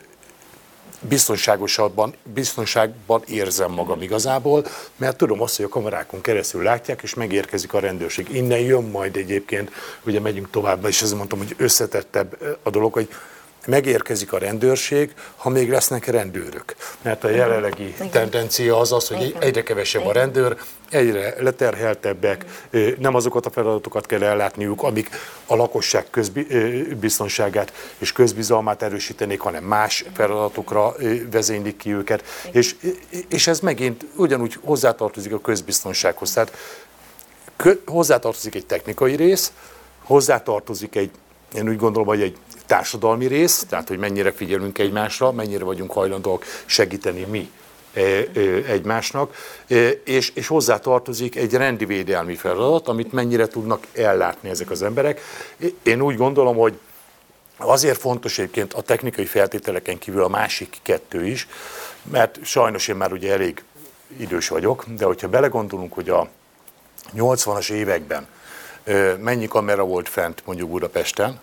biztonságosabban, 1.01 2.14
biztonságban 2.22 3.22
érzem 3.26 3.70
magam 3.70 4.03
igazából, 4.03 4.66
mert 4.97 5.16
tudom 5.16 5.43
azt, 5.43 5.57
hogy 5.57 5.64
a 5.64 5.68
kamerákon 5.68 6.20
keresztül 6.20 6.62
látják, 6.62 7.03
és 7.03 7.14
megérkezik 7.14 7.72
a 7.72 7.78
rendőrség. 7.78 8.28
Innen 8.34 8.59
jön 8.59 8.84
majd 8.84 9.16
egyébként, 9.16 9.70
ugye 10.03 10.20
megyünk 10.20 10.51
tovább, 10.51 10.86
és 10.86 11.03
ezt 11.03 11.14
mondtam, 11.14 11.38
hogy 11.38 11.55
összetettebb 11.57 12.59
a 12.62 12.70
dolog, 12.70 12.93
hogy 12.93 13.09
megérkezik 13.67 14.33
a 14.33 14.39
rendőrség, 14.39 15.15
ha 15.37 15.49
még 15.49 15.71
lesznek 15.71 16.07
rendőrök. 16.07 16.77
Mert 17.03 17.25
a 17.25 17.29
jelenlegi 17.29 17.87
Igen. 17.87 18.11
tendencia 18.11 18.79
az 18.79 18.93
az, 18.93 19.09
hogy 19.09 19.23
Igen. 19.23 19.43
egyre 19.43 19.63
kevesebb 19.63 20.07
a 20.07 20.13
rendőr, 20.13 20.57
egyre 20.91 21.35
leterheltebbek, 21.39 22.45
nem 22.99 23.15
azokat 23.15 23.47
a 23.47 23.51
feladatokat 23.51 24.07
kell 24.07 24.23
ellátniuk, 24.23 24.83
amik 24.83 25.11
a 25.47 25.57
lakosság 25.57 26.07
közbiztonságát 26.11 27.73
és 27.99 28.13
közbizalmát 28.13 28.83
erősítenék, 28.83 29.41
hanem 29.41 29.65
más 29.65 30.05
feladatokra 30.15 30.95
vezénylik 31.31 31.77
ki 31.77 31.95
őket. 31.95 32.25
És, 32.53 32.77
és 33.29 33.47
ez 33.47 33.61
megint 33.61 34.07
ugyanúgy 34.17 34.59
hozzátartozik 34.65 35.33
a 35.33 35.41
közbiztonsághoz. 35.41 36.33
Tehát 36.33 36.53
hozzátartozik 37.87 38.55
egy 38.55 38.67
technikai 38.67 39.17
rész, 39.17 39.53
hozzátartozik 40.03 40.97
egy, 40.97 41.11
én 41.55 41.69
úgy 41.69 41.77
gondolom, 41.77 42.09
hogy 42.09 42.23
egy 42.23 42.37
társadalmi 42.71 43.27
rész, 43.27 43.64
tehát 43.68 43.89
hogy 43.89 43.99
mennyire 43.99 44.33
figyelünk 44.33 44.79
egymásra, 44.79 45.33
mennyire 45.33 45.64
vagyunk 45.64 45.93
hajlandóak 45.93 46.45
segíteni 46.66 47.25
mi 47.25 47.51
e, 47.95 48.01
e, 48.01 48.41
egymásnak, 48.66 49.35
e, 49.68 49.75
és, 50.05 50.31
és 50.35 50.47
hozzá 50.47 50.79
tartozik 50.79 51.37
egy 51.37 51.55
rendi 51.55 51.85
védelmi 51.85 52.35
feladat, 52.35 52.89
amit 52.89 53.12
mennyire 53.12 53.47
tudnak 53.47 53.87
ellátni 53.95 54.49
ezek 54.49 54.71
az 54.71 54.83
emberek. 54.83 55.21
Én 55.83 56.01
úgy 56.01 56.16
gondolom, 56.16 56.57
hogy 56.57 56.79
azért 57.57 57.99
fontos 57.99 58.39
egyébként 58.39 58.73
a 58.73 58.83
technikai 58.83 59.27
feltételeken 59.27 59.99
kívül 59.99 60.23
a 60.23 60.29
másik 60.29 60.77
kettő 60.83 61.27
is, 61.27 61.49
mert 62.03 62.39
sajnos 62.43 62.89
én 62.89 62.97
már 62.97 63.12
ugye 63.12 63.33
elég 63.33 63.62
idős 64.16 64.49
vagyok, 64.49 64.85
de 64.89 65.05
hogyha 65.05 65.29
belegondolunk, 65.29 65.93
hogy 65.93 66.09
a 66.09 66.29
80-as 67.16 67.71
években 67.71 68.27
mennyi 69.18 69.49
kamera 69.49 69.85
volt 69.85 70.09
fent 70.09 70.43
mondjuk 70.45 70.71
Budapesten, 70.71 71.41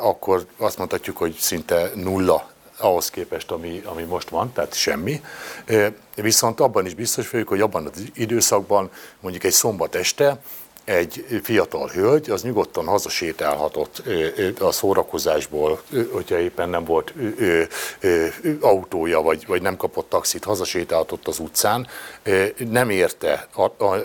akkor 0.00 0.46
azt 0.56 0.78
mondhatjuk, 0.78 1.16
hogy 1.16 1.34
szinte 1.34 1.90
nulla 1.94 2.50
ahhoz 2.78 3.10
képest, 3.10 3.50
ami, 3.50 3.82
ami 3.84 4.02
most 4.02 4.28
van, 4.28 4.52
tehát 4.52 4.74
semmi. 4.74 5.20
Viszont 6.14 6.60
abban 6.60 6.86
is 6.86 6.94
biztos 6.94 7.30
vagyok, 7.30 7.48
hogy 7.48 7.60
abban 7.60 7.86
az 7.86 8.02
időszakban, 8.14 8.90
mondjuk 9.20 9.44
egy 9.44 9.52
szombat 9.52 9.94
este, 9.94 10.40
egy 10.84 11.40
fiatal 11.42 11.88
hölgy, 11.88 12.30
az 12.30 12.42
nyugodtan 12.42 12.86
hazasétálhatott 12.86 14.02
a 14.58 14.72
szórakozásból, 14.72 15.82
hogyha 16.12 16.38
éppen 16.38 16.68
nem 16.68 16.84
volt 16.84 17.14
autója, 18.60 19.20
vagy, 19.20 19.46
vagy 19.46 19.62
nem 19.62 19.76
kapott 19.76 20.08
taxit, 20.08 20.44
hazasétálhatott 20.44 21.26
az 21.26 21.38
utcán, 21.38 21.86
nem 22.56 22.90
érte 22.90 23.48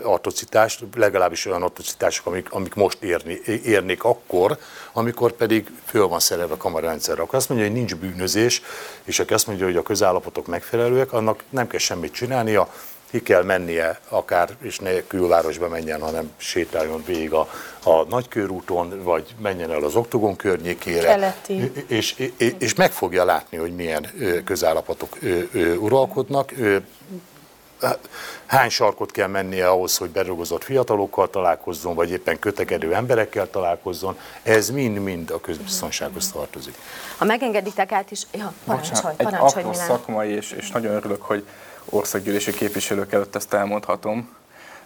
atrocitást, 0.03 0.84
legalábbis 0.95 1.45
olyan 1.45 1.63
atrocitások, 1.63 2.25
amik, 2.25 2.51
amik 2.51 2.73
most 2.73 3.03
érni, 3.03 3.41
érnék 3.63 4.03
akkor, 4.03 4.57
amikor 4.93 5.32
pedig 5.32 5.71
föl 5.86 6.07
van 6.07 6.19
szerelve 6.19 6.53
a 6.53 6.57
kamerarendszer. 6.57 7.19
Akkor 7.19 7.36
azt 7.36 7.49
mondja, 7.49 7.67
hogy 7.67 7.75
nincs 7.75 7.95
bűnözés, 7.95 8.61
és 9.03 9.19
aki 9.19 9.34
azt 9.34 9.47
mondja, 9.47 9.65
hogy 9.65 9.77
a 9.77 9.82
közállapotok 9.82 10.47
megfelelőek, 10.47 11.13
annak 11.13 11.43
nem 11.49 11.67
kell 11.67 11.80
semmit 11.80 12.13
csinálnia, 12.13 12.69
ki 13.10 13.22
kell 13.22 13.43
mennie, 13.43 13.99
akár, 14.10 14.49
és 14.62 14.80
ne 14.80 15.07
külvárosba 15.07 15.68
menjen, 15.68 16.01
hanem 16.01 16.32
sétáljon 16.38 17.03
végig 17.05 17.34
a, 17.34 17.49
a 17.84 18.03
nagykörúton, 18.10 19.03
vagy 19.03 19.36
menjen 19.41 19.72
el 19.72 19.84
az 19.84 19.95
oktogon 19.95 20.36
környékére, 20.36 21.07
Keleti. 21.07 21.72
És, 21.88 22.16
és, 22.38 22.55
és 22.57 22.74
meg 22.74 22.91
fogja 22.91 23.26
látni, 23.26 23.57
hogy 23.57 23.76
milyen 23.76 24.07
közállapotok 24.45 25.18
uralkodnak. 25.80 26.53
Hány 28.45 28.70
sarkot 28.70 29.12
kell 29.12 29.28
mennie 29.28 29.70
ahhoz, 29.70 29.97
hogy 29.97 30.10
berugozott 30.10 30.64
fiatalokkal 30.64 31.30
találkozzon, 31.30 31.95
vagy 31.95 32.12
éppen 32.12 32.39
kötekedő 32.39 32.93
emberekkel 32.93 33.49
találkozzon, 33.49 34.20
ez 34.43 34.70
mind-mind 34.70 35.32
a 35.32 35.41
közbiztonsághoz 35.41 36.32
tartozik. 36.32 36.76
Ha 37.18 37.26
megengeditek 37.26 37.91
át 37.91 38.12
is, 38.12 38.22
ja, 38.32 38.53
parancsolj, 38.66 39.16
parancsolj, 39.18 39.64
Egy 39.64 39.70
apró 39.70 39.74
szakmai, 39.74 40.30
és, 40.30 40.51
és 40.51 40.72
nagyon 40.72 40.93
örülök, 40.93 41.22
hogy 41.22 41.45
országgyűlési 41.89 42.51
képviselők 42.51 43.11
előtt 43.11 43.35
ezt 43.35 43.53
elmondhatom, 43.53 44.37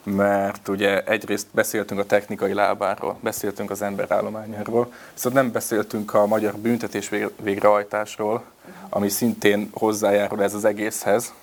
mert 0.04 0.68
ugye 0.68 1.04
egyrészt 1.04 1.48
beszéltünk 1.52 2.00
a 2.00 2.06
technikai 2.06 2.54
lábáról, 2.54 3.18
beszéltünk 3.20 3.72
az 3.72 3.82
emberállományáról, 3.82 4.94
viszont 5.14 5.36
nem 5.36 5.52
beszéltünk 5.52 6.14
a 6.14 6.26
magyar 6.26 6.56
büntetés 6.56 7.10
végrehajtásról, 7.42 8.44
ami 8.90 9.10
szintén 9.10 9.70
hozzájárul 9.74 10.44
ez 10.44 10.54
az 10.54 10.66
egészhez, 10.66 11.34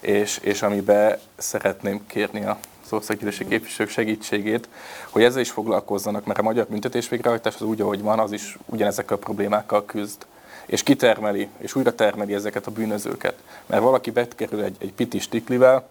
és, 0.00 0.38
és 0.38 0.62
amiben 0.62 1.18
szeretném 1.36 2.06
kérni 2.06 2.44
a 2.44 2.58
országgyűlési 2.92 3.46
képviselők 3.46 3.92
segítségét, 3.92 4.68
hogy 5.10 5.22
ezzel 5.22 5.40
is 5.40 5.50
foglalkozzanak, 5.50 6.24
mert 6.24 6.38
a 6.38 6.42
magyar 6.42 6.66
büntetés 6.66 7.08
végrehajtás 7.08 7.54
az 7.54 7.62
úgy, 7.62 7.80
ahogy 7.80 8.02
van, 8.02 8.18
az 8.18 8.32
is 8.32 8.58
ugyanezekkel 8.64 9.16
a 9.16 9.20
problémákkal 9.20 9.84
küzd 9.84 10.26
és 10.66 10.82
kitermeli, 10.82 11.48
és 11.58 11.74
újra 11.74 11.94
termeli 11.94 12.34
ezeket 12.34 12.66
a 12.66 12.70
bűnözőket. 12.70 13.34
Mert 13.66 13.82
valaki 13.82 14.10
betkerül 14.10 14.62
egy, 14.62 14.76
egy 14.78 14.92
piti 14.92 15.18
stiklivel, 15.18 15.88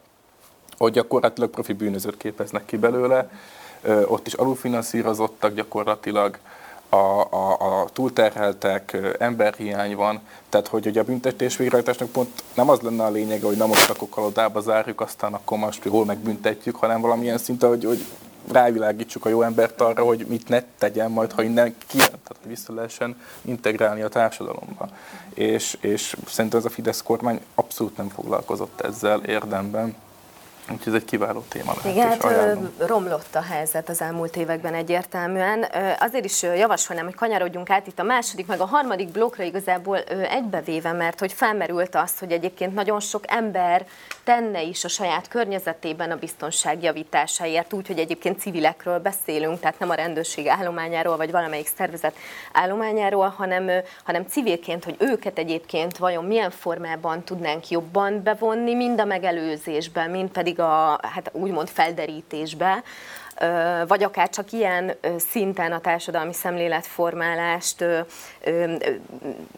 hogy 0.78 0.92
gyakorlatilag 0.92 1.50
profi 1.50 1.74
bűnözőt 1.74 2.18
képeznek 2.18 2.66
ki 2.66 2.78
belőle, 2.78 3.30
ott 4.06 4.28
is 4.28 4.34
alulfinanszírozottak 4.34 5.54
gyakorlatilag, 5.54 6.38
a, 6.94 7.28
a, 7.30 7.82
a 7.82 7.90
túlterheltek, 7.94 8.98
emberhiány 9.20 9.96
van, 9.96 10.20
tehát 10.50 10.68
hogy, 10.68 10.84
hogy 10.84 10.98
a 10.98 11.04
büntetés 11.04 11.58
végrehajtásnak 11.58 12.10
pont 12.10 12.44
nem 12.54 12.70
az 12.70 12.80
lenne 12.80 13.04
a 13.04 13.10
lényege, 13.10 13.46
hogy 13.46 13.58
na 13.58 13.66
most 13.66 13.90
akkor 13.90 14.10
kalodába 14.10 14.62
zárjuk, 14.62 15.02
aztán 15.02 15.34
akkor 15.34 15.58
most 15.58 15.86
jól 15.86 16.06
megbüntetjük, 16.06 16.76
hanem 16.76 17.02
valamilyen 17.02 17.38
szinte, 17.38 17.68
hogy, 17.68 17.86
hogy 17.86 18.06
rávilágítsuk 18.52 19.26
a 19.26 19.30
jó 19.30 19.42
embert 19.42 19.82
arra, 19.82 20.04
hogy 20.04 20.26
mit 20.28 20.50
ne 20.50 20.64
tegyen 20.78 21.12
majd, 21.12 21.32
ha 21.32 21.44
innen 21.44 21.76
kijön, 21.88 22.08
tehát 22.08 22.38
hogy 22.42 22.50
vissza 22.50 22.74
lehessen 22.74 23.16
integrálni 23.42 24.02
a 24.02 24.10
társadalomba. 24.10 24.90
És, 25.34 25.78
és 25.82 26.16
szerintem 26.28 26.60
ez 26.60 26.66
a 26.66 26.70
Fidesz 26.70 27.02
kormány 27.02 27.42
abszolút 27.56 27.98
nem 27.98 28.10
foglalkozott 28.10 28.82
ezzel 28.82 29.24
érdemben. 29.24 29.96
Úgyhogy 30.70 30.94
ez 30.94 31.02
egy 31.02 31.06
kiváló 31.06 31.44
téma 31.50 31.74
lehet. 31.84 31.98
Igen, 31.98 32.08
hát 32.10 32.58
romlott 32.78 33.36
a 33.36 33.42
helyzet 33.42 33.90
az 33.90 34.02
elmúlt 34.02 34.36
években 34.36 34.74
egyértelműen. 34.74 35.66
Azért 36.00 36.26
is 36.26 36.44
javasolnám, 36.44 37.06
hogy 37.06 37.16
kanyarodjunk 37.16 37.70
át 37.70 37.88
itt 37.88 38.00
a 38.00 38.04
második, 38.04 38.48
meg 38.48 38.60
a 38.60 38.66
harmadik 38.66 39.10
blokkra 39.10 39.44
igazából 39.44 39.98
egybevéve, 40.30 40.92
mert 40.92 41.20
hogy 41.20 41.34
felmerült 41.34 41.96
az, 41.96 42.20
hogy 42.20 42.32
egyébként 42.32 42.74
nagyon 42.74 43.00
sok 43.00 43.24
ember 43.28 43.86
tenne 44.24 44.62
is 44.62 44.84
a 44.84 44.88
saját 44.88 45.28
környezetében 45.28 46.12
a 46.12 46.16
biztonság 46.16 46.84
javításáért, 46.84 47.74
úgy, 47.74 47.88
hogy 47.88 48.00
egyébként 48.00 48.40
civilekről 48.40 49.00
beszélünk, 49.00 49.60
tehát 49.60 49.80
nem 49.80 49.90
a 49.90 49.94
rendőrség 49.94 50.48
állományáról, 50.48 51.18
vagy 51.18 51.32
valamelyik 51.32 51.70
szervezet 51.78 52.16
állományáról, 52.54 53.28
hanem, 53.28 53.70
hanem 54.04 54.26
civilként, 54.28 54.84
hogy 54.84 54.96
őket 55.00 55.38
egyébként 55.38 55.98
vajon 55.98 56.26
milyen 56.26 56.52
formában 56.52 57.24
tudnánk 57.24 57.70
jobban 57.70 58.24
bevonni, 58.24 58.74
mind 58.74 59.00
a 59.00 59.06
megelőzésben, 59.06 60.10
mind 60.10 60.30
pedig 60.30 60.51
a 60.60 61.00
hát 61.02 61.30
úgymond 61.34 61.70
felderítésbe, 61.70 62.84
vagy 63.88 64.04
akár 64.04 64.30
csak 64.30 64.52
ilyen 64.52 64.96
szinten 65.30 65.72
a 65.72 65.80
társadalmi 65.80 66.34
szemléletformálást 66.34 67.86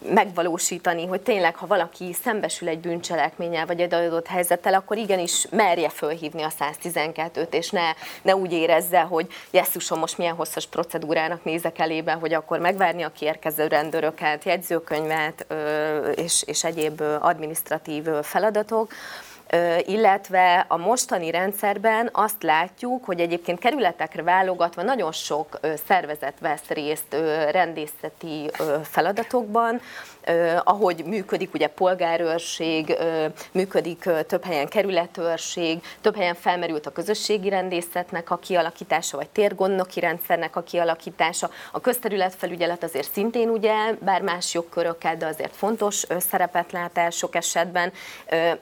megvalósítani, 0.08 1.06
hogy 1.06 1.20
tényleg, 1.20 1.56
ha 1.56 1.66
valaki 1.66 2.12
szembesül 2.12 2.68
egy 2.68 2.78
bűncselekménnyel, 2.78 3.66
vagy 3.66 3.80
egy 3.80 3.94
adott 3.94 4.26
helyzettel, 4.26 4.74
akkor 4.74 4.96
igenis 4.96 5.46
merje 5.50 5.88
fölhívni 5.88 6.42
a 6.42 6.50
112-t, 6.60 7.52
és 7.52 7.70
ne, 7.70 7.92
ne 8.22 8.36
úgy 8.36 8.52
érezze, 8.52 9.00
hogy 9.00 9.26
jesszusom, 9.50 9.98
most 9.98 10.18
milyen 10.18 10.34
hosszas 10.34 10.66
procedúrának 10.66 11.44
nézek 11.44 11.78
elébe, 11.78 12.12
hogy 12.12 12.34
akkor 12.34 12.58
megvárni 12.58 13.02
a 13.02 13.12
kiérkező 13.12 13.66
rendőröket, 13.66 14.44
jegyzőkönyvet 14.44 15.46
és, 16.14 16.42
és 16.46 16.64
egyéb 16.64 17.02
administratív 17.20 18.04
feladatok, 18.22 18.92
illetve 19.86 20.64
a 20.68 20.76
mostani 20.76 21.30
rendszerben 21.30 22.08
azt 22.12 22.42
látjuk, 22.42 23.04
hogy 23.04 23.20
egyébként 23.20 23.58
kerületekre 23.58 24.22
válogatva 24.22 24.82
nagyon 24.82 25.12
sok 25.12 25.60
szervezet 25.86 26.34
vesz 26.40 26.68
részt 26.68 27.16
rendészeti 27.50 28.50
feladatokban, 28.82 29.80
ahogy 30.64 31.04
működik 31.04 31.54
ugye 31.54 31.66
polgárőrség, 31.66 32.96
működik 33.52 34.08
több 34.26 34.44
helyen 34.44 34.68
kerületőrség, 34.68 35.82
több 36.00 36.16
helyen 36.16 36.34
felmerült 36.34 36.86
a 36.86 36.92
közösségi 36.92 37.48
rendészetnek 37.48 38.30
a 38.30 38.36
kialakítása, 38.36 39.16
vagy 39.16 39.28
térgondnoki 39.28 40.00
rendszernek 40.00 40.56
a 40.56 40.62
kialakítása. 40.62 41.50
A 41.72 41.80
közterületfelügyelet 41.80 42.82
azért 42.82 43.12
szintén 43.12 43.48
ugye, 43.48 43.74
bár 44.00 44.22
más 44.22 44.54
jogkörökkel, 44.54 45.16
de 45.16 45.26
azért 45.26 45.56
fontos 45.56 46.02
szerepet 46.18 46.72
lát 46.72 46.98
el 46.98 47.10
sok 47.10 47.34
esetben, 47.34 47.92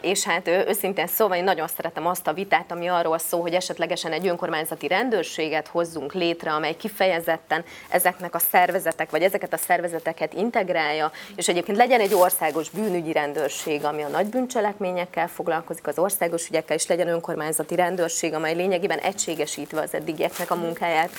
és 0.01 0.25
hát 0.25 0.49
őszintén 0.83 1.07
szóval 1.07 1.37
én 1.37 1.45
nagyon 1.45 1.67
szeretem 1.67 2.07
azt 2.07 2.27
a 2.27 2.33
vitát, 2.33 2.73
ami 2.73 2.87
arról 2.87 3.19
szól, 3.19 3.41
hogy 3.41 3.55
esetlegesen 3.55 4.13
egy 4.13 4.27
önkormányzati 4.27 4.89
rendőrséget 4.89 5.69
hozzunk 5.69 6.13
létre, 6.13 6.53
amely 6.53 6.77
kifejezetten 6.77 7.65
ezeknek 7.89 8.35
a 8.35 8.39
szervezetek, 8.39 9.11
vagy 9.11 9.23
ezeket 9.23 9.53
a 9.53 9.57
szervezeteket 9.57 10.35
integrálja, 10.35 11.11
és 11.37 11.49
egyébként 11.49 11.77
legyen 11.77 12.01
egy 12.01 12.15
országos 12.15 12.71
bűnügyi 12.71 13.13
rendőrség, 13.13 13.85
ami 13.85 14.03
a 14.03 14.09
nagy 14.09 14.27
bűncselekményekkel 14.27 15.29
foglalkozik, 15.29 15.87
az 15.87 15.99
országos 15.99 16.49
ügyekkel, 16.49 16.77
és 16.77 16.87
legyen 16.87 17.09
önkormányzati 17.09 17.75
rendőrség, 17.75 18.35
amely 18.35 18.55
lényegében 18.55 18.99
egységesítve 18.99 19.81
az 19.81 19.95
eddigieknek 19.95 20.51
a 20.51 20.55
munkáját 20.55 21.11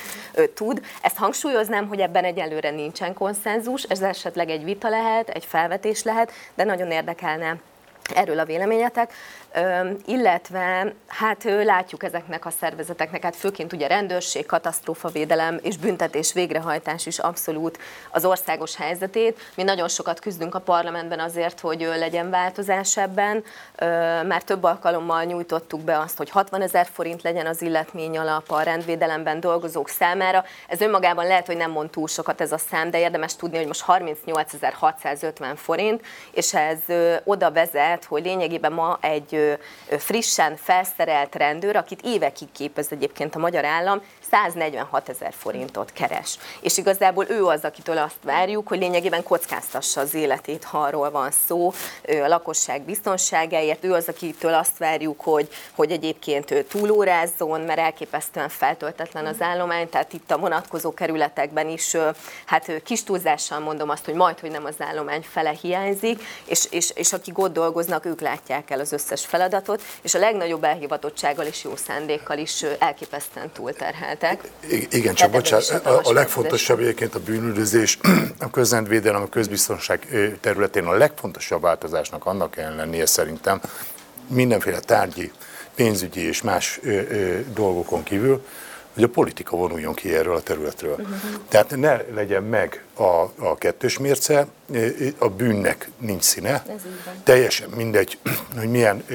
tud. 0.54 0.82
Ezt 1.02 1.18
hangsúlyoznám, 1.18 1.88
hogy 1.88 2.00
ebben 2.00 2.24
egyelőre 2.24 2.70
nincsen 2.70 3.14
konszenzus, 3.14 3.84
ez 3.84 4.02
esetleg 4.02 4.50
egy 4.50 4.64
vita 4.64 4.90
lehet, 4.90 5.30
egy 5.30 5.46
felvetés 5.46 6.04
lehet, 6.04 6.32
de 6.56 6.64
nagyon 6.64 6.92
érdekelne 6.92 7.58
erről 8.16 8.40
a 8.40 8.46
véleményetek 8.46 9.14
illetve 10.06 10.94
hát 11.08 11.44
látjuk 11.44 12.04
ezeknek 12.04 12.46
a 12.46 12.50
szervezeteknek, 12.50 13.24
hát 13.24 13.36
főként 13.36 13.74
ugye 13.74 13.88
rendőrség, 13.88 14.46
katasztrófavédelem 14.46 15.60
és 15.62 15.78
büntetés 15.78 16.34
végrehajtás 16.34 17.06
is 17.06 17.20
abszolút 17.20 17.78
az 18.12 18.26
országos 18.26 18.76
helyzetét. 18.76 19.40
Mi 19.56 19.64
nagyon 19.64 19.88
sokat 19.88 20.20
küzdünk 20.20 20.56
a 20.56 20.60
parlamentben 20.60 21.20
azért, 21.20 21.60
hogy 21.60 21.90
legyen 21.98 22.30
változás 22.30 22.98
ebben. 22.98 23.44
Már 24.28 24.44
több 24.44 24.64
alkalommal 24.64 25.24
nyújtottuk 25.24 25.82
be 25.82 26.00
azt, 26.00 26.18
hogy 26.18 26.30
60 26.30 26.62
ezer 26.62 26.88
forint 26.94 27.22
legyen 27.22 27.46
az 27.46 27.62
illetmény 27.62 28.18
alap 28.18 28.52
a 28.52 28.62
rendvédelemben 28.62 29.40
dolgozók 29.40 29.90
számára. 29.90 30.44
Ez 30.68 30.82
önmagában 30.82 31.28
lehet, 31.28 31.46
hogy 31.46 31.58
nem 31.58 31.72
mond 31.72 31.90
túl 31.90 32.08
sokat 32.08 32.42
ez 32.42 32.52
a 32.52 32.58
szám, 32.58 32.90
de 32.90 33.00
érdemes 33.00 33.36
tudni, 33.36 33.58
hogy 33.58 33.68
most 33.68 33.84
38.650 33.88 35.54
forint, 35.56 36.02
és 36.32 36.54
ez 36.54 36.80
oda 37.24 37.52
vezet, 37.52 38.06
hogy 38.06 38.24
lényegében 38.24 38.72
ma 38.72 38.98
egy 39.02 39.42
frissen 39.98 40.56
felszerelt 40.56 41.36
rendőr, 41.36 41.76
akit 41.76 42.02
évekig 42.04 42.52
képez 42.52 42.88
egyébként 42.90 43.36
a 43.36 43.40
magyar 43.40 43.66
állam, 43.66 44.02
146 44.34 45.10
ezer 45.10 45.34
forintot 45.38 45.92
keres. 45.92 46.38
És 46.62 46.78
igazából 46.78 47.26
ő 47.30 47.46
az, 47.46 47.64
akitől 47.64 47.98
azt 47.98 48.24
várjuk, 48.24 48.68
hogy 48.68 48.80
lényegében 48.80 49.24
kockáztassa 49.24 50.02
az 50.02 50.14
életét, 50.14 50.64
ha 50.64 50.78
arról 50.78 51.12
van 51.12 51.32
szó, 51.48 51.74
a 52.08 52.28
lakosság 52.28 52.82
biztonságáért. 52.82 53.84
Ő 53.84 53.94
az, 53.94 54.08
akitől 54.08 54.54
azt 54.54 54.78
várjuk, 54.78 55.22
hogy, 55.22 55.50
hogy 55.76 55.92
egyébként 55.92 56.52
ő 56.52 56.64
túlórázzon, 56.64 57.62
mert 57.62 57.80
elképesztően 57.80 58.50
feltöltetlen 58.50 59.26
az 59.26 59.42
állomány, 59.42 59.90
tehát 59.90 60.14
itt 60.14 60.32
a 60.32 60.38
vonatkozó 60.38 60.94
kerületekben 60.94 61.70
is, 61.70 61.96
hát 62.46 62.82
kis 62.84 63.04
túlzással 63.04 63.60
mondom 63.60 63.90
azt, 63.90 64.06
hogy 64.06 64.14
majd, 64.14 64.40
hogy 64.40 64.52
nem 64.52 64.66
az 64.66 64.76
állomány 64.80 65.22
fele 65.22 65.56
hiányzik, 65.62 66.24
és, 66.46 66.68
és, 66.70 66.92
és 66.96 67.14
akik 67.14 67.38
ott 67.38 67.54
dolgoznak, 67.54 68.06
ők 68.06 68.22
látják 68.22 68.70
el 68.70 68.80
az 68.80 68.92
összes 68.92 69.26
feladatot, 69.26 69.82
és 70.02 70.14
a 70.14 70.20
legnagyobb 70.20 70.64
elhivatottsággal 70.64 71.46
és 71.46 71.64
jó 71.64 71.76
szándékkal 71.76 72.38
is 72.38 72.66
elképesztően 72.80 73.52
túlterhelt 73.52 74.23
lettek. 74.24 74.52
Igen, 74.90 75.14
csak 75.14 75.32
bocsánat, 75.32 75.70
a, 75.70 76.02
a 76.04 76.14
legfontosabb 76.14 76.80
egyébként 76.80 77.16
a 77.16 77.20
bűnüldözés, 77.20 77.98
a 78.40 78.50
közrendvédelem, 78.50 79.22
a 79.22 79.30
közbiztonság 79.30 80.08
területén 80.42 80.86
a 80.86 80.94
legfontosabb 80.94 81.62
változásnak 81.62 82.26
annak 82.26 82.52
kell 82.52 82.76
lennie 82.76 83.06
szerintem 83.06 83.62
mindenféle 84.28 84.80
tárgyi, 84.80 85.32
pénzügyi 85.76 86.22
és 86.22 86.42
más 86.42 86.80
ö, 86.84 86.90
ö, 86.90 87.40
dolgokon 87.54 88.04
kívül, 88.04 88.46
hogy 88.94 89.04
a 89.04 89.08
politika 89.08 89.56
vonuljon 89.56 89.94
ki 89.94 90.16
erről 90.16 90.36
a 90.36 90.42
területről. 90.42 90.92
Uh-huh. 90.92 91.08
Tehát 91.48 91.76
ne 91.76 92.02
legyen 92.14 92.44
meg 92.44 92.84
a, 92.94 93.32
a 93.38 93.56
kettős 93.58 93.98
mérce, 93.98 94.48
a 95.18 95.30
bűnnek 95.30 95.90
nincs 95.98 96.24
színe. 96.24 96.66
Teljesen 97.24 97.70
mindegy, 97.70 98.18
hogy 98.60 98.70
milyen 98.70 99.06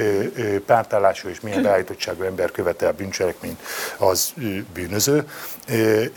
pártállású 0.67 1.29
és 1.29 1.41
milyen 1.41 1.63
beállítottságú 1.69 2.23
ember 2.23 2.51
követel 2.51 2.93
bűncselekményt, 2.93 3.61
az 3.97 4.33
bűnöző. 4.73 5.29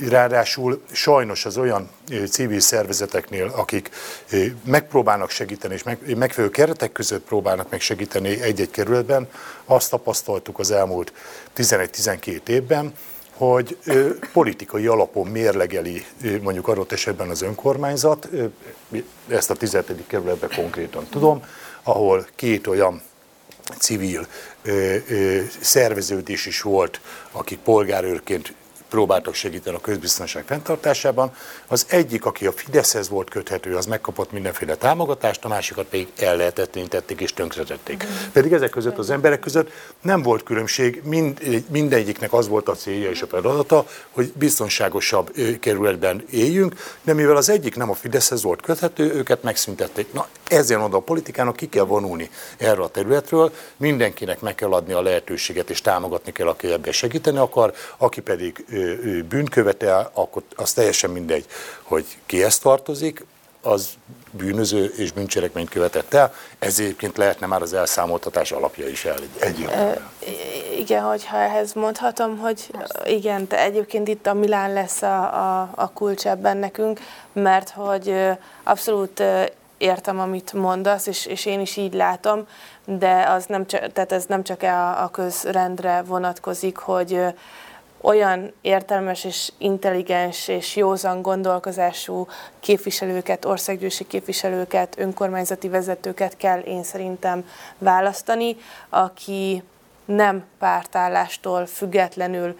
Ráadásul 0.09 0.81
sajnos 0.91 1.45
az 1.45 1.57
olyan 1.57 1.89
civil 2.29 2.59
szervezeteknél, 2.59 3.51
akik 3.55 3.89
megpróbálnak 4.63 5.29
segíteni, 5.29 5.73
és 5.73 5.83
meg, 5.83 6.17
megfelelő 6.17 6.53
keretek 6.53 6.91
között 6.91 7.23
próbálnak 7.25 7.69
meg 7.69 7.81
segíteni 7.81 8.41
egy-egy 8.41 8.71
kerületben, 8.71 9.29
azt 9.65 9.89
tapasztaltuk 9.89 10.59
az 10.59 10.71
elmúlt 10.71 11.13
11-12 11.57 12.47
évben, 12.47 12.93
hogy 13.47 13.77
politikai 14.33 14.87
alapon 14.87 15.27
mérlegeli 15.27 16.05
mondjuk 16.41 16.67
adott 16.67 16.91
esetben 16.91 17.29
az 17.29 17.41
önkormányzat, 17.41 18.29
ezt 19.27 19.49
a 19.49 19.55
17. 19.55 20.07
kerületben 20.07 20.49
konkrétan 20.55 21.05
tudom, 21.09 21.43
ahol 21.83 22.27
két 22.35 22.67
olyan 22.67 23.01
civil 23.79 24.27
szerveződés 25.61 26.45
is 26.45 26.61
volt, 26.61 27.01
akik 27.31 27.59
polgárőrként 27.59 28.53
próbáltak 28.91 29.33
segíteni 29.33 29.75
a 29.75 29.81
közbiztonság 29.81 30.43
fenntartásában. 30.45 31.33
Az 31.67 31.85
egyik, 31.89 32.25
aki 32.25 32.45
a 32.45 32.51
Fideszhez 32.51 33.09
volt 33.09 33.29
köthető, 33.29 33.75
az 33.75 33.85
megkapott 33.85 34.31
mindenféle 34.31 34.75
támogatást, 34.75 35.45
a 35.45 35.47
másikat 35.47 35.85
pedig 35.85 36.07
el 36.17 36.35
lehetetlenítették 36.35 37.21
és 37.21 37.33
tönkretették. 37.33 38.05
Pedig 38.31 38.53
ezek 38.53 38.69
között 38.69 38.97
az 38.97 39.09
emberek 39.09 39.39
között 39.39 39.71
nem 40.01 40.21
volt 40.21 40.43
különbség, 40.43 41.01
mind, 41.03 41.63
mindegyiknek 41.69 42.33
az 42.33 42.47
volt 42.47 42.67
a 42.67 42.75
célja 42.75 43.09
és 43.09 43.21
a 43.21 43.27
feladata, 43.27 43.85
hogy 44.11 44.31
biztonságosabb 44.35 45.33
kerületben 45.59 46.23
éljünk, 46.31 46.75
de 47.01 47.13
mivel 47.13 47.35
az 47.35 47.49
egyik 47.49 47.75
nem 47.75 47.89
a 47.89 47.93
Fideszhez 47.93 48.43
volt 48.43 48.61
köthető, 48.61 49.13
őket 49.13 49.43
megszüntették. 49.43 50.13
Na, 50.13 50.27
ezért 50.47 50.79
mondom, 50.79 50.99
a 50.99 51.03
politikának 51.03 51.55
ki 51.55 51.69
kell 51.69 51.83
vonulni 51.83 52.29
erre 52.57 52.81
a 52.81 52.89
területről, 52.89 53.51
mindenkinek 53.77 54.39
meg 54.41 54.55
kell 54.55 54.73
adni 54.73 54.93
a 54.93 55.01
lehetőséget, 55.01 55.69
és 55.69 55.81
támogatni 55.81 56.31
kell, 56.31 56.47
aki 56.47 56.71
ebben 56.71 56.91
segíteni 56.91 57.37
akar, 57.37 57.73
aki 57.97 58.21
pedig 58.21 58.65
bűnt 59.29 59.49
követel, 59.49 60.09
akkor 60.13 60.41
az 60.55 60.73
teljesen 60.73 61.09
mindegy, 61.09 61.45
hogy 61.83 62.05
ki 62.25 62.43
ezt 62.43 62.61
tartozik, 62.61 63.25
az 63.61 63.89
bűnöző 64.31 64.85
és 64.97 65.11
bűncselekményt 65.11 65.69
követett 65.69 66.13
el, 66.13 66.33
ez 66.59 66.79
egyébként 66.79 67.17
lehetne 67.17 67.47
már 67.47 67.61
az 67.61 67.73
elszámoltatás 67.73 68.51
alapja 68.51 68.87
is 68.87 69.05
el 69.05 69.17
egyértelműen. 69.39 70.09
Igen, 70.77 71.03
hogyha 71.03 71.37
ehhez 71.37 71.73
mondhatom, 71.73 72.37
hogy 72.37 72.67
Persze. 72.71 73.09
igen, 73.09 73.45
de 73.47 73.59
egyébként 73.59 74.07
itt 74.07 74.27
a 74.27 74.33
Milán 74.33 74.73
lesz 74.73 75.01
a, 75.01 75.21
a, 75.21 75.69
a 75.75 75.91
kulcs 75.91 76.27
ebben 76.27 76.57
nekünk, 76.57 76.99
mert 77.33 77.69
hogy 77.69 78.15
abszolút 78.63 79.23
értem, 79.77 80.19
amit 80.19 80.53
mondasz, 80.53 81.07
és, 81.07 81.25
és 81.25 81.45
én 81.45 81.59
is 81.59 81.77
így 81.77 81.93
látom, 81.93 82.47
de 82.85 83.25
az 83.29 83.45
nem 83.45 83.65
csak, 83.67 83.91
tehát 83.91 84.11
ez 84.11 84.25
nem 84.25 84.43
csak 84.43 84.63
a, 84.63 85.03
a 85.03 85.09
közrendre 85.09 86.01
vonatkozik, 86.01 86.77
hogy 86.77 87.19
olyan 88.01 88.53
értelmes 88.61 89.23
és 89.23 89.51
intelligens 89.57 90.47
és 90.47 90.75
józan 90.75 91.21
gondolkozású 91.21 92.27
képviselőket, 92.59 93.45
országgyűlési 93.45 94.07
képviselőket, 94.07 94.99
önkormányzati 94.99 95.69
vezetőket 95.69 96.37
kell 96.37 96.59
én 96.59 96.83
szerintem 96.83 97.49
választani, 97.77 98.57
aki 98.89 99.63
nem 100.05 100.43
pártállástól 100.59 101.65
függetlenül 101.65 102.55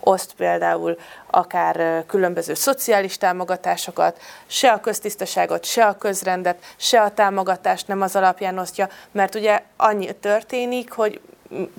oszt 0.00 0.32
például 0.32 0.98
akár 1.26 2.04
különböző 2.06 2.54
szociális 2.54 3.18
támogatásokat, 3.18 4.20
se 4.46 4.70
a 4.70 4.80
köztisztaságot, 4.80 5.64
se 5.64 5.86
a 5.86 5.98
közrendet, 5.98 6.58
se 6.76 7.02
a 7.02 7.10
támogatást 7.10 7.88
nem 7.88 8.02
az 8.02 8.16
alapján 8.16 8.58
osztja, 8.58 8.88
mert 9.10 9.34
ugye 9.34 9.62
annyi 9.76 10.12
történik, 10.12 10.92
hogy 10.92 11.20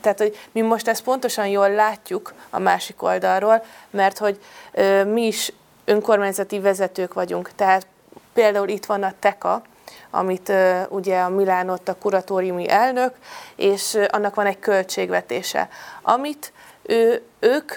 tehát, 0.01 0.17
hogy 0.17 0.37
mi 0.51 0.61
most 0.61 0.87
ezt 0.87 1.03
pontosan 1.03 1.47
jól 1.47 1.69
látjuk 1.69 2.33
a 2.49 2.59
másik 2.59 3.03
oldalról, 3.03 3.63
mert 3.89 4.17
hogy 4.17 4.39
ö, 4.71 5.03
mi 5.03 5.25
is 5.25 5.53
önkormányzati 5.85 6.59
vezetők 6.59 7.13
vagyunk, 7.13 7.51
tehát 7.55 7.87
például 8.33 8.67
itt 8.67 8.85
van 8.85 9.03
a 9.03 9.13
TEKA, 9.19 9.61
amit 10.09 10.49
ö, 10.49 10.81
ugye 10.89 11.19
a 11.19 11.29
Milánot 11.29 11.89
a 11.89 11.95
kuratóriumi 11.95 12.69
elnök, 12.69 13.15
és 13.55 13.93
ö, 13.93 14.05
annak 14.09 14.35
van 14.35 14.45
egy 14.45 14.59
költségvetése, 14.59 15.69
amit 16.01 16.53
ő, 16.81 17.21
ők, 17.39 17.73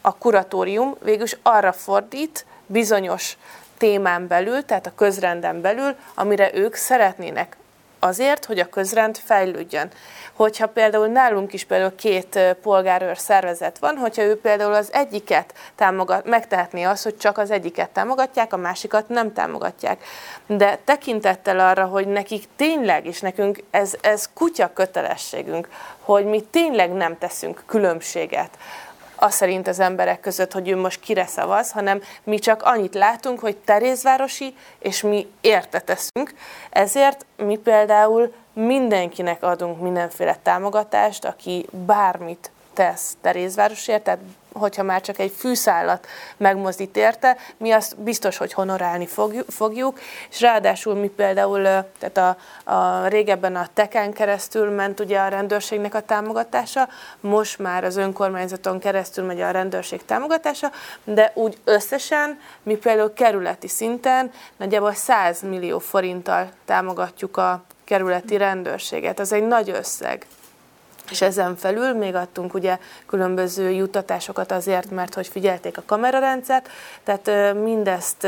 a 0.00 0.14
kuratórium 0.14 0.94
végülis 1.02 1.36
arra 1.42 1.72
fordít 1.72 2.46
bizonyos 2.66 3.36
témán 3.78 4.26
belül, 4.26 4.64
tehát 4.64 4.86
a 4.86 4.94
közrenden 4.94 5.60
belül, 5.60 5.96
amire 6.14 6.54
ők 6.54 6.74
szeretnének 6.74 7.56
azért, 7.98 8.44
hogy 8.44 8.58
a 8.58 8.68
közrend 8.68 9.16
fejlődjön. 9.16 9.90
Hogyha 10.32 10.66
például 10.66 11.06
nálunk 11.06 11.52
is 11.52 11.64
például 11.64 11.94
két 11.94 12.38
polgárőr 12.62 13.18
szervezet 13.18 13.78
van, 13.78 13.96
hogyha 13.96 14.22
ő 14.22 14.40
például 14.40 14.74
az 14.74 14.92
egyiket 14.92 15.54
támogat, 15.74 16.24
megtehetné 16.24 16.82
azt, 16.82 17.02
hogy 17.02 17.16
csak 17.16 17.38
az 17.38 17.50
egyiket 17.50 17.90
támogatják, 17.90 18.52
a 18.52 18.56
másikat 18.56 19.08
nem 19.08 19.32
támogatják. 19.32 20.04
De 20.46 20.78
tekintettel 20.84 21.60
arra, 21.60 21.84
hogy 21.84 22.06
nekik 22.06 22.44
tényleg, 22.56 23.06
és 23.06 23.20
nekünk 23.20 23.62
ez, 23.70 23.94
ez 24.00 24.28
kutya 24.34 24.72
kötelességünk, 24.72 25.68
hogy 26.00 26.24
mi 26.24 26.40
tényleg 26.40 26.92
nem 26.92 27.18
teszünk 27.18 27.62
különbséget 27.66 28.50
az 29.18 29.34
szerint 29.34 29.68
az 29.68 29.80
emberek 29.80 30.20
között, 30.20 30.52
hogy 30.52 30.68
ő 30.68 30.76
most 30.76 31.00
kire 31.00 31.26
szavaz, 31.26 31.72
hanem 31.72 32.02
mi 32.24 32.38
csak 32.38 32.62
annyit 32.62 32.94
látunk, 32.94 33.40
hogy 33.40 33.56
Terézvárosi, 33.56 34.54
és 34.78 35.02
mi 35.02 35.26
érte 35.40 35.80
teszünk. 35.80 36.34
Ezért 36.70 37.26
mi 37.36 37.56
például 37.56 38.32
mindenkinek 38.52 39.42
adunk 39.42 39.80
mindenféle 39.80 40.36
támogatást, 40.42 41.24
aki 41.24 41.66
bármit 41.70 42.50
tesz 42.78 43.16
Terézvárosért, 43.20 44.02
tehát 44.02 44.20
hogyha 44.52 44.82
már 44.82 45.00
csak 45.00 45.18
egy 45.18 45.32
fűszállat 45.36 46.06
megmozdít 46.36 46.96
érte, 46.96 47.36
mi 47.56 47.70
azt 47.70 48.00
biztos, 48.00 48.36
hogy 48.36 48.52
honorálni 48.52 49.08
fogjuk, 49.48 50.00
és 50.30 50.40
ráadásul 50.40 50.94
mi 50.94 51.08
például, 51.08 51.62
tehát 51.98 52.16
a, 52.16 52.36
a 52.72 53.06
régebben 53.06 53.56
a 53.56 53.66
teken 53.74 54.12
keresztül 54.12 54.70
ment 54.70 55.00
ugye 55.00 55.18
a 55.18 55.28
rendőrségnek 55.28 55.94
a 55.94 56.00
támogatása, 56.00 56.88
most 57.20 57.58
már 57.58 57.84
az 57.84 57.96
önkormányzaton 57.96 58.78
keresztül 58.78 59.24
megy 59.24 59.40
a 59.40 59.50
rendőrség 59.50 60.04
támogatása, 60.04 60.70
de 61.04 61.32
úgy 61.34 61.58
összesen 61.64 62.40
mi 62.62 62.76
például 62.76 63.12
kerületi 63.12 63.68
szinten 63.68 64.30
nagyjából 64.56 64.94
100 64.94 65.42
millió 65.42 65.78
forinttal 65.78 66.48
támogatjuk 66.64 67.36
a 67.36 67.62
kerületi 67.84 68.36
rendőrséget. 68.36 69.20
Ez 69.20 69.32
egy 69.32 69.46
nagy 69.46 69.70
összeg 69.70 70.26
és 71.10 71.20
ezen 71.20 71.56
felül 71.56 71.92
még 71.92 72.14
adtunk 72.14 72.54
ugye 72.54 72.78
különböző 73.06 73.70
juttatásokat 73.70 74.52
azért, 74.52 74.90
mert 74.90 75.14
hogy 75.14 75.26
figyelték 75.26 75.78
a 75.78 75.82
kamerarendszert, 75.86 76.68
tehát 77.04 77.54
mindezt 77.54 78.26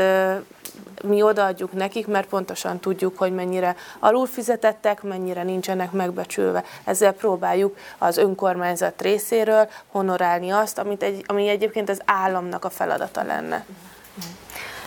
mi 1.03 1.21
odaadjuk 1.21 1.73
nekik, 1.73 2.07
mert 2.07 2.27
pontosan 2.27 2.79
tudjuk, 2.79 3.17
hogy 3.17 3.33
mennyire 3.33 3.75
alulfizetettek, 3.99 5.03
mennyire 5.03 5.43
nincsenek 5.43 5.91
megbecsülve. 5.91 6.63
Ezzel 6.83 7.11
próbáljuk 7.11 7.77
az 7.97 8.17
önkormányzat 8.17 9.01
részéről 9.01 9.69
honorálni 9.87 10.49
azt, 10.49 10.77
amit 10.77 11.03
egy, 11.03 11.23
ami 11.27 11.47
egyébként 11.47 11.89
az 11.89 12.01
államnak 12.05 12.65
a 12.65 12.69
feladata 12.69 13.23
lenne. 13.23 13.65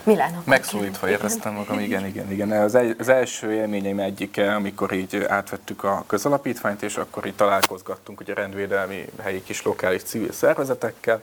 Milánok. 0.05 0.44
Megszólítva 0.44 1.09
éreztem 1.09 1.52
magam, 1.52 1.78
igen, 1.78 2.07
igen, 2.07 2.30
igen. 2.30 2.50
Az, 2.50 2.74
egy, 2.74 2.96
az 2.98 3.09
első 3.09 3.52
élményeim 3.52 3.98
egyike, 3.98 4.55
amikor 4.55 4.92
így 4.92 5.24
átvettük 5.28 5.84
a 5.84 6.05
közalapítványt, 6.07 6.82
és 6.82 6.96
akkor 6.96 7.26
így 7.26 7.34
találkozgattunk 7.34 8.20
ugye 8.20 8.34
rendvédelmi 8.34 9.05
helyi 9.22 9.42
kis 9.42 9.62
lokális 9.62 10.02
civil 10.02 10.32
szervezetekkel, 10.32 11.22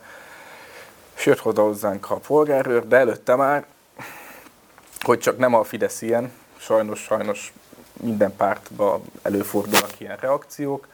és 1.15 1.25
jött 1.25 1.45
oda 1.45 1.61
hozzánk 1.61 2.09
a 2.09 2.15
polgárőr, 2.15 2.88
de 2.88 2.97
előtte 2.97 3.36
már, 3.36 3.65
hogy 4.99 5.19
csak 5.19 5.38
nem 5.38 5.53
a 5.53 5.63
Fidesz 5.63 6.01
ilyen, 6.01 6.32
sajnos, 6.57 6.99
sajnos 6.99 7.53
minden 7.93 8.36
pártban 8.36 9.01
előfordulnak 9.21 9.99
ilyen 9.99 10.17
reakciók. 10.17 10.88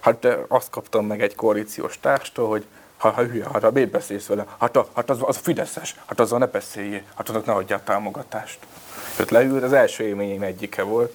Hát 0.00 0.26
azt 0.48 0.70
kaptam 0.70 1.06
meg 1.06 1.22
egy 1.22 1.34
koalíciós 1.34 2.00
társtól, 2.00 2.48
hogy 2.48 2.64
ha, 3.02 3.10
ha 3.10 3.22
hülye, 3.22 3.44
hát 3.52 3.64
a 3.64 3.70
miért 3.70 3.90
beszélsz 3.90 4.26
vele? 4.26 4.46
Hát, 4.58 4.76
a, 4.76 4.88
hát 4.94 5.10
az, 5.10 5.18
az 5.20 5.36
Fideszes, 5.36 5.96
hát 6.06 6.20
azzal 6.20 6.38
ne 6.38 6.46
beszéljél, 6.46 7.02
hát 7.14 7.28
annak 7.28 7.44
ne 7.46 7.52
adjál 7.52 7.84
támogatást. 7.84 8.58
Őt 9.20 9.30
leült, 9.30 9.62
az 9.62 9.72
első 9.72 10.04
élményeim 10.04 10.42
egyike 10.42 10.82
volt. 10.82 11.12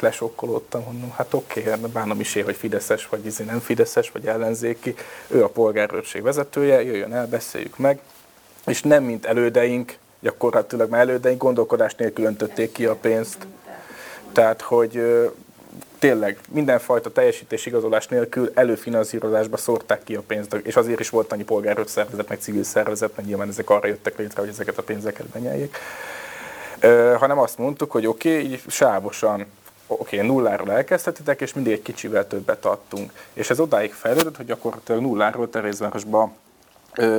Lesokkolódtam, 0.00 0.82
mondom, 0.82 1.10
hát 1.10 1.34
oké, 1.34 1.60
okay, 1.60 1.72
hát 1.72 1.90
bánom 1.90 2.20
is 2.20 2.34
ér, 2.34 2.44
hogy 2.44 2.56
Fideszes, 2.56 3.08
vagy 3.08 3.26
izi 3.26 3.42
nem 3.42 3.58
Fideszes, 3.60 4.10
vagy 4.10 4.26
ellenzéki. 4.26 4.94
Ő 5.26 5.44
a 5.44 5.48
polgárőrség 5.48 6.22
vezetője, 6.22 6.82
jöjjön 6.82 7.14
el, 7.14 7.26
beszéljük 7.26 7.76
meg. 7.76 8.00
És 8.66 8.82
nem 8.82 9.04
mint 9.04 9.26
elődeink, 9.26 9.96
gyakorlatilag 10.20 10.90
már 10.90 11.00
elődeink 11.00 11.42
gondolkodás 11.42 11.94
nélkül 11.94 12.24
öntötték 12.24 12.72
ki 12.72 12.86
a 12.86 12.94
pénzt. 12.94 13.46
Tehát, 14.32 14.60
hogy 14.60 15.02
tényleg 16.00 16.38
mindenfajta 16.48 17.12
teljesítés 17.12 17.66
igazolás 17.66 18.08
nélkül 18.08 18.50
előfinanszírozásba 18.54 19.56
szórták 19.56 20.04
ki 20.04 20.14
a 20.14 20.22
pénzt, 20.26 20.54
és 20.54 20.76
azért 20.76 21.00
is 21.00 21.10
volt 21.10 21.32
annyi 21.32 21.44
polgárőr 21.44 21.88
szervezet, 21.88 22.28
meg 22.28 22.38
civil 22.40 22.62
szervezet, 22.62 23.16
meg 23.16 23.26
nyilván 23.26 23.48
ezek 23.48 23.70
arra 23.70 23.86
jöttek 23.86 24.18
létre, 24.18 24.40
hogy 24.40 24.48
ezeket 24.48 24.78
a 24.78 24.82
pénzeket 24.82 25.26
benyeljék. 25.26 25.76
Ö, 26.80 27.14
hanem 27.18 27.38
azt 27.38 27.58
mondtuk, 27.58 27.90
hogy 27.90 28.06
oké, 28.06 28.36
okay, 28.36 28.50
így 28.50 28.62
sávosan 28.66 29.46
oké, 29.86 30.16
okay, 30.16 30.28
nulláról 30.28 30.72
elkezdhetitek, 30.72 31.40
és 31.40 31.54
mindig 31.54 31.72
egy 31.72 31.82
kicsivel 31.82 32.26
többet 32.26 32.64
adtunk. 32.64 33.12
És 33.32 33.50
ez 33.50 33.60
odáig 33.60 33.92
fejlődött, 33.92 34.36
hogy 34.36 34.46
gyakorlatilag 34.46 35.00
nulláról 35.00 35.50
Terézvárosba 35.50 36.32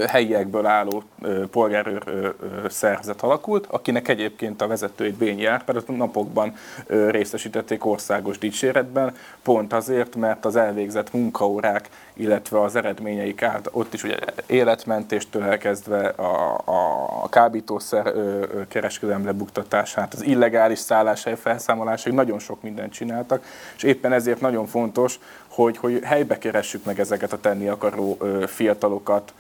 helyiekből 0.08 0.66
álló 0.66 1.04
polgárőr 1.52 2.34
szervezet 2.70 3.22
alakult, 3.22 3.66
akinek 3.70 4.08
egyébként 4.08 4.62
a 4.62 4.68
vezetőjét 4.68 5.16
Bényi 5.16 5.46
Árpád 5.46 5.84
napokban 5.88 6.56
részesítették 6.88 7.86
országos 7.86 8.38
dicséretben, 8.38 9.16
pont 9.44 9.74
azért, 9.74 10.16
mert 10.16 10.46
az 10.46 10.56
elvégzett 10.56 11.14
munkaórák, 11.14 11.90
illetve 12.14 12.62
az 12.62 12.76
eredményeik 12.76 13.42
át, 13.42 13.70
ott 13.72 13.94
is 13.94 14.04
ugye 14.04 14.18
életmentéstől 14.46 15.44
elkezdve 15.44 16.08
a, 16.08 16.62
a 17.24 17.30
kábítószer 17.30 18.14
kereskedelem 18.68 19.26
lebuktatását, 19.26 20.14
az 20.14 20.22
illegális 20.22 20.80
szálláshely 20.80 21.36
felszámolásig 21.36 22.14
nagyon 22.14 22.40
sok 22.40 22.62
mindent 22.62 22.94
csináltak, 22.94 23.44
és 23.76 23.84
éppen 23.84 24.14
ezért 24.14 24.42
nagyon 24.42 24.66
fontos, 24.66 25.20
hogy, 25.52 25.78
hogy 25.78 26.00
helybe 26.04 26.38
keressük 26.38 26.86
meg 26.86 27.00
ezeket 27.00 27.34
a 27.34 27.40
tenni 27.40 27.68
akaró 27.68 28.18
fiatalokat, 28.46 29.34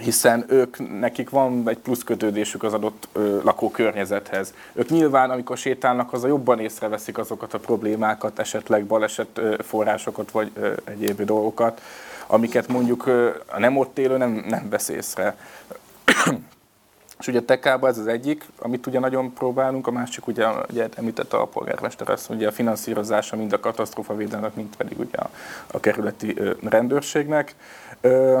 hiszen 0.00 0.44
ők, 0.48 0.98
nekik 1.00 1.30
van 1.30 1.68
egy 1.68 1.78
plusz 1.78 2.02
kötődésük 2.02 2.62
az 2.62 2.72
adott 2.72 3.08
ö, 3.12 3.40
lakókörnyezethez. 3.42 4.54
Ők 4.72 4.88
nyilván, 4.88 5.30
amikor 5.30 5.56
sétálnak, 5.56 6.12
az 6.12 6.24
a 6.24 6.28
jobban 6.28 6.60
észreveszik 6.60 7.18
azokat 7.18 7.54
a 7.54 7.58
problémákat, 7.58 8.38
esetleg 8.38 8.84
baleset 8.84 9.38
ö, 9.38 9.54
forrásokat, 9.62 10.30
vagy 10.30 10.50
ö, 10.54 10.72
egyéb 10.84 11.22
dolgokat, 11.22 11.80
amiket 12.26 12.68
mondjuk 12.68 13.06
ö, 13.06 13.30
a 13.46 13.58
nem 13.58 13.76
ott 13.76 13.98
élő 13.98 14.16
nem, 14.16 14.44
nem 14.48 14.68
vesz 14.68 14.88
észre. 14.88 15.36
És 17.20 17.26
ugye 17.26 17.40
Tekában 17.40 17.90
ez 17.90 17.98
az 17.98 18.06
egyik, 18.06 18.44
amit 18.58 18.86
ugye 18.86 18.98
nagyon 18.98 19.32
próbálunk, 19.32 19.86
a 19.86 19.90
másik 19.90 20.26
ugye, 20.26 20.46
ugye 20.70 20.88
említette 20.96 21.36
a 21.36 21.44
polgármester 21.44 22.08
azt, 22.08 22.30
ugye 22.30 22.46
a 22.48 22.52
finanszírozása 22.52 23.36
mind 23.36 23.52
a 23.52 23.60
katasztrófavédelmek, 23.60 24.54
mind 24.54 24.76
pedig 24.76 24.98
ugye 24.98 25.18
a, 25.18 25.30
a 25.66 25.80
kerületi 25.80 26.34
ö, 26.36 26.52
rendőrségnek. 26.68 27.54
Ö, 28.00 28.40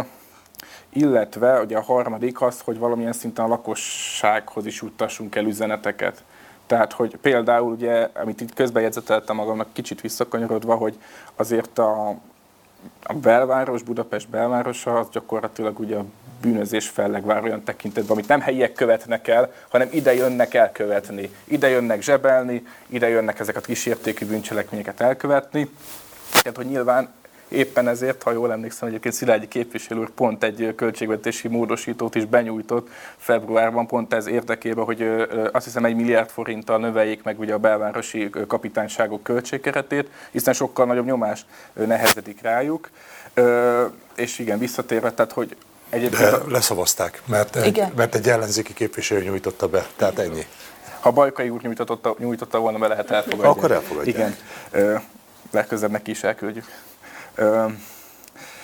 illetve 0.88 1.60
ugye 1.60 1.76
a 1.76 1.82
harmadik 1.82 2.40
az, 2.40 2.60
hogy 2.60 2.78
valamilyen 2.78 3.12
szinten 3.12 3.44
a 3.44 3.48
lakossághoz 3.48 4.66
is 4.66 4.80
juttassunk 4.80 5.34
el 5.34 5.44
üzeneteket. 5.44 6.22
Tehát, 6.66 6.92
hogy 6.92 7.16
például 7.16 7.72
ugye, 7.72 8.08
amit 8.14 8.40
itt 8.40 8.54
közbejegyzeteltem 8.54 9.36
magamnak 9.36 9.72
kicsit 9.72 10.00
visszakanyarodva, 10.00 10.74
hogy 10.74 10.98
azért 11.36 11.78
a, 11.78 12.08
a 13.02 13.14
belváros, 13.14 13.82
Budapest 13.82 14.28
belvárosa, 14.28 14.98
az 14.98 15.08
gyakorlatilag 15.10 15.78
ugye 15.78 15.96
a 15.96 16.04
bűnözés 16.40 16.88
fellegvár 16.88 17.42
olyan 17.42 17.64
tekintetben, 17.64 18.12
amit 18.12 18.28
nem 18.28 18.40
helyiek 18.40 18.72
követnek 18.72 19.28
el, 19.28 19.52
hanem 19.68 19.88
ide 19.92 20.14
jönnek 20.14 20.54
elkövetni. 20.54 21.30
Ide 21.44 21.68
jönnek 21.68 22.02
zsebelni, 22.02 22.66
ide 22.86 23.08
jönnek 23.08 23.40
ezeket 23.40 23.62
a 23.62 23.66
kísértékű 23.66 24.26
bűncselekményeket 24.26 25.00
elkövetni. 25.00 25.70
Tehát, 26.42 26.56
hogy 26.56 26.66
nyilván 26.66 27.08
Éppen 27.50 27.88
ezért, 27.88 28.22
ha 28.22 28.32
jól 28.32 28.52
emlékszem, 28.52 28.88
egyébként 28.88 29.14
Szilágyi 29.14 29.48
képviselő 29.48 30.08
pont 30.14 30.44
egy 30.44 30.72
költségvetési 30.76 31.48
módosítót 31.48 32.14
is 32.14 32.24
benyújtott 32.24 32.88
februárban, 33.16 33.86
pont 33.86 34.12
ez 34.12 34.26
érdekében, 34.26 34.84
hogy 34.84 35.02
azt 35.52 35.64
hiszem 35.64 35.84
egy 35.84 35.94
milliárd 35.94 36.28
forinttal 36.28 36.78
növeljék 36.78 37.22
meg 37.22 37.38
ugye 37.38 37.54
a 37.54 37.58
belvárosi 37.58 38.30
kapitányságok 38.46 39.22
költségkeretét, 39.22 40.08
hiszen 40.30 40.54
sokkal 40.54 40.86
nagyobb 40.86 41.06
nyomás 41.06 41.46
nehezedik 41.72 42.42
rájuk. 42.42 42.90
És 44.16 44.38
igen, 44.38 44.58
visszatérve, 44.58 45.12
tehát 45.12 45.32
hogy 45.32 45.56
Egyébként... 45.90 46.30
De 46.30 46.38
leszavazták, 46.48 47.22
mert 47.26 47.56
egy, 47.56 47.82
mert 47.96 48.14
egy 48.14 48.28
ellenzéki 48.28 48.72
képviselő 48.72 49.22
nyújtotta 49.22 49.68
be, 49.68 49.86
tehát 49.96 50.18
ennyi. 50.18 50.46
Ha 51.00 51.10
Bajkai 51.10 51.48
úr 51.48 51.60
nyújtotta, 51.62 52.14
nyújtotta 52.18 52.58
volna 52.58 52.78
be, 52.78 52.86
lehet 52.86 53.10
elfogadni. 53.10 53.46
Akkor 53.46 53.70
elfogadják. 53.70 54.16
Igen, 54.16 54.36
legközelebb 55.50 55.92
neki 55.92 56.10
is 56.10 56.22
elküldjük. 56.22 56.64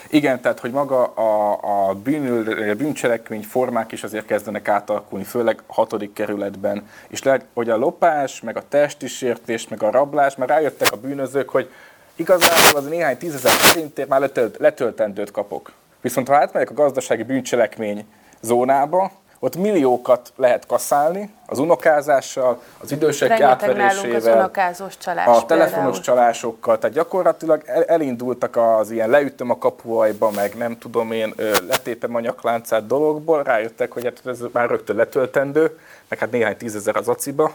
Igen, 0.08 0.40
tehát 0.40 0.60
hogy 0.60 0.70
maga 0.70 1.04
a, 1.04 1.58
a 1.88 1.94
bűnül, 1.94 2.74
bűncselekmény 2.74 3.42
formák 3.42 3.92
is 3.92 4.02
azért 4.02 4.26
kezdenek 4.26 4.68
átalakulni, 4.68 5.24
főleg 5.24 5.62
a 5.66 5.74
hatodik 5.74 6.12
kerületben. 6.12 6.88
És 7.08 7.22
lehet, 7.22 7.44
hogy 7.54 7.70
a 7.70 7.76
lopás, 7.76 8.40
meg 8.40 8.56
a 8.56 8.62
testi 8.68 9.06
sértés, 9.06 9.68
meg 9.68 9.82
a 9.82 9.90
rablás, 9.90 10.36
mert 10.36 10.50
rájöttek 10.50 10.92
a 10.92 10.96
bűnözők, 10.96 11.48
hogy 11.48 11.70
igazából 12.16 12.80
az 12.80 12.86
néhány 12.86 13.18
tízezer 13.18 13.50
forintért 13.50 14.08
már 14.08 14.20
letölt, 14.20 14.56
letöltendőt 14.58 15.30
kapok. 15.30 15.72
Viszont 16.00 16.28
ha 16.28 16.34
átmegyek 16.34 16.70
a 16.70 16.74
gazdasági 16.74 17.22
bűncselekmény 17.22 18.06
zónába, 18.40 19.10
ott 19.38 19.56
milliókat 19.56 20.32
lehet 20.36 20.66
kaszálni 20.66 21.30
az 21.46 21.58
unokázással, 21.58 22.62
az 22.78 22.92
idősek 22.92 23.40
átverésével, 23.40 24.52
az 24.78 24.96
csalás, 24.98 25.26
a 25.26 25.46
telefonos 25.46 25.74
például. 25.74 26.00
csalásokkal, 26.00 26.78
tehát 26.78 26.96
gyakorlatilag 26.96 27.62
elindultak 27.86 28.56
az 28.56 28.90
ilyen 28.90 29.10
leütöm 29.10 29.50
a 29.50 29.58
kapuajba, 29.58 30.30
meg 30.30 30.54
nem 30.54 30.78
tudom 30.78 31.12
én, 31.12 31.34
letépem 31.68 32.14
a 32.14 32.20
nyakláncát 32.20 32.86
dologból, 32.86 33.42
rájöttek, 33.42 33.92
hogy 33.92 34.04
hát 34.04 34.20
ez 34.24 34.40
már 34.52 34.68
rögtön 34.68 34.96
letöltendő, 34.96 35.78
meg 36.08 36.18
hát 36.18 36.30
néhány 36.30 36.56
tízezer 36.56 36.96
az 36.96 37.08
aciba, 37.08 37.52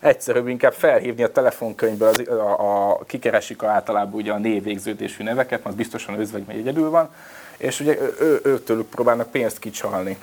egyszerűbb 0.00 0.48
inkább 0.48 0.72
felhívni 0.72 1.22
a 1.22 1.32
telefonkönyvből, 1.32 2.08
az, 2.08 2.28
a, 2.28 2.90
a, 2.90 2.98
kikeresik 3.06 3.62
általában 3.62 4.14
ugye 4.14 4.32
a 4.32 4.38
névvégződésű 4.38 5.24
neveket, 5.24 5.60
az 5.62 5.74
biztosan 5.74 6.20
özvegy 6.20 6.44
egyedül 6.48 6.90
van, 6.90 7.10
és 7.56 7.80
ugye 7.80 7.98
ő, 8.20 8.40
őtőlük 8.44 8.88
próbálnak 8.88 9.30
pénzt 9.30 9.58
kicsalni. 9.58 10.18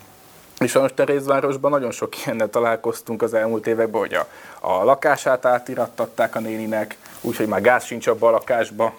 És 0.60 0.72
sajnos 0.72 0.94
Terézvárosban 0.94 1.72
nagyon 1.72 1.92
sok 1.92 2.26
ilyennel 2.26 2.50
találkoztunk 2.50 3.22
az 3.22 3.34
elmúlt 3.34 3.68
években, 3.68 4.00
hogy 4.02 4.14
a, 4.14 4.28
a 4.60 4.84
lakását 4.84 5.46
átirattatták 5.46 6.36
a 6.36 6.40
néninek, 6.40 6.98
úgyhogy 7.22 7.48
már 7.48 7.62
gáz 7.62 7.84
sincs 7.84 8.08
abba 8.08 8.28
a 8.28 8.32
lakásba, 8.32 8.94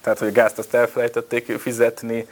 tehát 0.00 0.18
hogy 0.18 0.28
a 0.28 0.32
gázt 0.32 0.58
azt 0.58 0.74
elfelejtették 0.74 1.58
fizetni. 1.58 2.28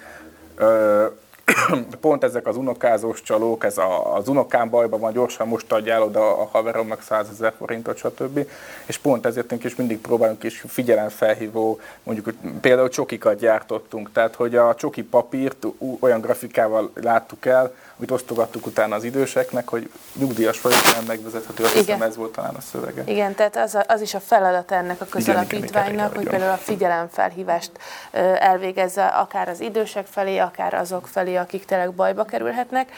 Pont 2.01 2.25
ezek 2.25 2.47
az 2.47 2.57
unokázós 2.57 3.23
csalók, 3.23 3.65
ez 3.65 3.79
a, 3.79 4.17
az 4.17 4.29
unokám 4.29 4.71
bajban 4.71 5.01
van, 5.01 5.13
gyorsan 5.13 5.49
most 5.49 5.73
adja 5.73 5.95
el 5.95 6.03
oda 6.03 6.41
a 6.41 6.49
haveromnak 6.53 7.03
100 7.03 7.29
ezer 7.33 7.53
forintot, 7.59 7.97
stb. 7.97 8.47
És 8.87 8.99
pont 8.99 9.27
ezért 9.27 9.65
is 9.65 9.77
mindig 9.77 9.99
próbálunk 9.99 10.45
is 10.45 10.65
figyelemfelhívó, 10.67 11.81
mondjuk 12.03 12.35
például 12.61 12.89
csokikat 12.89 13.39
gyártottunk, 13.39 14.13
tehát 14.13 14.35
hogy 14.35 14.57
a 14.57 14.75
csoki 14.75 15.03
papírt 15.03 15.67
olyan 16.01 16.21
grafikával 16.21 16.91
láttuk 16.95 17.47
el, 17.47 17.75
amit 17.99 18.11
osztogattuk 18.11 18.67
utána 18.67 18.95
az 18.95 19.05
időseknek, 19.05 19.69
hogy 19.69 19.91
nyugdíjas 20.15 20.61
vagyok, 20.61 20.83
nem 20.95 21.05
megvezethető, 21.07 21.65
azt 21.65 21.73
hiszem 21.73 22.03
ez 22.03 22.17
volt 22.17 22.33
talán 22.33 22.55
a 22.55 22.61
szövege. 22.61 23.03
Igen, 23.07 23.35
tehát 23.35 23.57
az, 23.57 23.75
a, 23.75 23.85
az 23.89 24.01
is 24.01 24.15
a 24.15 24.21
feladat 24.21 24.73
ennek 24.73 25.01
a 25.01 25.05
közalapítványnak, 25.05 26.17
hogy 26.17 26.29
például 26.29 26.53
a 26.53 26.57
figyelemfelhívást 26.57 27.71
elvégezze 28.39 29.05
akár 29.05 29.49
az 29.49 29.61
idősek 29.61 30.07
felé, 30.07 30.39
akár 30.39 30.75
azok 30.75 31.07
felé, 31.07 31.37
akik 31.37 31.65
tényleg 31.65 31.93
bajba 31.93 32.25
kerülhetnek. 32.25 32.93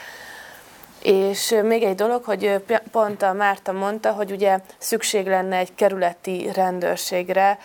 És 1.03 1.55
még 1.63 1.83
egy 1.83 1.95
dolog, 1.95 2.25
hogy 2.25 2.63
pont 2.91 3.23
a 3.23 3.33
Márta 3.33 3.73
mondta, 3.73 4.13
hogy 4.13 4.31
ugye 4.31 4.59
szükség 4.79 5.27
lenne 5.27 5.57
egy 5.57 5.75
kerületi 5.75 6.51
rendőrségre, 6.55 7.59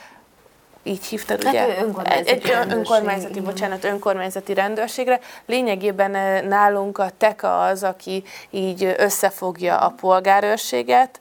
így 0.86 1.06
hívtad, 1.06 1.44
hát 1.44 1.54
ugye? 1.54 1.82
Önkormányzati 1.82 2.30
egy, 2.30 2.50
egy 2.50 2.72
önkormányzati, 2.72 3.40
bocsánat, 3.42 3.84
önkormányzati 3.84 4.54
rendőrségre. 4.54 5.20
Lényegében 5.46 6.16
eh, 6.16 6.42
nálunk 6.42 6.98
a 6.98 7.10
TEKA 7.18 7.64
az, 7.64 7.84
aki 7.84 8.24
így 8.50 8.96
összefogja 8.98 9.78
a 9.78 9.90
polgárőrséget. 9.90 11.20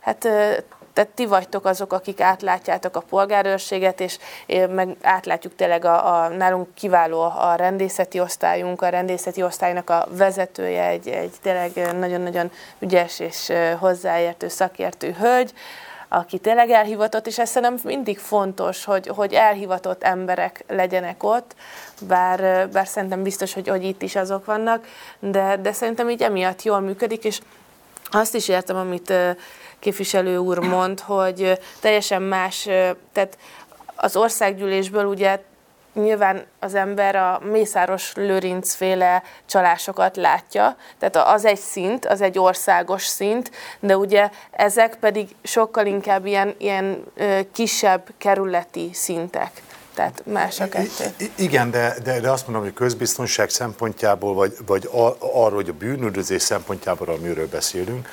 Hát 0.00 0.24
eh, 0.24 0.56
tehát 0.92 1.10
ti 1.10 1.26
vagytok 1.26 1.64
azok, 1.64 1.92
akik 1.92 2.20
átlátjátok 2.20 2.96
a 2.96 3.00
polgárőrséget, 3.00 4.00
és 4.00 4.18
eh, 4.46 4.68
meg 4.68 4.96
átlátjuk 5.02 5.54
tényleg 5.54 5.84
a, 5.84 6.22
a 6.22 6.28
nálunk 6.28 6.74
kiváló 6.74 7.20
a 7.20 7.54
rendészeti 7.56 8.20
osztályunk, 8.20 8.82
a 8.82 8.88
rendészeti 8.88 9.42
osztálynak 9.42 9.90
a 9.90 10.08
vezetője, 10.10 10.86
egy, 10.86 11.08
egy 11.08 11.32
tényleg 11.42 11.96
nagyon-nagyon 11.98 12.50
ügyes 12.78 13.20
és 13.20 13.52
hozzáértő 13.78 14.48
szakértő 14.48 15.16
hölgy, 15.18 15.52
aki 16.12 16.38
tényleg 16.38 16.70
elhivatott, 16.70 17.26
és 17.26 17.38
ez 17.38 17.50
szerintem 17.50 17.78
mindig 17.84 18.18
fontos, 18.18 18.84
hogy, 18.84 19.06
hogy 19.06 19.32
elhivatott 19.32 20.02
emberek 20.02 20.64
legyenek 20.68 21.22
ott, 21.22 21.54
bár, 22.00 22.68
bár 22.68 22.86
szerintem 22.86 23.22
biztos, 23.22 23.52
hogy, 23.52 23.68
hogy 23.68 23.84
itt 23.84 24.02
is 24.02 24.16
azok 24.16 24.44
vannak, 24.44 24.86
de, 25.18 25.56
de 25.56 25.72
szerintem 25.72 26.10
így 26.10 26.22
emiatt 26.22 26.62
jól 26.62 26.80
működik, 26.80 27.24
és 27.24 27.40
azt 28.10 28.34
is 28.34 28.48
értem, 28.48 28.76
amit 28.76 29.12
képviselő 29.78 30.36
úr 30.36 30.58
mond, 30.58 31.00
hogy 31.00 31.58
teljesen 31.80 32.22
más, 32.22 32.62
tehát 33.12 33.38
az 33.94 34.16
országgyűlésből 34.16 35.04
ugye 35.04 35.42
nyilván 35.94 36.44
az 36.58 36.74
ember 36.74 37.16
a 37.16 37.40
Mészáros 37.50 38.12
Lőrinc 38.14 38.74
féle 38.74 39.22
csalásokat 39.46 40.16
látja, 40.16 40.76
tehát 40.98 41.28
az 41.34 41.44
egy 41.44 41.58
szint, 41.58 42.06
az 42.06 42.20
egy 42.20 42.38
országos 42.38 43.04
szint, 43.06 43.50
de 43.80 43.96
ugye 43.96 44.30
ezek 44.50 44.96
pedig 44.96 45.28
sokkal 45.42 45.86
inkább 45.86 46.26
ilyen, 46.26 46.54
ilyen 46.58 47.04
kisebb 47.52 48.08
kerületi 48.18 48.90
szintek. 48.92 49.62
Tehát 49.94 50.22
más 50.26 50.60
a 50.60 50.68
kettő. 50.68 51.04
Igen, 51.34 51.70
de, 51.70 51.94
de, 52.04 52.20
de 52.20 52.30
azt 52.30 52.46
mondom, 52.46 52.64
hogy 52.64 52.72
közbiztonság 52.72 53.50
szempontjából, 53.50 54.34
vagy, 54.34 54.54
vagy 54.66 54.88
arról, 55.18 55.54
hogy 55.54 55.68
a 55.68 55.72
bűnüldözés 55.72 56.42
szempontjából, 56.42 57.08
amiről 57.08 57.48
beszélünk, 57.48 58.08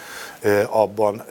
abban, 0.70 1.26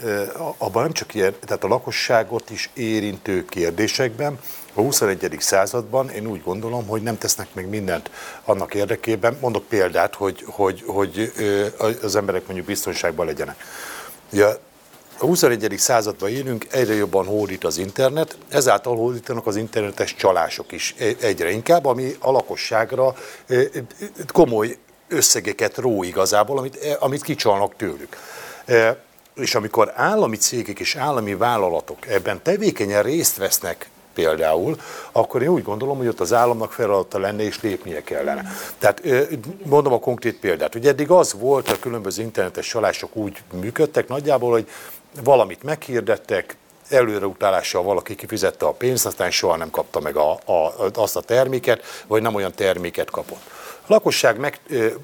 abban 0.58 0.82
nem 0.82 0.92
csak 0.92 1.14
ilyen, 1.14 1.34
tehát 1.46 1.64
a 1.64 1.68
lakosságot 1.68 2.50
is 2.50 2.70
érintő 2.74 3.44
kérdésekben, 3.44 4.38
a 4.78 4.82
21. 4.82 5.36
században 5.38 6.10
én 6.10 6.26
úgy 6.26 6.42
gondolom, 6.42 6.86
hogy 6.86 7.02
nem 7.02 7.18
tesznek 7.18 7.46
meg 7.52 7.68
mindent 7.68 8.10
annak 8.44 8.74
érdekében. 8.74 9.36
Mondok 9.40 9.64
példát, 9.64 10.14
hogy, 10.14 10.44
hogy, 10.46 10.84
hogy 10.86 11.32
az 12.02 12.16
emberek 12.16 12.44
mondjuk 12.44 12.66
biztonságban 12.66 13.26
legyenek. 13.26 13.64
Ugye 14.32 14.44
a 15.18 15.26
21. 15.26 15.74
században 15.78 16.28
élünk, 16.28 16.66
egyre 16.70 16.94
jobban 16.94 17.26
hódít 17.26 17.64
az 17.64 17.78
internet, 17.78 18.38
ezáltal 18.48 18.96
hódítanak 18.96 19.46
az 19.46 19.56
internetes 19.56 20.14
csalások 20.14 20.72
is 20.72 20.94
egyre 21.20 21.50
inkább, 21.50 21.84
ami 21.86 22.16
a 22.18 22.30
lakosságra 22.30 23.14
komoly 24.26 24.76
összegeket 25.08 25.76
ró 25.76 26.02
igazából, 26.02 26.58
amit, 26.58 26.96
amit 26.98 27.22
kicsalnak 27.22 27.76
tőlük. 27.76 28.16
És 29.34 29.54
amikor 29.54 29.92
állami 29.94 30.36
cégek 30.36 30.78
és 30.78 30.96
állami 30.96 31.34
vállalatok 31.34 32.06
ebben 32.06 32.42
tevékenyen 32.42 33.02
részt 33.02 33.36
vesznek 33.36 33.88
például, 34.18 34.76
akkor 35.12 35.42
én 35.42 35.48
úgy 35.48 35.62
gondolom, 35.62 35.96
hogy 35.96 36.06
ott 36.06 36.20
az 36.20 36.32
államnak 36.32 36.72
feladata 36.72 37.18
lenne 37.18 37.42
és 37.42 37.62
lépnie 37.62 38.02
kellene. 38.02 38.52
Tehát 38.78 39.02
mondom 39.64 39.92
a 39.92 39.98
konkrét 39.98 40.38
példát, 40.38 40.72
hogy 40.72 40.86
eddig 40.86 41.10
az 41.10 41.32
volt, 41.32 41.68
a 41.68 41.78
különböző 41.78 42.22
internetes 42.22 42.66
csalások 42.66 43.16
úgy 43.16 43.42
működtek 43.60 44.08
nagyjából, 44.08 44.50
hogy 44.50 44.68
valamit 45.24 45.62
meghirdettek, 45.62 46.56
előreutálással 46.88 47.82
valaki 47.82 48.14
kifizette 48.14 48.66
a 48.66 48.72
pénzt, 48.72 49.06
aztán 49.06 49.30
soha 49.30 49.56
nem 49.56 49.70
kapta 49.70 50.00
meg 50.00 50.16
a, 50.16 50.32
a, 50.32 50.74
azt 50.94 51.16
a 51.16 51.20
terméket, 51.20 51.82
vagy 52.06 52.22
nem 52.22 52.34
olyan 52.34 52.52
terméket 52.54 53.10
kapott. 53.10 53.42
A 53.80 53.86
lakosság 53.86 54.38
meg, 54.38 54.60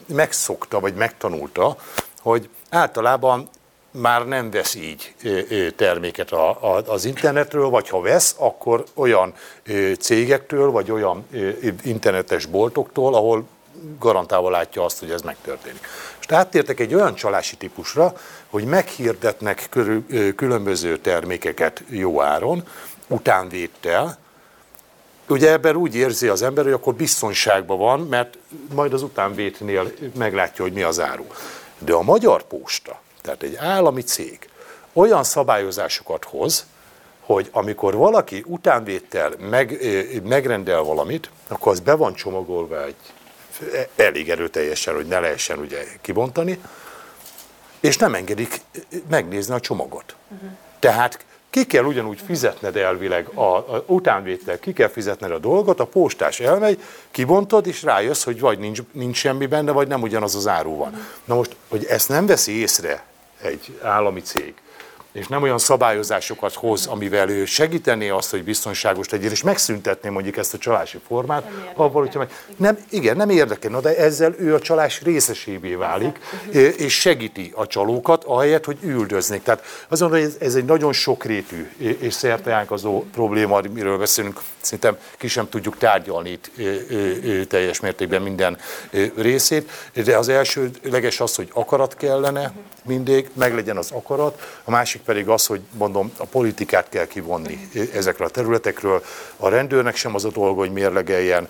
megszokta, 0.07 0.81
vagy 0.81 0.95
megtanulta, 0.95 1.77
hogy 2.23 2.49
általában 2.71 3.49
már 4.01 4.27
nem 4.27 4.51
vesz 4.51 4.75
így 4.75 5.15
terméket 5.77 6.33
az 6.87 7.05
internetről, 7.05 7.69
vagy 7.69 7.89
ha 7.89 8.01
vesz, 8.01 8.35
akkor 8.39 8.85
olyan 8.95 9.35
cégektől, 9.99 10.71
vagy 10.71 10.91
olyan 10.91 11.27
internetes 11.83 12.47
boltoktól, 12.47 13.15
ahol 13.15 13.45
garantálva 13.99 14.51
látja 14.51 14.85
azt, 14.85 14.99
hogy 14.99 15.11
ez 15.11 15.23
megtörténik. 15.23 15.87
És 16.21 16.27
áttértek 16.33 16.81
egy 16.81 16.95
olyan 16.95 17.15
csalási 17.15 17.57
típusra, 17.57 18.13
hogy 18.51 18.65
meghirdetnek 18.65 19.67
körül, 19.71 20.05
különböző 20.35 20.99
termékeket 20.99 21.83
jó 21.89 22.23
áron, 22.23 22.63
utánvéttel, 23.07 24.19
ugye 25.29 25.51
ebben 25.51 25.77
úgy 25.77 25.95
érzi 25.95 26.29
az 26.29 26.43
ember, 26.43 26.65
hogy 26.65 26.73
akkor 26.73 26.95
biztonságban 26.95 27.79
van, 27.79 28.01
mert 28.01 28.39
majd 28.75 28.93
az 28.93 29.03
utánvétnél 29.03 29.93
meglátja, 30.17 30.65
hogy 30.65 30.73
mi 30.73 30.83
az 30.83 31.01
áru. 31.01 31.25
De 31.79 31.93
a 31.93 32.03
Magyar 32.03 32.43
Posta, 32.43 33.01
tehát 33.25 33.43
egy 33.43 33.57
állami 33.57 34.03
cég 34.03 34.49
olyan 34.93 35.25
szabályozásokat 35.25 36.25
hoz, 36.25 36.67
hogy 37.21 37.49
amikor 37.53 37.95
valaki 37.95 38.45
utánvétel 38.47 39.33
meg, 39.39 39.79
megrendel 40.25 40.83
valamit, 40.83 41.31
akkor 41.49 41.73
az 41.73 41.81
be 41.81 41.95
van 41.95 42.15
csomagolva 42.15 42.85
egy 42.85 42.95
elég 43.97 44.31
erőteljesen, 44.31 44.95
hogy 44.95 45.07
ne 45.07 45.21
lehessen 45.21 45.59
ugye 45.59 45.85
kibontani, 46.01 46.61
és 47.81 47.97
nem 47.97 48.15
engedik 48.15 48.61
megnézni 49.09 49.55
a 49.55 49.61
csomagot. 49.61 50.17
Uh-huh. 50.29 50.51
Tehát 50.79 51.25
ki 51.51 51.67
kell 51.67 51.85
ugyanúgy 51.85 52.21
fizetned 52.27 52.77
elvileg 52.77 53.29
a, 53.29 53.57
a 53.57 53.85
utánvétel, 53.87 54.59
ki 54.59 54.73
kell 54.73 54.89
fizetned 54.89 55.31
a 55.31 55.39
dolgot, 55.39 55.81
a 55.81 55.87
postás 55.87 56.41
elmegy, 56.41 56.83
kibontod, 57.11 57.67
és 57.67 57.83
rájössz, 57.83 58.25
hogy 58.25 58.41
vagy 58.41 58.59
nincs, 58.59 58.81
nincs 58.93 59.17
semmi 59.17 59.47
benne, 59.47 59.73
vagy 59.73 59.89
nem 59.89 60.03
ugyanaz 60.03 60.35
az 60.35 60.47
áru 60.47 60.77
van. 60.77 61.07
Na 61.25 61.35
most, 61.35 61.57
hogy 61.69 61.85
ezt 61.85 62.09
nem 62.09 62.27
veszi 62.27 62.53
észre 62.53 63.05
egy 63.41 63.79
állami 63.83 64.21
cég, 64.21 64.55
és 65.15 65.27
nem 65.27 65.43
olyan 65.43 65.59
szabályozásokat 65.59 66.55
hoz, 66.55 66.87
amivel 66.87 67.29
ő 67.29 67.45
segítené 67.45 68.09
azt, 68.09 68.31
hogy 68.31 68.45
biztonságos 68.45 69.09
legyen, 69.09 69.31
és 69.31 69.43
megszüntetné 69.43 70.09
mondjuk 70.09 70.37
ezt 70.37 70.55
a 70.55 70.59
csalási 70.59 70.99
formát, 71.07 71.51
abból, 71.75 72.01
hogyha 72.01 72.19
meg... 72.19 72.31
Nem, 72.57 72.79
igen, 72.91 73.17
nem 73.17 73.31
érdekel, 73.31 73.71
no, 73.71 73.81
de 73.81 73.97
ezzel 73.97 74.35
ő 74.39 74.55
a 74.55 74.59
csalás 74.59 75.03
részesévé 75.03 75.75
válik, 75.75 76.19
és 76.77 77.01
segíti 77.01 77.53
a 77.55 77.67
csalókat, 77.67 78.25
ahelyett, 78.25 78.65
hogy 78.65 78.79
üldöznék. 78.83 79.43
Tehát 79.43 79.65
azon, 79.89 80.11
hogy 80.11 80.21
ez, 80.21 80.37
ez 80.39 80.55
egy 80.55 80.65
nagyon 80.65 80.93
sokrétű 80.93 81.71
és 81.79 82.15
szerteágazó 82.15 83.03
probléma, 83.13 83.61
miről 83.73 83.99
beszélünk, 83.99 84.41
szerintem 84.61 84.97
ki 85.19 85.29
sem 85.29 85.49
tudjuk 85.49 85.79
tárgyalni 85.79 86.31
itt 86.31 86.51
teljes 87.49 87.81
mértékben 87.81 88.23
minden 88.23 88.59
részét, 89.17 89.71
de 90.05 90.17
az 90.19 90.29
elsőleges 90.29 91.21
az, 91.21 91.35
hogy 91.35 91.49
akarat 91.53 91.97
kellene 91.97 92.53
mindig, 92.85 93.31
meglegyen 93.33 93.77
az 93.77 93.91
akarat, 93.91 94.61
a 94.65 94.71
másik 94.71 95.03
pedig 95.05 95.29
az, 95.29 95.47
hogy 95.47 95.61
mondom, 95.73 96.13
a 96.17 96.25
politikát 96.25 96.89
kell 96.89 97.07
kivonni 97.07 97.69
ezekről 97.93 98.27
a 98.27 98.31
területekről. 98.31 99.03
A 99.37 99.49
rendőrnek 99.49 99.97
sem 99.97 100.15
az 100.15 100.25
a 100.25 100.31
dolga, 100.31 100.61
hogy 100.61 100.73
mérlegeljen, 100.73 101.49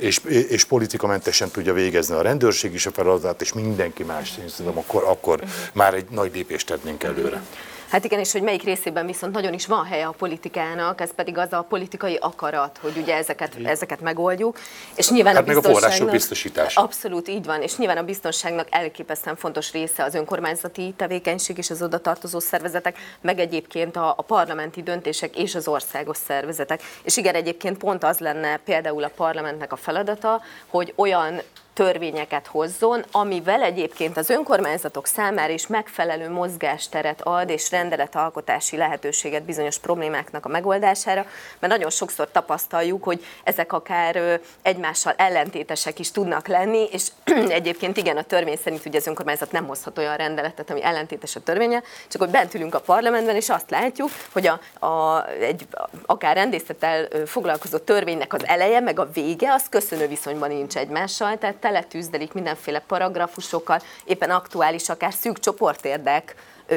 és, 0.00 0.20
és 0.48 0.64
politikamentesen 0.64 1.50
tudja 1.50 1.72
végezni 1.72 2.14
a 2.14 2.22
rendőrség 2.22 2.74
is 2.74 2.86
a 2.86 2.90
feladatát, 2.90 3.40
és 3.40 3.52
mindenki 3.52 4.02
más, 4.02 4.32
szerintem 4.48 4.78
akkor, 4.78 5.04
akkor 5.04 5.40
már 5.72 5.94
egy 5.94 6.06
nagy 6.10 6.30
lépést 6.34 6.66
tennénk 6.66 7.02
előre. 7.02 7.42
Hát 7.90 8.04
igen, 8.04 8.18
és 8.18 8.32
hogy 8.32 8.42
melyik 8.42 8.62
részében 8.62 9.06
viszont 9.06 9.32
nagyon 9.32 9.52
is 9.52 9.66
van 9.66 9.84
helye 9.84 10.06
a 10.06 10.10
politikának, 10.10 11.00
ez 11.00 11.14
pedig 11.14 11.38
az 11.38 11.52
a 11.52 11.62
politikai 11.68 12.16
akarat, 12.20 12.78
hogy 12.82 12.96
ugye 12.96 13.14
ezeket, 13.14 13.56
ezeket 13.64 14.00
megoldjuk. 14.00 14.58
És 14.94 15.10
nyilván 15.10 15.34
hát 15.34 15.42
a 15.42 15.46
meg 15.46 15.56
a 15.56 15.62
források 15.62 16.10
biztosítása. 16.10 16.80
Abszolút 16.80 17.28
így 17.28 17.44
van, 17.44 17.62
és 17.62 17.76
nyilván 17.76 17.96
a 17.96 18.02
biztonságnak 18.02 18.66
elképesztően 18.70 19.36
fontos 19.36 19.72
része 19.72 20.04
az 20.04 20.14
önkormányzati 20.14 20.94
tevékenység 20.96 21.58
és 21.58 21.70
az 21.70 21.82
oda 21.82 21.98
tartozó 21.98 22.38
szervezetek, 22.38 22.98
meg 23.20 23.38
egyébként 23.38 23.96
a, 23.96 24.14
a 24.16 24.22
parlamenti 24.22 24.82
döntések 24.82 25.36
és 25.36 25.54
az 25.54 25.68
országos 25.68 26.16
szervezetek. 26.16 26.82
És 27.02 27.16
igen, 27.16 27.34
egyébként 27.34 27.78
pont 27.78 28.04
az 28.04 28.18
lenne 28.18 28.56
például 28.56 29.04
a 29.04 29.10
parlamentnek 29.16 29.72
a 29.72 29.76
feladata, 29.76 30.42
hogy 30.66 30.92
olyan 30.96 31.40
törvényeket 31.76 32.46
hozzon, 32.46 33.04
amivel 33.10 33.62
egyébként 33.62 34.16
az 34.16 34.30
önkormányzatok 34.30 35.06
számára 35.06 35.52
is 35.52 35.66
megfelelő 35.66 36.30
mozgásteret 36.30 37.20
ad 37.22 37.50
és 37.50 37.70
rendeletalkotási 37.70 38.76
lehetőséget 38.76 39.42
bizonyos 39.42 39.78
problémáknak 39.78 40.44
a 40.44 40.48
megoldására, 40.48 41.26
mert 41.58 41.72
nagyon 41.72 41.90
sokszor 41.90 42.30
tapasztaljuk, 42.30 43.04
hogy 43.04 43.24
ezek 43.44 43.72
akár 43.72 44.40
egymással 44.62 45.14
ellentétesek 45.16 45.98
is 45.98 46.10
tudnak 46.10 46.48
lenni, 46.48 46.88
és 46.92 47.08
egyébként 47.48 47.96
igen, 47.96 48.16
a 48.16 48.22
törvény 48.22 48.58
szerint 48.64 48.86
ugye 48.86 48.98
az 48.98 49.06
önkormányzat 49.06 49.52
nem 49.52 49.66
hozhat 49.66 49.98
olyan 49.98 50.16
rendeletet, 50.16 50.70
ami 50.70 50.82
ellentétes 50.82 51.36
a 51.36 51.40
törvénye, 51.40 51.82
csak 52.08 52.20
hogy 52.20 52.30
bent 52.30 52.54
ülünk 52.54 52.74
a 52.74 52.80
parlamentben, 52.80 53.36
és 53.36 53.48
azt 53.48 53.70
látjuk, 53.70 54.10
hogy 54.32 54.46
a, 54.46 54.86
a, 54.86 55.26
egy 55.28 55.66
akár 56.06 56.36
rendészettel 56.36 57.08
foglalkozó 57.26 57.78
törvénynek 57.78 58.32
az 58.32 58.46
eleje, 58.46 58.80
meg 58.80 58.98
a 58.98 59.10
vége, 59.12 59.52
az 59.52 59.64
köszönő 59.68 60.06
viszonyban 60.06 60.48
nincs 60.48 60.76
egymással, 60.76 61.38
tehát 61.38 61.64
teletűzdelik 61.66 62.32
mindenféle 62.32 62.82
paragrafusokkal, 62.86 63.80
éppen 64.04 64.30
aktuális, 64.30 64.88
akár 64.88 65.12
szűk 65.12 65.38
csoportérdek 65.38 66.34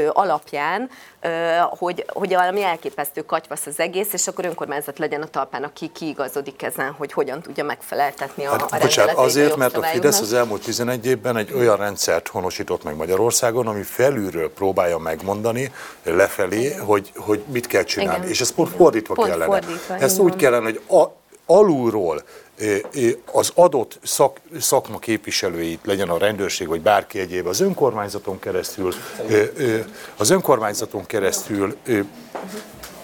alapján, 0.09 0.89
hogy, 1.69 2.05
hogy 2.07 2.33
valami 2.33 2.63
elképesztő 2.63 3.21
katyvasz 3.21 3.65
az 3.65 3.79
egész, 3.79 4.13
és 4.13 4.27
akkor 4.27 4.45
önkormányzat 4.45 4.99
legyen 4.99 5.21
a 5.21 5.25
talpán, 5.25 5.63
aki 5.63 5.91
kiigazodik 5.93 6.61
ezen, 6.61 6.91
hogy 6.91 7.13
hogyan 7.13 7.41
tudja 7.41 7.63
megfeleltetni 7.63 8.45
a, 8.45 8.49
hát, 8.49 8.71
a 8.71 8.77
bocsánat, 8.81 9.15
azért, 9.15 9.55
mert 9.55 9.77
a 9.77 9.81
Fidesz 9.81 10.19
az 10.19 10.33
elmúlt 10.33 10.63
11 10.63 11.05
évben 11.05 11.37
egy 11.37 11.53
olyan 11.53 11.77
rendszert 11.77 12.27
honosított 12.27 12.83
meg 12.83 12.95
Magyarországon, 12.95 13.67
ami 13.67 13.81
felülről 13.81 14.53
próbálja 14.53 14.97
megmondani 14.97 15.71
lefelé, 16.03 16.73
hogy, 16.73 17.11
hogy 17.15 17.43
mit 17.47 17.67
kell 17.67 17.83
csinálni. 17.83 18.17
Igen. 18.17 18.29
És 18.29 18.41
ez 18.41 18.51
pont 18.51 18.69
fordítva 18.69 19.13
pont 19.13 19.29
kellene. 19.29 19.45
Fordítva, 19.45 19.95
Ezt 19.95 20.19
úgy 20.19 20.35
kellene, 20.35 20.63
hogy 20.63 20.81
a, 20.87 21.17
alulról 21.45 22.23
az 23.25 23.51
adott 23.55 23.99
szak, 24.03 24.39
szakma 24.59 24.99
képviselőit, 24.99 25.79
legyen 25.83 26.09
a 26.09 26.17
rendőrség 26.17 26.67
vagy 26.67 26.81
bárki 26.81 27.19
egyéb, 27.19 27.47
az 27.47 27.59
önkormányzaton 27.59 28.39
keresztül, 28.39 28.93
az 30.17 30.29
önkormányzaton 30.29 31.05
keresztül 31.05 31.77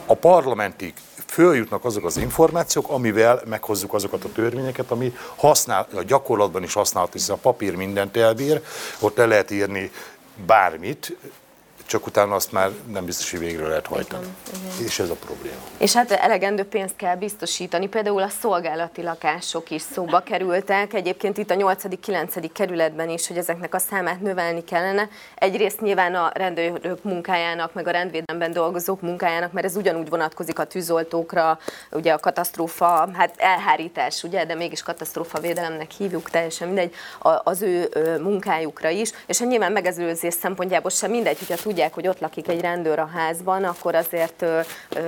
a 0.06 0.14
parlamentig 0.14 0.94
följutnak 1.28 1.86
azok 1.86 2.06
az 2.06 2.18
információk, 2.18 2.90
amivel 2.90 3.42
meghozzuk 3.46 3.94
azokat 3.94 4.24
a 4.24 4.32
törvényeket, 4.32 4.92
ami 4.92 5.14
használ, 5.36 5.88
a 5.94 6.04
gyakorlatban 6.04 6.64
is 6.64 6.74
használható, 6.74 7.14
hiszen 7.14 7.36
a 7.36 7.40
papír 7.40 7.76
mindent 7.76 8.18
elbír, 8.18 8.62
ott 9.00 9.18
le 9.18 9.26
lehet 9.26 9.52
írni 9.52 9.92
bármit, 10.46 11.18
csak 11.86 12.06
utána 12.06 12.36
azt 12.36 12.52
már 12.52 12.72
nem 12.92 13.06
biztos, 13.06 13.32
hogy 13.32 13.40
végre 13.40 13.68
lehet 13.68 13.88
hajtani. 13.88 14.26
Igen, 14.48 14.60
igen. 14.74 14.86
És 14.86 15.00
ez 15.00 15.10
a 15.10 15.16
probléma. 15.16 15.56
És 15.78 15.94
hát 15.94 16.12
elegendő 16.12 16.64
pénzt 16.64 16.96
kell 16.96 17.16
biztosítani, 17.16 17.88
például 17.88 18.22
a 18.22 18.30
szolgálati 18.42 19.02
lakások 19.02 19.70
is 19.70 19.82
szóba 19.82 20.20
kerültek, 20.20 20.94
egyébként 20.94 21.38
itt 21.38 21.50
a 21.50 21.56
8.-9. 21.56 22.50
kerületben 22.54 23.10
is, 23.10 23.28
hogy 23.28 23.38
ezeknek 23.38 23.74
a 23.74 23.80
számát 23.80 24.22
növelni 24.22 24.64
kellene. 24.64 25.10
Egyrészt 25.36 25.82
nyilván 25.82 26.16
a 26.16 26.32
rendőrök 26.34 27.04
munkájának, 27.04 27.74
meg 27.74 27.88
a 27.88 27.92
rendvédelemben 27.92 28.52
dolgozók 28.52 29.02
munkájának, 29.02 29.52
mert 29.52 29.66
ez 29.66 29.76
ugyanúgy 29.76 30.10
vonatkozik 30.10 30.60
a 30.60 30.64
tűzoltókra, 30.64 31.60
ugye 31.92 32.14
a 32.14 32.20
katasztrófa, 32.20 33.10
hát 33.14 33.34
elhárítás, 33.38 34.24
ugye, 34.24 34.46
de 34.46 34.56
mégis 34.56 34.82
katasztrófa 34.82 35.40
védelemnek 35.40 35.92
hívjuk, 35.92 36.30
teljesen 36.30 36.68
mindegy, 36.68 36.94
az 37.44 37.62
ő 37.62 37.90
munkájukra 38.22 38.90
is, 38.90 39.12
és 39.26 39.40
hát 39.40 39.48
nyilván 39.48 39.72
megezőzés 39.72 40.34
szempontjából 40.34 40.92
sem 40.92 41.12
mindegy, 41.12 41.38
hogyha 41.38 41.58
tudják, 41.76 41.94
hogy 41.94 42.08
ott 42.08 42.20
lakik 42.20 42.48
egy 42.48 42.62
rendőr 42.62 43.00
a 43.00 43.10
házban, 43.14 43.64
akkor 43.64 43.96
azért 43.96 44.46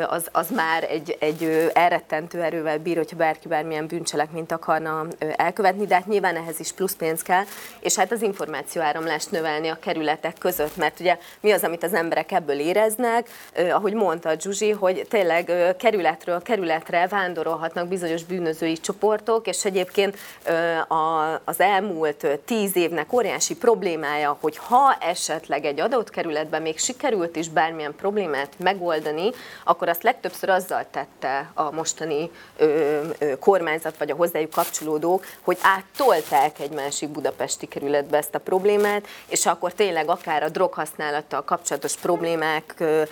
az, 0.08 0.28
az 0.32 0.50
már 0.50 0.84
egy, 0.84 1.18
egy 1.20 1.70
elrettentő 1.74 2.42
erővel 2.42 2.78
bír, 2.78 2.98
hogyha 2.98 3.16
bárki 3.16 3.48
bármilyen 3.48 3.88
bűncselekményt 3.88 4.52
akarna 4.52 5.06
elkövetni, 5.36 5.86
de 5.86 5.96
hát 5.96 6.08
nyilván 6.08 6.36
ehhez 6.36 6.60
is 6.60 6.72
plusz 6.72 6.96
pénz 6.96 7.22
kell, 7.22 7.44
és 7.80 7.96
hát 7.96 8.12
az 8.12 8.22
információáramlást 8.22 9.32
növelni 9.32 9.68
a 9.68 9.80
kerületek 9.80 10.38
között, 10.38 10.78
mert 10.78 11.00
ugye 11.00 11.18
mi 11.40 11.52
az, 11.52 11.64
amit 11.64 11.84
az 11.84 11.94
emberek 11.94 12.32
ebből 12.32 12.60
éreznek, 12.60 13.30
ahogy 13.72 13.94
mondta 13.94 14.40
Zsuzsi, 14.40 14.72
hogy 14.72 15.06
tényleg 15.10 15.52
kerületről 15.78 16.42
kerületre 16.42 17.08
vándorolhatnak 17.08 17.88
bizonyos 17.88 18.24
bűnözői 18.24 18.78
csoportok, 18.78 19.48
és 19.48 19.66
egyébként 19.66 20.18
az 21.44 21.60
elmúlt 21.60 22.28
tíz 22.46 22.76
évnek 22.76 23.14
óriási 23.14 23.56
problémája, 23.56 24.38
hogy 24.42 24.58
ha 24.58 24.98
esetleg 25.00 25.66
egy 25.66 25.80
adott 25.80 26.10
kerületben 26.18 26.57
kerületben 26.58 26.62
még 26.62 26.80
sikerült 26.80 27.36
is 27.36 27.50
bármilyen 27.50 27.96
problémát 27.96 28.54
megoldani, 28.58 29.32
akkor 29.64 29.90
azt 29.90 30.04
legtöbbször 30.04 30.50
azzal 30.50 30.86
tette 30.92 31.52
a 31.54 31.72
mostani 31.72 32.32
ö, 32.58 33.00
ö, 33.18 33.38
kormányzat 33.40 33.98
vagy 33.98 34.12
a 34.12 34.16
hozzájuk 34.16 34.52
kapcsolódók, 34.52 35.26
hogy 35.42 35.58
áttolták 35.62 36.60
egy 36.60 36.72
másik 36.72 37.10
budapesti 37.10 37.68
kerületbe 37.68 38.18
ezt 38.18 38.36
a 38.36 38.40
problémát, 38.40 39.08
és 39.28 39.46
akkor 39.46 39.74
tényleg 39.74 40.10
akár 40.10 40.44
a 40.44 40.50
droghasználattal 40.50 41.44
kapcsolatos 41.44 41.96
problémákkal, 41.96 43.08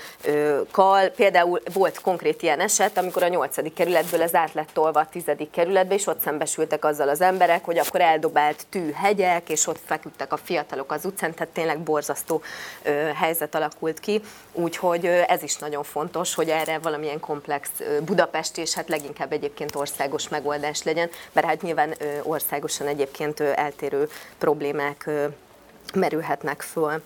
például 1.15 1.61
volt 1.73 2.01
konkrét 2.01 2.41
ilyen 2.41 2.59
eset, 2.59 2.97
amikor 2.97 3.23
a 3.23 3.27
8. 3.27 3.73
kerületből 3.73 4.21
ez 4.21 4.35
át 4.35 4.53
lett 4.53 4.69
tolva 4.73 4.99
a 4.99 5.07
10. 5.11 5.23
kerületbe, 5.51 5.93
és 5.93 6.07
ott 6.07 6.21
szembesültek 6.21 6.85
azzal 6.85 7.09
az 7.09 7.21
emberek, 7.21 7.65
hogy 7.65 7.77
akkor 7.77 8.01
eldobált 8.01 8.65
tűhegyek, 8.69 9.49
és 9.49 9.67
ott 9.67 9.79
feküdtek 9.85 10.33
a 10.33 10.37
fiatalok 10.37 10.91
az 10.91 11.05
utcán, 11.05 11.33
tehát 11.33 11.53
tényleg 11.53 11.79
borzasztó 11.79 12.41
helyzet 13.15 13.34
alakult 13.41 13.99
ki. 13.99 14.21
Úgyhogy 14.51 15.05
ez 15.05 15.43
is 15.43 15.55
nagyon 15.55 15.83
fontos, 15.83 16.33
hogy 16.33 16.49
erre 16.49 16.79
valamilyen 16.79 17.19
komplex 17.19 17.69
Budapest, 18.05 18.57
és 18.57 18.73
hát 18.73 18.89
leginkább 18.89 19.31
egyébként 19.31 19.75
országos 19.75 20.29
megoldás 20.29 20.83
legyen, 20.83 21.09
mert 21.31 21.47
hát 21.47 21.61
nyilván 21.61 21.95
országosan 22.23 22.87
egyébként 22.87 23.39
eltérő 23.39 24.09
problémák 24.37 25.09
merülhetnek 25.93 26.61
föl. 26.61 27.01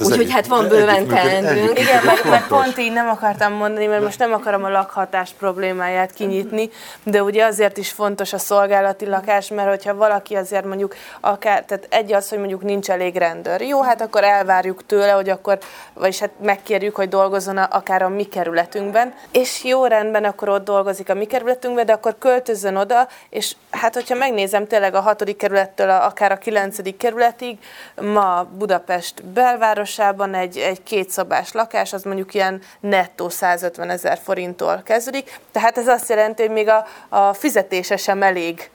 Úgyhogy 0.00 0.30
hát 0.30 0.46
van 0.46 0.68
bőven 0.68 1.06
teendőnk. 1.06 1.78
Igen, 1.78 2.04
meg, 2.04 2.18
meg 2.24 2.46
pont 2.46 2.78
így 2.78 2.92
nem 2.92 3.08
akartam 3.08 3.52
mondani, 3.52 3.86
mert 3.86 4.02
most 4.02 4.18
nem 4.18 4.32
akarom 4.32 4.64
a 4.64 4.68
lakhatás 4.68 5.30
problémáját 5.38 6.12
kinyitni, 6.12 6.70
de 7.02 7.22
ugye 7.22 7.44
azért 7.44 7.76
is 7.76 7.90
fontos 7.90 8.32
a 8.32 8.38
szolgálati 8.38 9.06
lakás, 9.06 9.48
mert 9.48 9.68
hogyha 9.68 9.94
valaki 9.94 10.34
azért 10.34 10.64
mondjuk 10.64 10.94
akár, 11.20 11.64
tehát 11.64 11.86
egy 11.90 12.12
az, 12.12 12.28
hogy 12.28 12.38
mondjuk 12.38 12.62
nincs 12.62 12.90
elég 12.90 13.16
rendőr. 13.16 13.60
Jó, 13.60 13.82
hát 13.82 14.00
akkor 14.00 14.24
elvárjuk 14.24 14.86
tőle, 14.86 15.10
hogy 15.10 15.28
akkor, 15.28 15.58
vagyis 15.94 16.18
hát 16.18 16.30
megkérjük, 16.42 16.96
hogy 16.96 17.08
dolgozzon 17.08 17.56
a, 17.56 17.68
akár 17.70 18.02
a 18.02 18.08
mi 18.08 18.24
kerületünkben, 18.24 19.14
és 19.32 19.64
jó 19.64 19.84
rendben, 19.86 20.24
akkor 20.24 20.48
ott 20.48 20.64
dolgozik 20.64 21.08
a 21.08 21.14
mi 21.14 21.24
kerületünkben, 21.24 21.86
de 21.86 21.92
akkor 21.92 22.14
költözzön 22.18 22.76
oda, 22.76 23.08
és 23.30 23.52
hát 23.70 23.94
hogyha 23.94 24.14
megnézem 24.14 24.66
tényleg 24.66 24.94
a 24.94 25.00
hatodik 25.00 25.36
kerülettől 25.36 25.90
a, 25.90 26.04
akár 26.04 26.32
a 26.32 26.38
kilencedik 26.38 26.96
kerületig, 26.96 27.58
ma 28.00 28.46
Budapest 28.58 29.24
belváros, 29.24 29.87
városában 29.96 30.34
egy, 30.34 30.56
egy 30.58 30.82
kétszobás 30.82 31.52
lakás, 31.52 31.92
az 31.92 32.02
mondjuk 32.02 32.34
ilyen 32.34 32.60
nettó 32.80 33.28
150 33.28 33.90
ezer 33.90 34.18
forinttól 34.22 34.82
kezdődik. 34.84 35.40
Tehát 35.52 35.78
ez 35.78 35.86
azt 35.86 36.08
jelenti, 36.08 36.42
hogy 36.42 36.50
még 36.50 36.68
a, 36.68 36.86
a 37.08 37.32
fizetése 37.32 37.96
sem 37.96 38.22
elég 38.22 38.70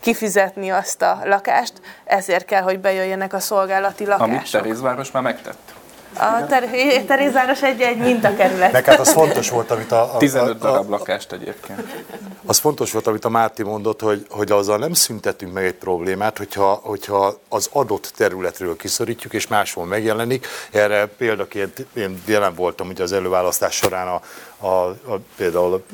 kifizetni 0.00 0.70
azt 0.70 1.02
a 1.02 1.20
lakást, 1.24 1.72
ezért 2.04 2.44
kell, 2.44 2.62
hogy 2.62 2.78
bejöjjenek 2.78 3.32
a 3.32 3.40
szolgálati 3.40 4.04
lakások. 4.04 4.34
Amit 4.34 4.50
Terézváros 4.50 5.10
már 5.10 5.22
megtett. 5.22 5.74
A 6.18 6.46
Ter- 6.46 7.06
Terézváros 7.06 7.62
egy, 7.62 7.80
egy 7.80 7.96
mintakerület. 7.96 8.72
Meg 8.72 8.84
hát 8.84 8.98
az 8.98 9.12
fontos 9.12 9.50
volt, 9.50 9.70
amit 9.70 9.92
a... 9.92 10.14
a 10.14 10.16
15 10.16 10.58
darab 10.58 10.88
lakást 10.88 11.32
egyébként. 11.32 12.04
Az 12.46 12.58
fontos 12.58 12.92
volt, 12.92 13.06
amit 13.06 13.24
a 13.24 13.28
Márti 13.28 13.62
mondott, 13.62 14.00
hogy, 14.00 14.26
hogy 14.30 14.50
azzal 14.50 14.78
nem 14.78 14.92
szüntetünk 14.92 15.52
meg 15.52 15.64
egy 15.64 15.74
problémát, 15.74 16.38
hogyha, 16.38 16.80
hogyha 16.82 17.38
az 17.48 17.68
adott 17.72 18.12
területről 18.16 18.76
kiszorítjuk, 18.76 19.32
és 19.32 19.46
máshol 19.46 19.84
megjelenik. 19.84 20.46
Erre 20.70 21.06
példaként 21.06 21.86
én 21.92 22.22
jelen 22.26 22.54
voltam 22.54 22.88
ugye 22.88 23.02
az 23.02 23.12
előválasztás 23.12 23.74
során 23.74 24.08
a, 24.08 24.20
a, 24.66 24.88
a 24.88 25.20
például 25.36 25.84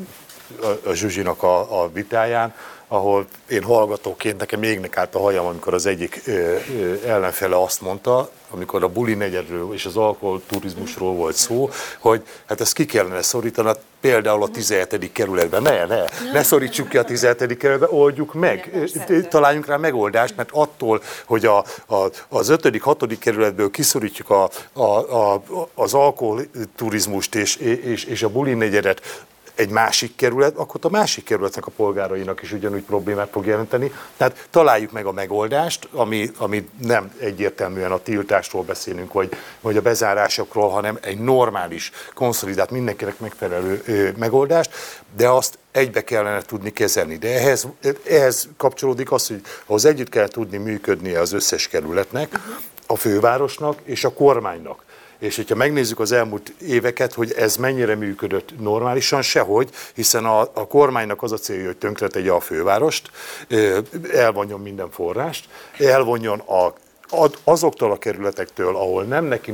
a, 0.63 0.89
a 0.89 0.93
Zsuzsinak 0.93 1.43
a, 1.43 1.83
a 1.83 1.91
vitáján, 1.93 2.55
ahol 2.93 3.27
én 3.49 3.63
hallgatóként 3.63 4.39
nekem 4.39 4.63
égnek 4.63 4.97
állt 4.97 5.15
a 5.15 5.19
hajam, 5.19 5.47
amikor 5.47 5.75
az 5.75 5.87
egyik 5.87 6.23
ö, 6.27 6.33
ö, 6.33 6.95
ellenfele 7.07 7.63
azt 7.63 7.81
mondta, 7.81 8.31
amikor 8.51 8.83
a 8.83 8.89
buli 8.89 9.15
negyedről 9.15 9.73
és 9.73 9.87
az 9.87 9.97
alkoholturizmusról 9.97 11.15
volt 11.15 11.35
szó, 11.35 11.71
hogy 11.99 12.23
hát 12.47 12.61
ezt 12.61 12.73
ki 12.73 12.87
kellene 12.87 13.23
szorítani, 13.23 13.67
hát 13.67 13.81
például 14.01 14.43
a 14.43 14.49
17. 14.49 15.13
kerületben. 15.13 15.63
Ne, 15.63 15.87
ne, 15.87 16.05
ne 16.33 16.43
szorítsuk 16.43 16.89
ki 16.89 16.99
a 16.99 17.05
17. 17.05 17.57
kerületbe, 17.57 17.87
oldjuk 17.91 18.35
meg, 18.35 18.89
találjunk 19.29 19.67
rá 19.67 19.77
megoldást, 19.77 20.37
mert 20.37 20.51
attól, 20.53 21.03
hogy 21.25 21.47
a, 21.47 21.59
a, 21.87 22.11
az 22.29 22.49
5. 22.49 22.79
6. 22.81 23.19
kerületből 23.19 23.71
kiszorítjuk 23.71 24.31
a, 24.31 24.51
a, 24.73 24.83
a, 24.83 25.43
az 25.75 25.95
alkoholturizmust 25.95 27.35
és, 27.35 27.57
és, 27.57 28.05
és 28.05 28.23
a 28.23 28.29
buli 28.29 28.55
negyedet, 28.55 29.25
egy 29.55 29.71
másik 29.71 30.17
kerület, 30.17 30.57
akkor 30.57 30.81
a 30.83 30.89
másik 30.89 31.25
kerületnek 31.25 31.67
a 31.67 31.71
polgárainak 31.71 32.43
is 32.43 32.53
ugyanúgy 32.53 32.83
problémát 32.83 33.29
fog 33.31 33.47
jelenteni. 33.47 33.93
Tehát 34.17 34.47
találjuk 34.51 34.93
meg 34.93 35.07
a 35.07 35.13
megoldást, 35.13 35.89
ami, 35.93 36.31
ami 36.37 36.69
nem 36.83 37.13
egyértelműen 37.19 37.93
a 37.93 37.99
tiltásról 37.99 38.63
beszélünk, 38.63 39.13
vagy, 39.13 39.37
vagy 39.61 39.77
a 39.77 39.81
bezárásokról, 39.81 40.69
hanem 40.69 40.99
egy 41.01 41.19
normális, 41.19 41.91
konszolidált, 42.15 42.71
mindenkinek 42.71 43.19
megfelelő 43.19 43.83
ö, 43.87 44.09
megoldást, 44.17 44.71
de 45.17 45.29
azt 45.29 45.59
egybe 45.73 46.05
kellene 46.05 46.43
tudni 46.43 46.71
kezelni. 46.73 47.17
De 47.17 47.29
ehhez, 47.29 47.67
ehhez 48.09 48.49
kapcsolódik 48.57 49.13
az, 49.13 49.27
hogy 49.27 49.41
ahhoz 49.67 49.85
együtt 49.85 50.09
kell 50.09 50.29
tudni 50.29 50.57
működnie 50.57 51.21
az 51.21 51.33
összes 51.33 51.69
kerületnek, 51.69 52.39
a 52.87 52.97
fővárosnak 52.97 53.79
és 53.85 54.05
a 54.05 54.13
kormánynak. 54.13 54.85
És 55.23 55.37
hogyha 55.37 55.55
megnézzük 55.55 56.01
az 56.01 56.13
elmúlt 56.13 56.55
éveket, 56.61 57.13
hogy 57.13 57.33
ez 57.33 57.57
mennyire 57.57 57.95
működött 57.95 58.61
normálisan, 58.61 59.23
sehogy, 59.23 59.71
hiszen 59.95 60.25
a, 60.25 60.41
a 60.41 60.67
kormánynak 60.67 61.23
az 61.23 61.33
a 61.33 61.37
célja, 61.37 61.67
hogy 61.67 61.77
tönkretegye 61.77 62.31
a 62.31 62.41
fővárost, 62.41 63.11
elvonjon 64.13 64.61
minden 64.61 64.91
forrást, 64.91 65.49
elvonjon 65.79 66.39
a 66.39 66.73
azoktól 67.45 67.91
a 67.91 67.97
kerületektől, 67.97 68.77
ahol 68.77 69.03
nem 69.03 69.25
neki 69.25 69.53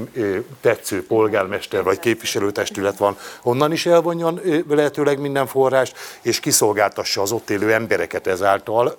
tetsző 0.61 1.07
polgármester 1.07 1.83
vagy 1.83 1.99
képviselőtestület 1.99 2.97
van, 2.97 3.17
onnan 3.43 3.73
is 3.73 3.87
elvonjon 3.87 4.41
lehetőleg 4.69 5.21
minden 5.21 5.47
forrást, 5.47 5.97
és 6.23 6.41
kiszolgáltassa 6.41 7.23
az 7.23 7.33
ott 7.33 7.51
élő 7.51 7.73
embereket 7.73 8.27
ezáltal 8.27 8.95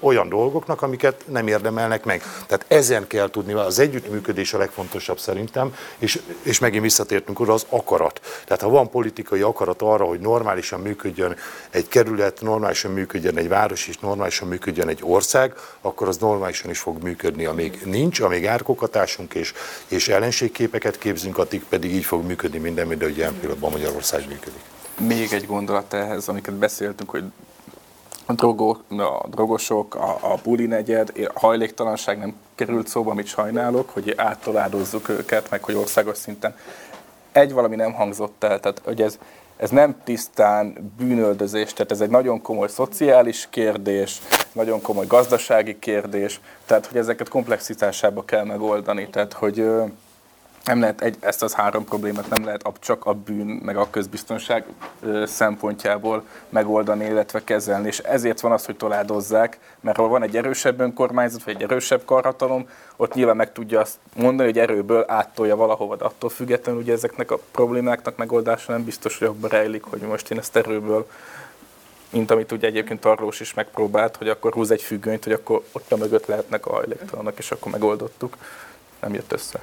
olyan 0.00 0.28
dolgoknak, 0.28 0.82
amiket 0.82 1.24
nem 1.28 1.46
érdemelnek 1.46 2.04
meg. 2.04 2.22
Tehát 2.46 2.64
ezen 2.68 3.06
kell 3.06 3.30
tudni, 3.30 3.52
az 3.52 3.78
együttműködés 3.78 4.52
a 4.54 4.58
legfontosabb 4.58 5.18
szerintem, 5.18 5.74
és, 5.98 6.20
és 6.42 6.58
megint 6.58 6.82
visszatértünk 6.82 7.40
oda 7.40 7.52
az 7.52 7.66
akarat. 7.68 8.20
Tehát 8.44 8.62
ha 8.62 8.68
van 8.68 8.90
politikai 8.90 9.40
akarat 9.40 9.82
arra, 9.82 10.04
hogy 10.04 10.20
normálisan 10.20 10.80
működjön 10.80 11.36
egy 11.70 11.88
kerület, 11.88 12.40
normálisan 12.40 12.90
működjön 12.90 13.36
egy 13.36 13.48
város, 13.48 13.88
és 13.88 13.98
normálisan 13.98 14.48
működjön 14.48 14.88
egy 14.88 15.00
ország, 15.02 15.54
akkor 15.80 16.08
az 16.08 16.16
normálisan 16.16 16.70
is 16.70 16.78
fog 16.78 17.02
működni, 17.02 17.44
amíg 17.44 17.80
nincs, 17.92 18.20
amíg 18.20 18.46
árkokatásunk 18.46 19.34
és, 19.34 19.52
és 19.88 20.08
ellenségképeket 20.08 20.98
képzünk, 20.98 21.38
addig 21.38 21.64
pedig 21.68 21.94
így 21.94 22.04
fog 22.04 22.24
működni 22.24 22.58
minden, 22.58 22.86
mint 22.86 23.02
ahogy 23.02 23.16
ilyen 23.16 23.38
pillanatban 23.40 23.70
Magyarország 23.70 24.28
működik. 24.28 24.60
Még 24.98 25.32
egy 25.32 25.46
gondolat 25.46 25.92
ehhez, 25.92 26.28
amiket 26.28 26.54
beszéltünk, 26.54 27.10
hogy 27.10 27.24
a, 28.26 28.32
drogó, 28.32 28.78
a 28.88 29.28
drogosok, 29.28 29.94
a, 29.94 30.18
a 30.20 30.38
buli 30.42 30.66
negyed, 30.66 31.12
a 31.34 31.38
hajléktalanság 31.38 32.18
nem 32.18 32.34
került 32.54 32.88
szóba, 32.88 33.10
amit 33.10 33.26
sajnálok, 33.26 33.90
hogy 33.90 34.14
áttoládozzuk 34.16 35.08
őket, 35.08 35.50
meg 35.50 35.64
hogy 35.64 35.74
országos 35.74 36.16
szinten. 36.16 36.56
Egy 37.32 37.52
valami 37.52 37.76
nem 37.76 37.92
hangzott 37.92 38.44
el, 38.44 38.60
tehát 38.60 38.80
hogy 38.84 39.02
ez, 39.02 39.18
ez 39.62 39.70
nem 39.70 39.96
tisztán 40.04 40.92
bűnöldözés, 40.98 41.72
tehát 41.72 41.92
ez 41.92 42.00
egy 42.00 42.10
nagyon 42.10 42.42
komoly 42.42 42.68
szociális 42.68 43.46
kérdés, 43.50 44.20
nagyon 44.52 44.80
komoly 44.80 45.06
gazdasági 45.06 45.78
kérdés, 45.78 46.40
tehát 46.66 46.86
hogy 46.86 46.96
ezeket 46.96 47.28
komplexitásába 47.28 48.24
kell 48.24 48.44
megoldani, 48.44 49.08
tehát 49.10 49.32
hogy 49.32 49.66
nem 50.64 50.80
lehet 50.80 51.00
egy, 51.00 51.16
ezt 51.20 51.42
az 51.42 51.54
három 51.54 51.84
problémát 51.84 52.28
nem 52.28 52.44
lehet 52.44 52.70
csak 52.80 53.06
a 53.06 53.12
bűn, 53.12 53.46
meg 53.46 53.76
a 53.76 53.90
közbiztonság 53.90 54.64
szempontjából 55.24 56.24
megoldani, 56.48 57.04
illetve 57.04 57.44
kezelni. 57.44 57.86
És 57.86 57.98
ezért 57.98 58.40
van 58.40 58.52
az, 58.52 58.64
hogy 58.64 58.76
toládozzák, 58.76 59.58
mert 59.80 59.96
ha 59.96 60.08
van 60.08 60.22
egy 60.22 60.36
erősebb 60.36 60.80
önkormányzat, 60.80 61.44
vagy 61.44 61.54
egy 61.54 61.62
erősebb 61.62 62.04
karhatalom, 62.04 62.68
ott 62.96 63.14
nyilván 63.14 63.36
meg 63.36 63.52
tudja 63.52 63.80
azt 63.80 63.98
mondani, 64.16 64.48
hogy 64.48 64.58
erőből 64.58 65.04
áttolja 65.08 65.56
valahova, 65.56 65.96
de 65.96 66.04
attól 66.04 66.30
függetlenül 66.30 66.80
ugye 66.80 66.92
ezeknek 66.92 67.30
a 67.30 67.38
problémáknak 67.50 68.16
megoldása 68.16 68.72
nem 68.72 68.84
biztos, 68.84 69.18
hogy 69.18 69.28
abban 69.28 69.50
rejlik, 69.50 69.82
hogy 69.82 70.00
most 70.00 70.30
én 70.30 70.38
ezt 70.38 70.56
erőből 70.56 71.06
mint 72.10 72.30
amit 72.30 72.52
ugye 72.52 72.66
egyébként 72.66 73.00
Tarlós 73.00 73.40
is 73.40 73.54
megpróbált, 73.54 74.16
hogy 74.16 74.28
akkor 74.28 74.52
húz 74.52 74.70
egy 74.70 74.82
függönyt, 74.82 75.24
hogy 75.24 75.32
akkor 75.32 75.62
ott 75.72 75.92
a 75.92 75.96
mögött 75.96 76.26
lehetnek 76.26 76.66
a 76.66 76.72
hajléktalanok, 76.72 77.38
és 77.38 77.50
akkor 77.50 77.72
megoldottuk. 77.72 78.36
Nem 79.00 79.14
jött 79.14 79.32
össze. 79.32 79.60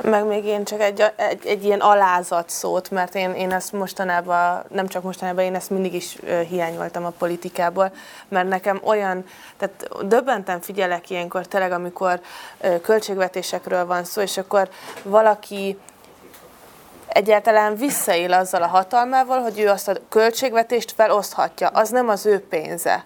Meg 0.00 0.24
még 0.24 0.44
én 0.44 0.64
csak 0.64 0.80
egy, 0.80 1.12
egy, 1.16 1.46
egy 1.46 1.64
ilyen 1.64 1.80
alázat 1.80 2.50
szót, 2.50 2.90
mert 2.90 3.14
én, 3.14 3.30
én 3.30 3.52
ezt 3.52 3.72
mostanában, 3.72 4.64
nem 4.68 4.86
csak 4.86 5.02
mostanában, 5.02 5.44
én 5.44 5.54
ezt 5.54 5.70
mindig 5.70 5.94
is 5.94 6.18
hiányoltam 6.48 7.04
a 7.04 7.12
politikából, 7.18 7.92
mert 8.28 8.48
nekem 8.48 8.80
olyan, 8.84 9.24
tehát 9.56 10.06
döbbenten 10.06 10.60
figyelek 10.60 11.10
ilyenkor 11.10 11.46
tényleg, 11.46 11.72
amikor 11.72 12.20
költségvetésekről 12.82 13.86
van 13.86 14.04
szó, 14.04 14.20
és 14.20 14.38
akkor 14.38 14.68
valaki 15.02 15.78
egyáltalán 17.06 17.76
visszaél 17.76 18.32
azzal 18.32 18.62
a 18.62 18.66
hatalmával, 18.66 19.40
hogy 19.40 19.58
ő 19.60 19.68
azt 19.68 19.88
a 19.88 19.96
költségvetést 20.08 20.92
feloszthatja. 20.92 21.68
Az 21.68 21.88
nem 21.88 22.08
az 22.08 22.26
ő 22.26 22.40
pénze. 22.40 23.04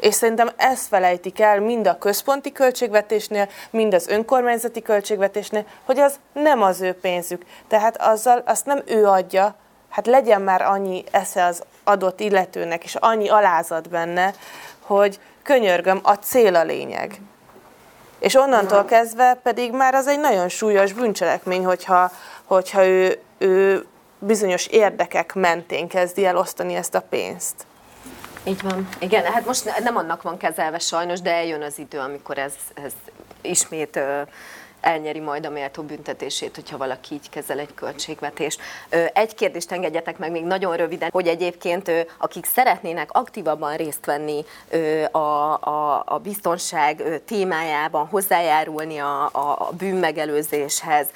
És 0.00 0.14
szerintem 0.14 0.50
ezt 0.56 0.86
felejtik 0.86 1.40
el 1.40 1.60
mind 1.60 1.86
a 1.86 1.98
központi 1.98 2.52
költségvetésnél, 2.52 3.48
mind 3.70 3.94
az 3.94 4.08
önkormányzati 4.08 4.82
költségvetésnél, 4.82 5.64
hogy 5.84 5.98
az 5.98 6.18
nem 6.32 6.62
az 6.62 6.80
ő 6.80 6.92
pénzük. 6.92 7.44
Tehát 7.68 8.02
azzal 8.02 8.42
azt 8.46 8.66
nem 8.66 8.82
ő 8.86 9.06
adja, 9.06 9.54
hát 9.88 10.06
legyen 10.06 10.42
már 10.42 10.62
annyi 10.62 11.04
esze 11.10 11.44
az 11.44 11.62
adott 11.84 12.20
illetőnek, 12.20 12.84
és 12.84 12.94
annyi 12.94 13.28
alázat 13.28 13.88
benne, 13.88 14.34
hogy 14.80 15.20
könyörgöm, 15.42 16.00
a 16.02 16.14
cél 16.14 16.54
a 16.54 16.64
lényeg. 16.64 17.20
És 18.18 18.34
onnantól 18.34 18.84
kezdve 18.84 19.34
pedig 19.42 19.72
már 19.72 19.94
az 19.94 20.06
egy 20.06 20.20
nagyon 20.20 20.48
súlyos 20.48 20.92
bűncselekmény, 20.92 21.64
hogyha, 21.64 22.10
hogyha 22.44 22.86
ő, 22.86 23.20
ő 23.38 23.86
bizonyos 24.18 24.66
érdekek 24.66 25.34
mentén 25.34 25.88
kezdi 25.88 26.24
el 26.24 26.36
osztani 26.36 26.74
ezt 26.74 26.94
a 26.94 27.00
pénzt. 27.00 27.54
Így 28.44 28.62
van. 28.62 28.88
Igen, 28.98 29.24
hát 29.24 29.46
most 29.46 29.80
nem 29.82 29.96
annak 29.96 30.22
van 30.22 30.36
kezelve 30.36 30.78
sajnos, 30.78 31.20
de 31.20 31.34
eljön 31.34 31.62
az 31.62 31.78
idő, 31.78 31.98
amikor 31.98 32.38
ez, 32.38 32.54
ez 32.74 32.92
ismét 33.40 34.00
elnyeri 34.80 35.20
majd 35.20 35.46
a 35.46 35.50
méltó 35.50 35.82
büntetését, 35.82 36.54
hogyha 36.54 36.76
valaki 36.76 37.14
így 37.14 37.30
kezel 37.30 37.58
egy 37.58 37.74
költségvetést. 37.74 38.60
Egy 39.12 39.34
kérdést 39.34 39.72
engedjetek 39.72 40.18
meg 40.18 40.30
még 40.30 40.44
nagyon 40.44 40.76
röviden, 40.76 41.10
hogy 41.12 41.26
egyébként 41.26 41.90
akik 42.18 42.44
szeretnének 42.44 43.12
aktívabban 43.12 43.76
részt 43.76 44.06
venni 44.06 44.44
a, 45.10 45.18
a, 45.18 46.02
a 46.06 46.18
biztonság 46.18 47.20
témájában, 47.24 48.06
hozzájárulni 48.06 48.98
a, 48.98 49.24
a, 49.24 49.70
bűnmegelőzéshez, 49.78 51.06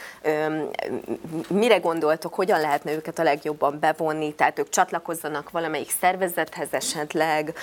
mire 1.49 1.79
gondoltok, 1.79 2.35
hogyan 2.35 2.61
lehetne 2.61 2.93
őket 2.93 3.19
a 3.19 3.23
legjobban 3.23 3.79
bevonni, 3.79 4.35
tehát 4.35 4.59
ők 4.59 4.69
csatlakozzanak 4.69 5.51
valamelyik 5.51 5.91
szervezethez 6.01 6.69
esetleg, 6.71 7.55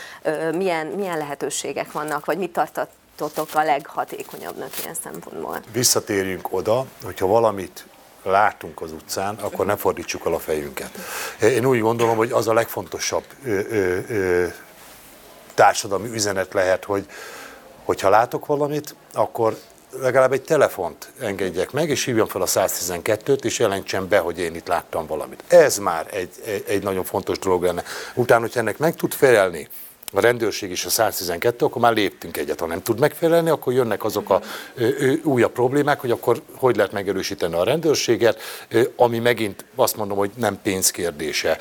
milyen, 0.51 0.87
milyen 0.87 1.17
lehetőségek 1.17 1.91
vannak, 1.91 2.25
vagy 2.25 2.37
mit 2.37 2.53
tartott 2.53 2.91
tartotok 3.21 3.55
a 3.55 3.63
leghatékonyabbnak 3.63 4.69
ilyen 4.81 4.95
szempontból? 5.03 5.61
Visszatérjünk 5.71 6.53
oda, 6.53 6.85
hogyha 7.03 7.27
valamit 7.27 7.85
látunk 8.23 8.81
az 8.81 8.91
utcán, 8.91 9.35
akkor 9.35 9.65
ne 9.65 9.75
fordítsuk 9.75 10.25
el 10.25 10.33
a 10.33 10.39
fejünket. 10.39 10.89
Én 11.41 11.65
úgy 11.65 11.79
gondolom, 11.79 12.17
hogy 12.17 12.31
az 12.31 12.47
a 12.47 12.53
legfontosabb 12.53 13.23
ö, 13.45 13.59
ö, 13.69 13.99
ö, 14.07 14.47
társadalmi 15.53 16.09
üzenet 16.09 16.53
lehet, 16.53 16.85
hogy 16.85 17.05
hogyha 17.85 18.09
látok 18.09 18.45
valamit, 18.45 18.95
akkor 19.13 19.57
legalább 19.99 20.31
egy 20.31 20.41
telefont 20.41 21.11
engedjek 21.19 21.71
meg, 21.71 21.89
és 21.89 22.05
hívjam 22.05 22.27
fel 22.27 22.41
a 22.41 22.45
112-t, 22.45 23.43
és 23.43 23.59
jelentsem 23.59 24.07
be, 24.07 24.19
hogy 24.19 24.39
én 24.39 24.55
itt 24.55 24.67
láttam 24.67 25.05
valamit. 25.05 25.43
Ez 25.47 25.77
már 25.77 26.07
egy, 26.11 26.29
egy, 26.45 26.63
egy 26.67 26.83
nagyon 26.83 27.03
fontos 27.03 27.39
dolog 27.39 27.63
lenne. 27.63 27.83
Utána, 28.13 28.41
hogy 28.41 28.51
ennek 28.55 28.77
meg 28.77 28.95
tud 28.95 29.13
felelni, 29.13 29.67
a 30.13 30.19
rendőrség 30.19 30.71
is 30.71 30.85
a 30.85 30.89
112, 30.89 31.65
akkor 31.65 31.81
már 31.81 31.93
léptünk 31.93 32.37
egyet. 32.37 32.59
Ha 32.59 32.65
nem 32.65 32.83
tud 32.83 32.99
megfelelni, 32.99 33.49
akkor 33.49 33.73
jönnek 33.73 34.03
azok 34.03 34.29
a 34.29 34.41
ö, 34.75 35.13
újabb 35.23 35.51
problémák, 35.51 35.99
hogy 35.99 36.11
akkor 36.11 36.41
hogy 36.55 36.75
lehet 36.75 36.91
megerősíteni 36.91 37.55
a 37.55 37.63
rendőrséget, 37.63 38.41
ö, 38.69 38.81
ami 38.95 39.19
megint 39.19 39.65
azt 39.75 39.95
mondom, 39.97 40.17
hogy 40.17 40.31
nem 40.35 40.59
pénzkérdése 40.61 41.57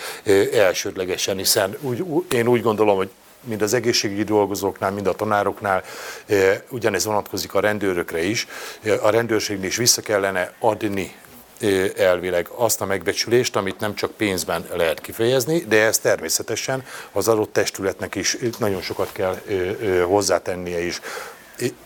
elsődlegesen, 0.53 1.37
hiszen 1.37 1.77
úgy, 1.81 2.05
én 2.31 2.47
úgy 2.47 2.63
gondolom, 2.63 2.97
hogy 2.97 3.11
mind 3.45 3.63
az 3.63 3.75
egészségügyi 3.75 4.25
dolgozóknál, 4.25 4.91
mind 4.91 5.07
a 5.07 5.15
tanároknál, 5.15 5.85
ugyanez 6.71 7.05
vonatkozik 7.05 7.55
a 7.55 7.61
rendőrökre 7.61 8.23
is. 8.23 8.47
A 9.03 9.11
rendőrségnél 9.11 9.69
is 9.69 9.77
vissza 9.77 10.03
kellene 10.03 10.53
adni 10.59 11.15
elvileg 11.97 12.49
azt 12.55 12.81
a 12.81 12.85
megbecsülést, 12.85 13.57
amit 13.57 13.81
nem 13.81 13.95
csak 13.95 14.11
pénzben 14.11 14.67
lehet 14.77 15.01
kifejezni, 15.01 15.59
de 15.59 15.85
ez 15.85 15.99
természetesen 15.99 16.85
az 17.13 17.29
adott 17.29 17.53
testületnek 17.53 18.15
is 18.15 18.37
nagyon 18.59 18.81
sokat 18.81 19.13
kell 19.13 19.37
hozzátennie 20.07 20.85
is 20.85 21.01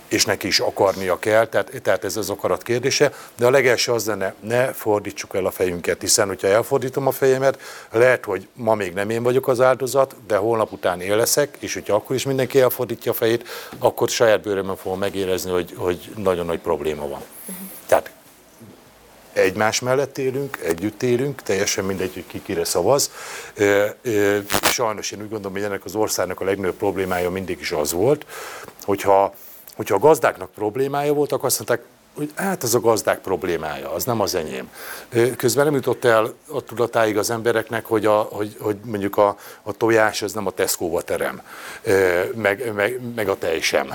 és 0.08 0.24
neki 0.24 0.46
is 0.46 0.60
akarnia 0.60 1.18
kell, 1.18 1.46
tehát, 1.46 1.70
tehát 1.82 2.04
ez 2.04 2.16
az 2.16 2.30
akarat 2.30 2.62
kérdése, 2.62 3.12
de 3.36 3.46
a 3.46 3.50
legelső 3.50 3.92
az 3.92 4.06
lenne, 4.06 4.34
ne 4.40 4.72
fordítsuk 4.72 5.34
el 5.34 5.46
a 5.46 5.50
fejünket, 5.50 6.00
hiszen 6.00 6.26
hogyha 6.26 6.48
elfordítom 6.48 7.06
a 7.06 7.10
fejemet, 7.10 7.60
lehet, 7.90 8.24
hogy 8.24 8.48
ma 8.52 8.74
még 8.74 8.92
nem 8.92 9.10
én 9.10 9.22
vagyok 9.22 9.48
az 9.48 9.60
áldozat, 9.60 10.16
de 10.26 10.36
holnap 10.36 10.72
után 10.72 11.00
én 11.00 11.16
leszek, 11.16 11.56
és 11.60 11.74
hogyha 11.74 11.94
akkor 11.94 12.16
is 12.16 12.24
mindenki 12.24 12.60
elfordítja 12.60 13.12
a 13.12 13.14
fejét, 13.14 13.48
akkor 13.78 14.08
saját 14.08 14.42
bőrömön 14.42 14.76
fogom 14.76 14.98
megérezni, 14.98 15.50
hogy, 15.50 15.74
hogy 15.76 16.12
nagyon 16.16 16.46
nagy 16.46 16.60
probléma 16.60 17.08
van. 17.08 17.20
Tehát 17.86 18.10
egymás 19.34 19.80
mellett 19.80 20.18
élünk, 20.18 20.58
együtt 20.62 21.02
élünk, 21.02 21.42
teljesen 21.42 21.84
mindegy, 21.84 22.14
hogy 22.14 22.26
ki 22.26 22.42
kire 22.42 22.64
szavaz. 22.64 23.10
Sajnos 24.62 25.10
én 25.10 25.20
úgy 25.20 25.28
gondolom, 25.28 25.52
hogy 25.52 25.62
ennek 25.62 25.84
az 25.84 25.94
országnak 25.94 26.40
a 26.40 26.44
legnagyobb 26.44 26.76
problémája 26.76 27.30
mindig 27.30 27.60
is 27.60 27.72
az 27.72 27.92
volt, 27.92 28.26
hogyha, 28.82 29.34
hogyha 29.76 29.94
a 29.94 29.98
gazdáknak 29.98 30.50
problémája 30.50 31.12
volt, 31.12 31.32
akkor 31.32 31.44
azt 31.44 31.58
mondták, 31.58 31.86
hogy 32.16 32.30
hát 32.34 32.62
az 32.62 32.74
a 32.74 32.80
gazdák 32.80 33.18
problémája, 33.18 33.92
az 33.92 34.04
nem 34.04 34.20
az 34.20 34.34
enyém. 34.34 34.70
Közben 35.36 35.64
nem 35.64 35.74
jutott 35.74 36.04
el 36.04 36.34
a 36.48 36.60
tudatáig 36.60 37.18
az 37.18 37.30
embereknek, 37.30 37.86
hogy, 37.86 38.06
a, 38.06 38.18
hogy, 38.18 38.56
hogy 38.60 38.76
mondjuk 38.84 39.16
a, 39.16 39.36
a 39.62 39.72
tojás 39.72 40.22
az 40.22 40.32
nem 40.32 40.46
a 40.46 40.50
Tesco-ba 40.50 41.02
terem, 41.02 41.42
meg, 42.34 42.72
meg, 42.74 43.00
meg 43.14 43.28
a 43.28 43.38
tej 43.38 43.60
sem. 43.60 43.94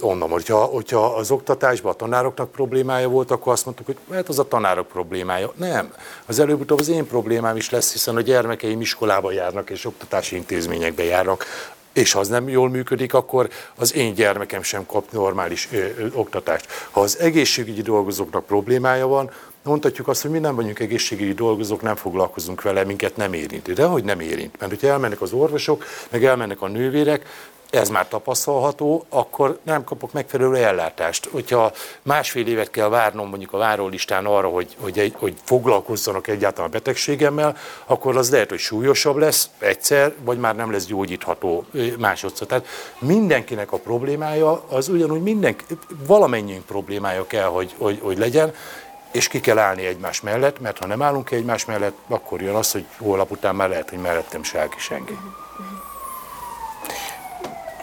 Onnan, 0.00 0.28
hogyha, 0.28 0.64
hogyha 0.64 1.06
az 1.06 1.30
oktatásban 1.30 1.92
a 1.92 1.96
tanároknak 1.96 2.50
problémája 2.50 3.08
volt, 3.08 3.30
akkor 3.30 3.52
azt 3.52 3.64
mondtuk, 3.64 3.86
hogy 3.86 3.96
hát 4.12 4.28
az 4.28 4.38
a 4.38 4.48
tanárok 4.48 4.86
problémája. 4.86 5.52
Nem. 5.56 5.92
Az 6.26 6.38
előbb-utóbb 6.38 6.80
az 6.80 6.88
én 6.88 7.06
problémám 7.06 7.56
is 7.56 7.70
lesz, 7.70 7.92
hiszen 7.92 8.16
a 8.16 8.20
gyermekeim 8.20 8.80
iskolába 8.80 9.32
járnak 9.32 9.70
és 9.70 9.84
oktatási 9.84 10.36
intézményekbe 10.36 11.04
járnak 11.04 11.44
és 11.98 12.12
ha 12.12 12.20
az 12.20 12.28
nem 12.28 12.48
jól 12.48 12.68
működik, 12.68 13.14
akkor 13.14 13.48
az 13.76 13.94
én 13.94 14.14
gyermekem 14.14 14.62
sem 14.62 14.86
kap 14.86 15.12
normális 15.12 15.68
ö, 15.72 15.76
ö, 15.76 16.06
oktatást. 16.12 16.66
Ha 16.90 17.00
az 17.00 17.18
egészségügyi 17.18 17.82
dolgozóknak 17.82 18.46
problémája 18.46 19.06
van, 19.06 19.30
mondhatjuk 19.62 20.08
azt, 20.08 20.22
hogy 20.22 20.30
mi 20.30 20.38
nem 20.38 20.54
vagyunk 20.54 20.78
egészségügyi 20.78 21.34
dolgozók, 21.34 21.82
nem 21.82 21.96
foglalkozunk 21.96 22.62
vele, 22.62 22.84
minket 22.84 23.16
nem 23.16 23.32
érint. 23.32 23.72
De 23.72 23.84
hogy 23.84 24.04
nem 24.04 24.20
érint? 24.20 24.58
Mert 24.58 24.72
hogyha 24.72 24.88
elmennek 24.88 25.20
az 25.20 25.32
orvosok, 25.32 25.84
meg 26.10 26.24
elmennek 26.24 26.62
a 26.62 26.68
nővérek, 26.68 27.26
ez 27.70 27.88
már 27.88 28.08
tapasztalható, 28.08 29.04
akkor 29.08 29.58
nem 29.62 29.84
kapok 29.84 30.12
megfelelő 30.12 30.56
ellátást. 30.56 31.28
Hogyha 31.32 31.72
másfél 32.02 32.46
évet 32.46 32.70
kell 32.70 32.88
várnom 32.88 33.28
mondjuk 33.28 33.52
a 33.52 33.58
várólistán 33.58 34.26
arra, 34.26 34.48
hogy, 34.48 34.76
hogy, 34.80 34.98
egy, 34.98 35.14
hogy 35.18 35.34
foglalkozzanak 35.44 36.26
egyáltalán 36.26 36.70
a 36.70 36.72
betegségemmel, 36.72 37.56
akkor 37.86 38.16
az 38.16 38.30
lehet, 38.30 38.48
hogy 38.48 38.58
súlyosabb 38.58 39.16
lesz 39.16 39.50
egyszer, 39.58 40.14
vagy 40.20 40.38
már 40.38 40.56
nem 40.56 40.72
lesz 40.72 40.86
gyógyítható 40.86 41.64
másodszor. 41.98 42.46
Tehát 42.46 42.66
mindenkinek 42.98 43.72
a 43.72 43.76
problémája 43.76 44.62
az 44.68 44.88
ugyanúgy 44.88 45.22
mindenki, 45.22 45.64
valamennyiünk 46.06 46.64
problémája 46.64 47.26
kell, 47.26 47.48
hogy, 47.48 47.74
hogy, 47.78 47.98
hogy 48.02 48.18
legyen, 48.18 48.54
és 49.12 49.28
ki 49.28 49.40
kell 49.40 49.58
állni 49.58 49.86
egymás 49.86 50.20
mellett, 50.20 50.60
mert 50.60 50.78
ha 50.78 50.86
nem 50.86 51.02
állunk 51.02 51.24
ki 51.24 51.34
egymás 51.34 51.64
mellett, 51.64 51.96
akkor 52.08 52.42
jön 52.42 52.54
az, 52.54 52.72
hogy 52.72 52.84
holnap 52.98 53.30
után 53.30 53.54
már 53.54 53.68
lehet, 53.68 53.90
hogy 53.90 53.98
mellettem 53.98 54.42
se 54.42 54.68
senki. 54.78 55.18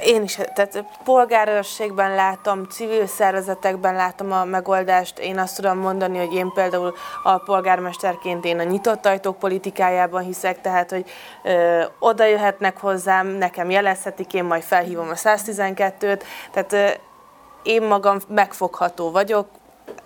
Én 0.06 0.24
is, 0.24 0.36
tehát 0.54 0.84
polgárőrségben 1.04 2.16
látom, 2.16 2.64
civil 2.64 3.08
szervezetekben 3.08 3.96
látom 3.96 4.32
a 4.32 4.44
megoldást. 4.44 5.20
Én 5.20 5.40
azt 5.40 5.56
tudom 5.56 5.78
mondani, 5.78 6.18
hogy 6.18 6.34
én 6.34 6.52
például 6.54 6.94
a 7.24 7.38
polgármesterként 7.38 8.46
én 8.46 8.60
a 8.60 8.64
nyitott 8.64 9.06
ajtók 9.06 9.40
politikájában 9.40 10.24
hiszek, 10.24 10.62
tehát 10.62 10.90
hogy 10.90 11.06
ö, 11.44 11.84
oda 12.00 12.26
jöhetnek 12.26 12.78
hozzám, 12.78 13.28
nekem 13.28 13.70
jelezhetik, 13.70 14.34
én 14.34 14.44
majd 14.44 14.64
felhívom 14.64 15.10
a 15.10 15.14
112-t, 15.14 16.22
tehát 16.52 16.74
ö, 16.74 16.88
én 17.64 17.82
magam 17.82 18.18
megfogható 18.28 19.12
vagyok, 19.12 19.48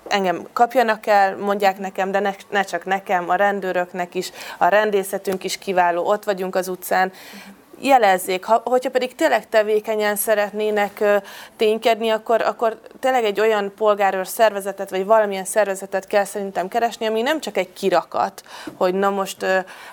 engem 0.07 0.47
kapjanak 0.53 1.07
el, 1.07 1.37
mondják 1.37 1.77
nekem, 1.77 2.11
de 2.11 2.19
ne, 2.19 2.31
ne 2.49 2.61
csak 2.61 2.85
nekem, 2.85 3.29
a 3.29 3.35
rendőröknek 3.35 4.15
is, 4.15 4.31
a 4.57 4.67
rendészetünk 4.67 5.43
is 5.43 5.57
kiváló, 5.57 6.05
ott 6.05 6.23
vagyunk 6.23 6.55
az 6.55 6.67
utcán, 6.67 7.11
jelezzék. 7.81 8.43
Ha, 8.43 8.61
hogyha 8.65 8.89
pedig 8.89 9.15
tényleg 9.15 9.49
tevékenyen 9.49 10.15
szeretnének 10.15 11.03
ténykedni, 11.57 12.09
akkor, 12.09 12.41
akkor 12.41 12.79
tényleg 12.99 13.23
egy 13.23 13.39
olyan 13.39 13.73
polgárőr 13.77 14.27
szervezetet, 14.27 14.89
vagy 14.89 15.05
valamilyen 15.05 15.45
szervezetet 15.45 16.07
kell 16.07 16.23
szerintem 16.23 16.67
keresni, 16.67 17.05
ami 17.05 17.21
nem 17.21 17.39
csak 17.39 17.57
egy 17.57 17.73
kirakat, 17.73 18.43
hogy 18.77 18.93
na 18.93 19.09
most 19.09 19.45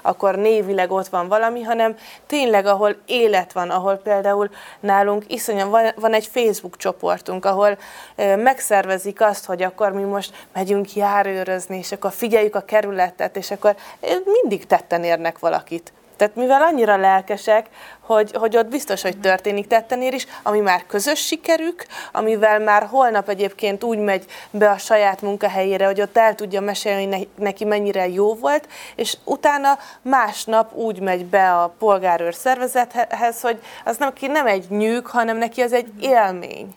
akkor 0.03 0.37
névileg 0.37 0.91
ott 0.91 1.09
van 1.09 1.29
valami, 1.29 1.63
hanem 1.63 1.97
tényleg, 2.27 2.67
ahol 2.67 2.97
élet 3.07 3.53
van, 3.53 3.71
ahol 3.71 3.95
például 3.95 4.51
nálunk 4.81 5.25
iszonyan 5.29 5.71
van, 5.71 5.93
van 5.97 6.13
egy 6.13 6.27
Facebook 6.27 6.77
csoportunk, 6.77 7.45
ahol 7.45 7.79
megszervezik 8.37 9.21
azt, 9.21 9.45
hogy 9.45 9.63
akkor 9.63 9.93
mi 9.93 10.03
most 10.03 10.47
megyünk 10.53 10.95
járőrözni, 10.95 11.79
és 11.79 11.93
akkor 11.93 12.13
figyeljük 12.13 12.55
a 12.55 12.61
kerületet, 12.61 13.37
és 13.37 13.51
akkor 13.51 13.77
mindig 14.25 14.67
tetten 14.67 15.05
érnek 15.05 15.39
valakit 15.39 15.93
Tehát 16.17 16.35
mivel 16.35 16.63
annyira 16.63 16.97
lelkesek, 16.97 17.67
hogy, 18.01 18.33
hogy 18.35 18.57
ott 18.57 18.67
biztos, 18.67 19.03
hogy 19.03 19.21
történik 19.21 19.67
tettenél 19.67 20.13
is, 20.13 20.27
ami 20.43 20.61
már 20.61 20.87
közös 20.87 21.27
sikerük, 21.27 21.87
amivel 22.13 22.59
már 22.59 22.87
holnap 22.87 23.29
egyébként 23.29 23.85
úgy 23.85 23.99
megy 23.99 24.25
be 24.51 24.71
a 24.71 24.79
saját 24.79 25.23
munkahelyére, 25.23 25.87
hogy 25.87 26.01
ott 26.01 26.17
el 26.17 26.35
tudja 26.35 26.61
mesélni, 26.61 27.17
hogy 27.17 27.29
neki 27.35 27.65
mennyire 27.65 28.09
jó 28.09 28.35
volt, 28.35 28.69
és 28.95 29.17
utána 29.25 29.79
másnap 30.03 30.75
úgy 30.75 31.01
megy 31.01 31.25
be 31.25 31.53
a 31.53 31.75
polgárőr 31.79 32.35
szervezethez, 32.35 33.41
hogy 33.41 33.59
az 33.85 33.97
neki 33.97 34.27
nem 34.27 34.47
egy 34.47 34.67
nyűg, 34.69 35.07
hanem 35.07 35.37
neki 35.37 35.61
az 35.61 35.73
egy 35.73 35.89
élmény 36.01 36.75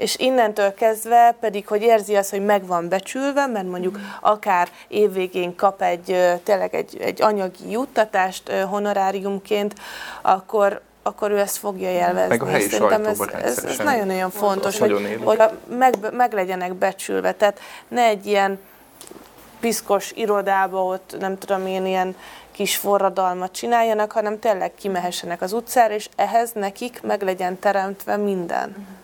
és 0.00 0.16
innentől 0.18 0.74
kezdve 0.74 1.36
pedig, 1.40 1.66
hogy 1.66 1.82
érzi 1.82 2.16
azt, 2.16 2.30
hogy 2.30 2.44
meg 2.44 2.66
van 2.66 2.88
becsülve, 2.88 3.46
mert 3.46 3.66
mondjuk 3.66 3.98
akár 4.20 4.68
évvégén 4.88 5.56
kap 5.56 5.82
egy 5.82 6.16
tényleg 6.42 6.74
egy, 6.74 6.96
egy 7.00 7.22
anyagi 7.22 7.70
juttatást 7.70 8.50
honoráriumként, 8.52 9.74
akkor, 10.22 10.80
akkor 11.02 11.30
ő 11.30 11.38
ezt 11.38 11.56
fogja 11.56 11.90
élvezni. 11.90 12.28
Meg 12.28 12.42
a 12.42 12.46
helyi 12.46 12.68
Szerintem 12.68 13.04
ez, 13.04 13.20
ez, 13.20 13.64
ez 13.64 13.78
nagyon-nagyon 13.78 14.30
fontos, 14.30 14.78
hogy, 14.78 14.90
nagyon 14.90 15.22
hogy 15.22 15.38
meg, 15.76 15.94
meg 16.12 16.32
legyenek 16.32 16.74
becsülve. 16.74 17.32
Tehát 17.32 17.60
ne 17.88 18.02
egy 18.02 18.26
ilyen 18.26 18.58
piszkos 19.60 20.12
irodába 20.14 20.84
ott, 20.84 21.16
nem 21.18 21.38
tudom 21.38 21.66
én, 21.66 21.86
ilyen 21.86 22.16
kis 22.52 22.76
forradalmat 22.76 23.52
csináljanak, 23.52 24.12
hanem 24.12 24.38
tényleg 24.38 24.72
kimehessenek 24.74 25.42
az 25.42 25.52
utcára, 25.52 25.94
és 25.94 26.08
ehhez 26.16 26.52
nekik 26.52 27.00
meg 27.02 27.22
legyen 27.22 27.58
teremtve 27.58 28.16
minden. 28.16 28.98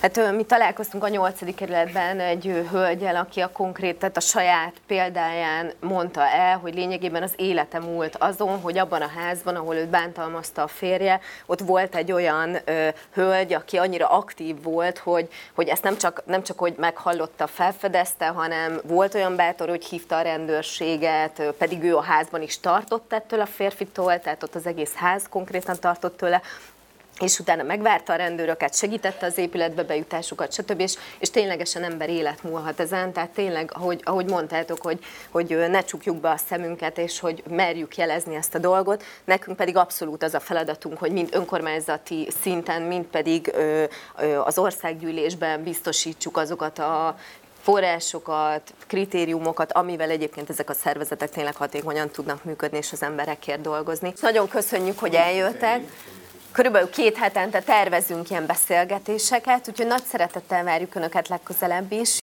Hát 0.00 0.32
mi 0.32 0.44
találkoztunk 0.44 1.04
a 1.04 1.08
nyolcadik 1.08 1.54
kerületben 1.54 2.20
egy 2.20 2.66
hölgyel, 2.70 3.16
aki 3.16 3.40
a 3.40 3.52
konkrét, 3.52 3.98
tehát 3.98 4.16
a 4.16 4.20
saját 4.20 4.72
példáján 4.86 5.72
mondta 5.80 6.26
el, 6.26 6.58
hogy 6.58 6.74
lényegében 6.74 7.22
az 7.22 7.32
élete 7.36 7.78
múlt 7.78 8.16
azon, 8.16 8.60
hogy 8.60 8.78
abban 8.78 9.02
a 9.02 9.10
házban, 9.16 9.56
ahol 9.56 9.74
őt 9.74 9.88
bántalmazta 9.88 10.62
a 10.62 10.66
férje, 10.66 11.20
ott 11.46 11.60
volt 11.60 11.94
egy 11.94 12.12
olyan 12.12 12.56
ö, 12.64 12.88
hölgy, 13.12 13.52
aki 13.52 13.76
annyira 13.76 14.06
aktív 14.06 14.62
volt, 14.62 14.98
hogy, 14.98 15.28
hogy 15.54 15.68
ezt 15.68 15.82
nem 15.82 15.96
csak, 15.96 16.22
nem 16.26 16.42
csak 16.42 16.58
hogy 16.58 16.74
meghallotta, 16.76 17.46
felfedezte, 17.46 18.26
hanem 18.26 18.80
volt 18.84 19.14
olyan 19.14 19.36
bátor, 19.36 19.68
hogy 19.68 19.84
hívta 19.84 20.16
a 20.16 20.22
rendőrséget, 20.22 21.42
pedig 21.58 21.82
ő 21.82 21.96
a 21.96 22.02
házban 22.02 22.42
is 22.42 22.60
tartott 22.60 23.12
ettől 23.12 23.40
a 23.40 23.46
férfitól, 23.46 24.20
tehát 24.20 24.42
ott 24.42 24.54
az 24.54 24.66
egész 24.66 24.94
ház 24.94 25.26
konkrétan 25.30 25.76
tartott 25.80 26.16
tőle, 26.16 26.42
és 27.20 27.38
utána 27.38 27.62
megvárta 27.62 28.12
a 28.12 28.16
rendőröket, 28.16 28.74
segítette 28.74 29.26
az 29.26 29.38
épületbe 29.38 29.82
bejutásukat, 29.82 30.52
stb. 30.52 30.80
És, 30.80 30.94
és 31.18 31.30
ténylegesen 31.30 31.82
ember 31.82 32.08
élet 32.08 32.42
múlhat 32.42 32.80
ezen, 32.80 33.12
tehát 33.12 33.30
tényleg, 33.30 33.70
ahogy, 33.74 34.00
ahogy 34.04 34.30
mondtátok, 34.30 34.82
hogy, 34.82 34.98
hogy 35.30 35.56
ne 35.70 35.84
csukjuk 35.84 36.16
be 36.16 36.30
a 36.30 36.36
szemünket, 36.36 36.98
és 36.98 37.20
hogy 37.20 37.42
merjük 37.48 37.96
jelezni 37.96 38.34
ezt 38.34 38.54
a 38.54 38.58
dolgot, 38.58 39.04
nekünk 39.24 39.56
pedig 39.56 39.76
abszolút 39.76 40.22
az 40.22 40.34
a 40.34 40.40
feladatunk, 40.40 40.98
hogy 40.98 41.12
mind 41.12 41.28
önkormányzati 41.32 42.28
szinten, 42.40 42.82
mind 42.82 43.04
pedig 43.04 43.50
ö, 43.54 43.84
ö, 44.18 44.38
az 44.38 44.58
országgyűlésben 44.58 45.62
biztosítsuk 45.62 46.36
azokat 46.36 46.78
a 46.78 47.16
forrásokat, 47.62 48.74
kritériumokat, 48.86 49.72
amivel 49.72 50.10
egyébként 50.10 50.50
ezek 50.50 50.70
a 50.70 50.74
szervezetek 50.74 51.30
tényleg 51.30 51.56
hatékonyan 51.56 52.10
tudnak 52.10 52.44
működni, 52.44 52.78
és 52.78 52.92
az 52.92 53.02
emberekért 53.02 53.60
dolgozni. 53.60 54.12
Nagyon 54.20 54.48
köszönjük, 54.48 54.98
hogy 54.98 55.14
eljöttek. 55.14 55.82
Körülbelül 56.56 56.90
két 56.90 57.16
hetente 57.16 57.60
tervezünk 57.60 58.30
ilyen 58.30 58.46
beszélgetéseket, 58.46 59.68
úgyhogy 59.68 59.86
nagy 59.86 60.02
szeretettel 60.02 60.64
várjuk 60.64 60.94
Önöket 60.94 61.28
legközelebb 61.28 61.92
is. 61.92 62.10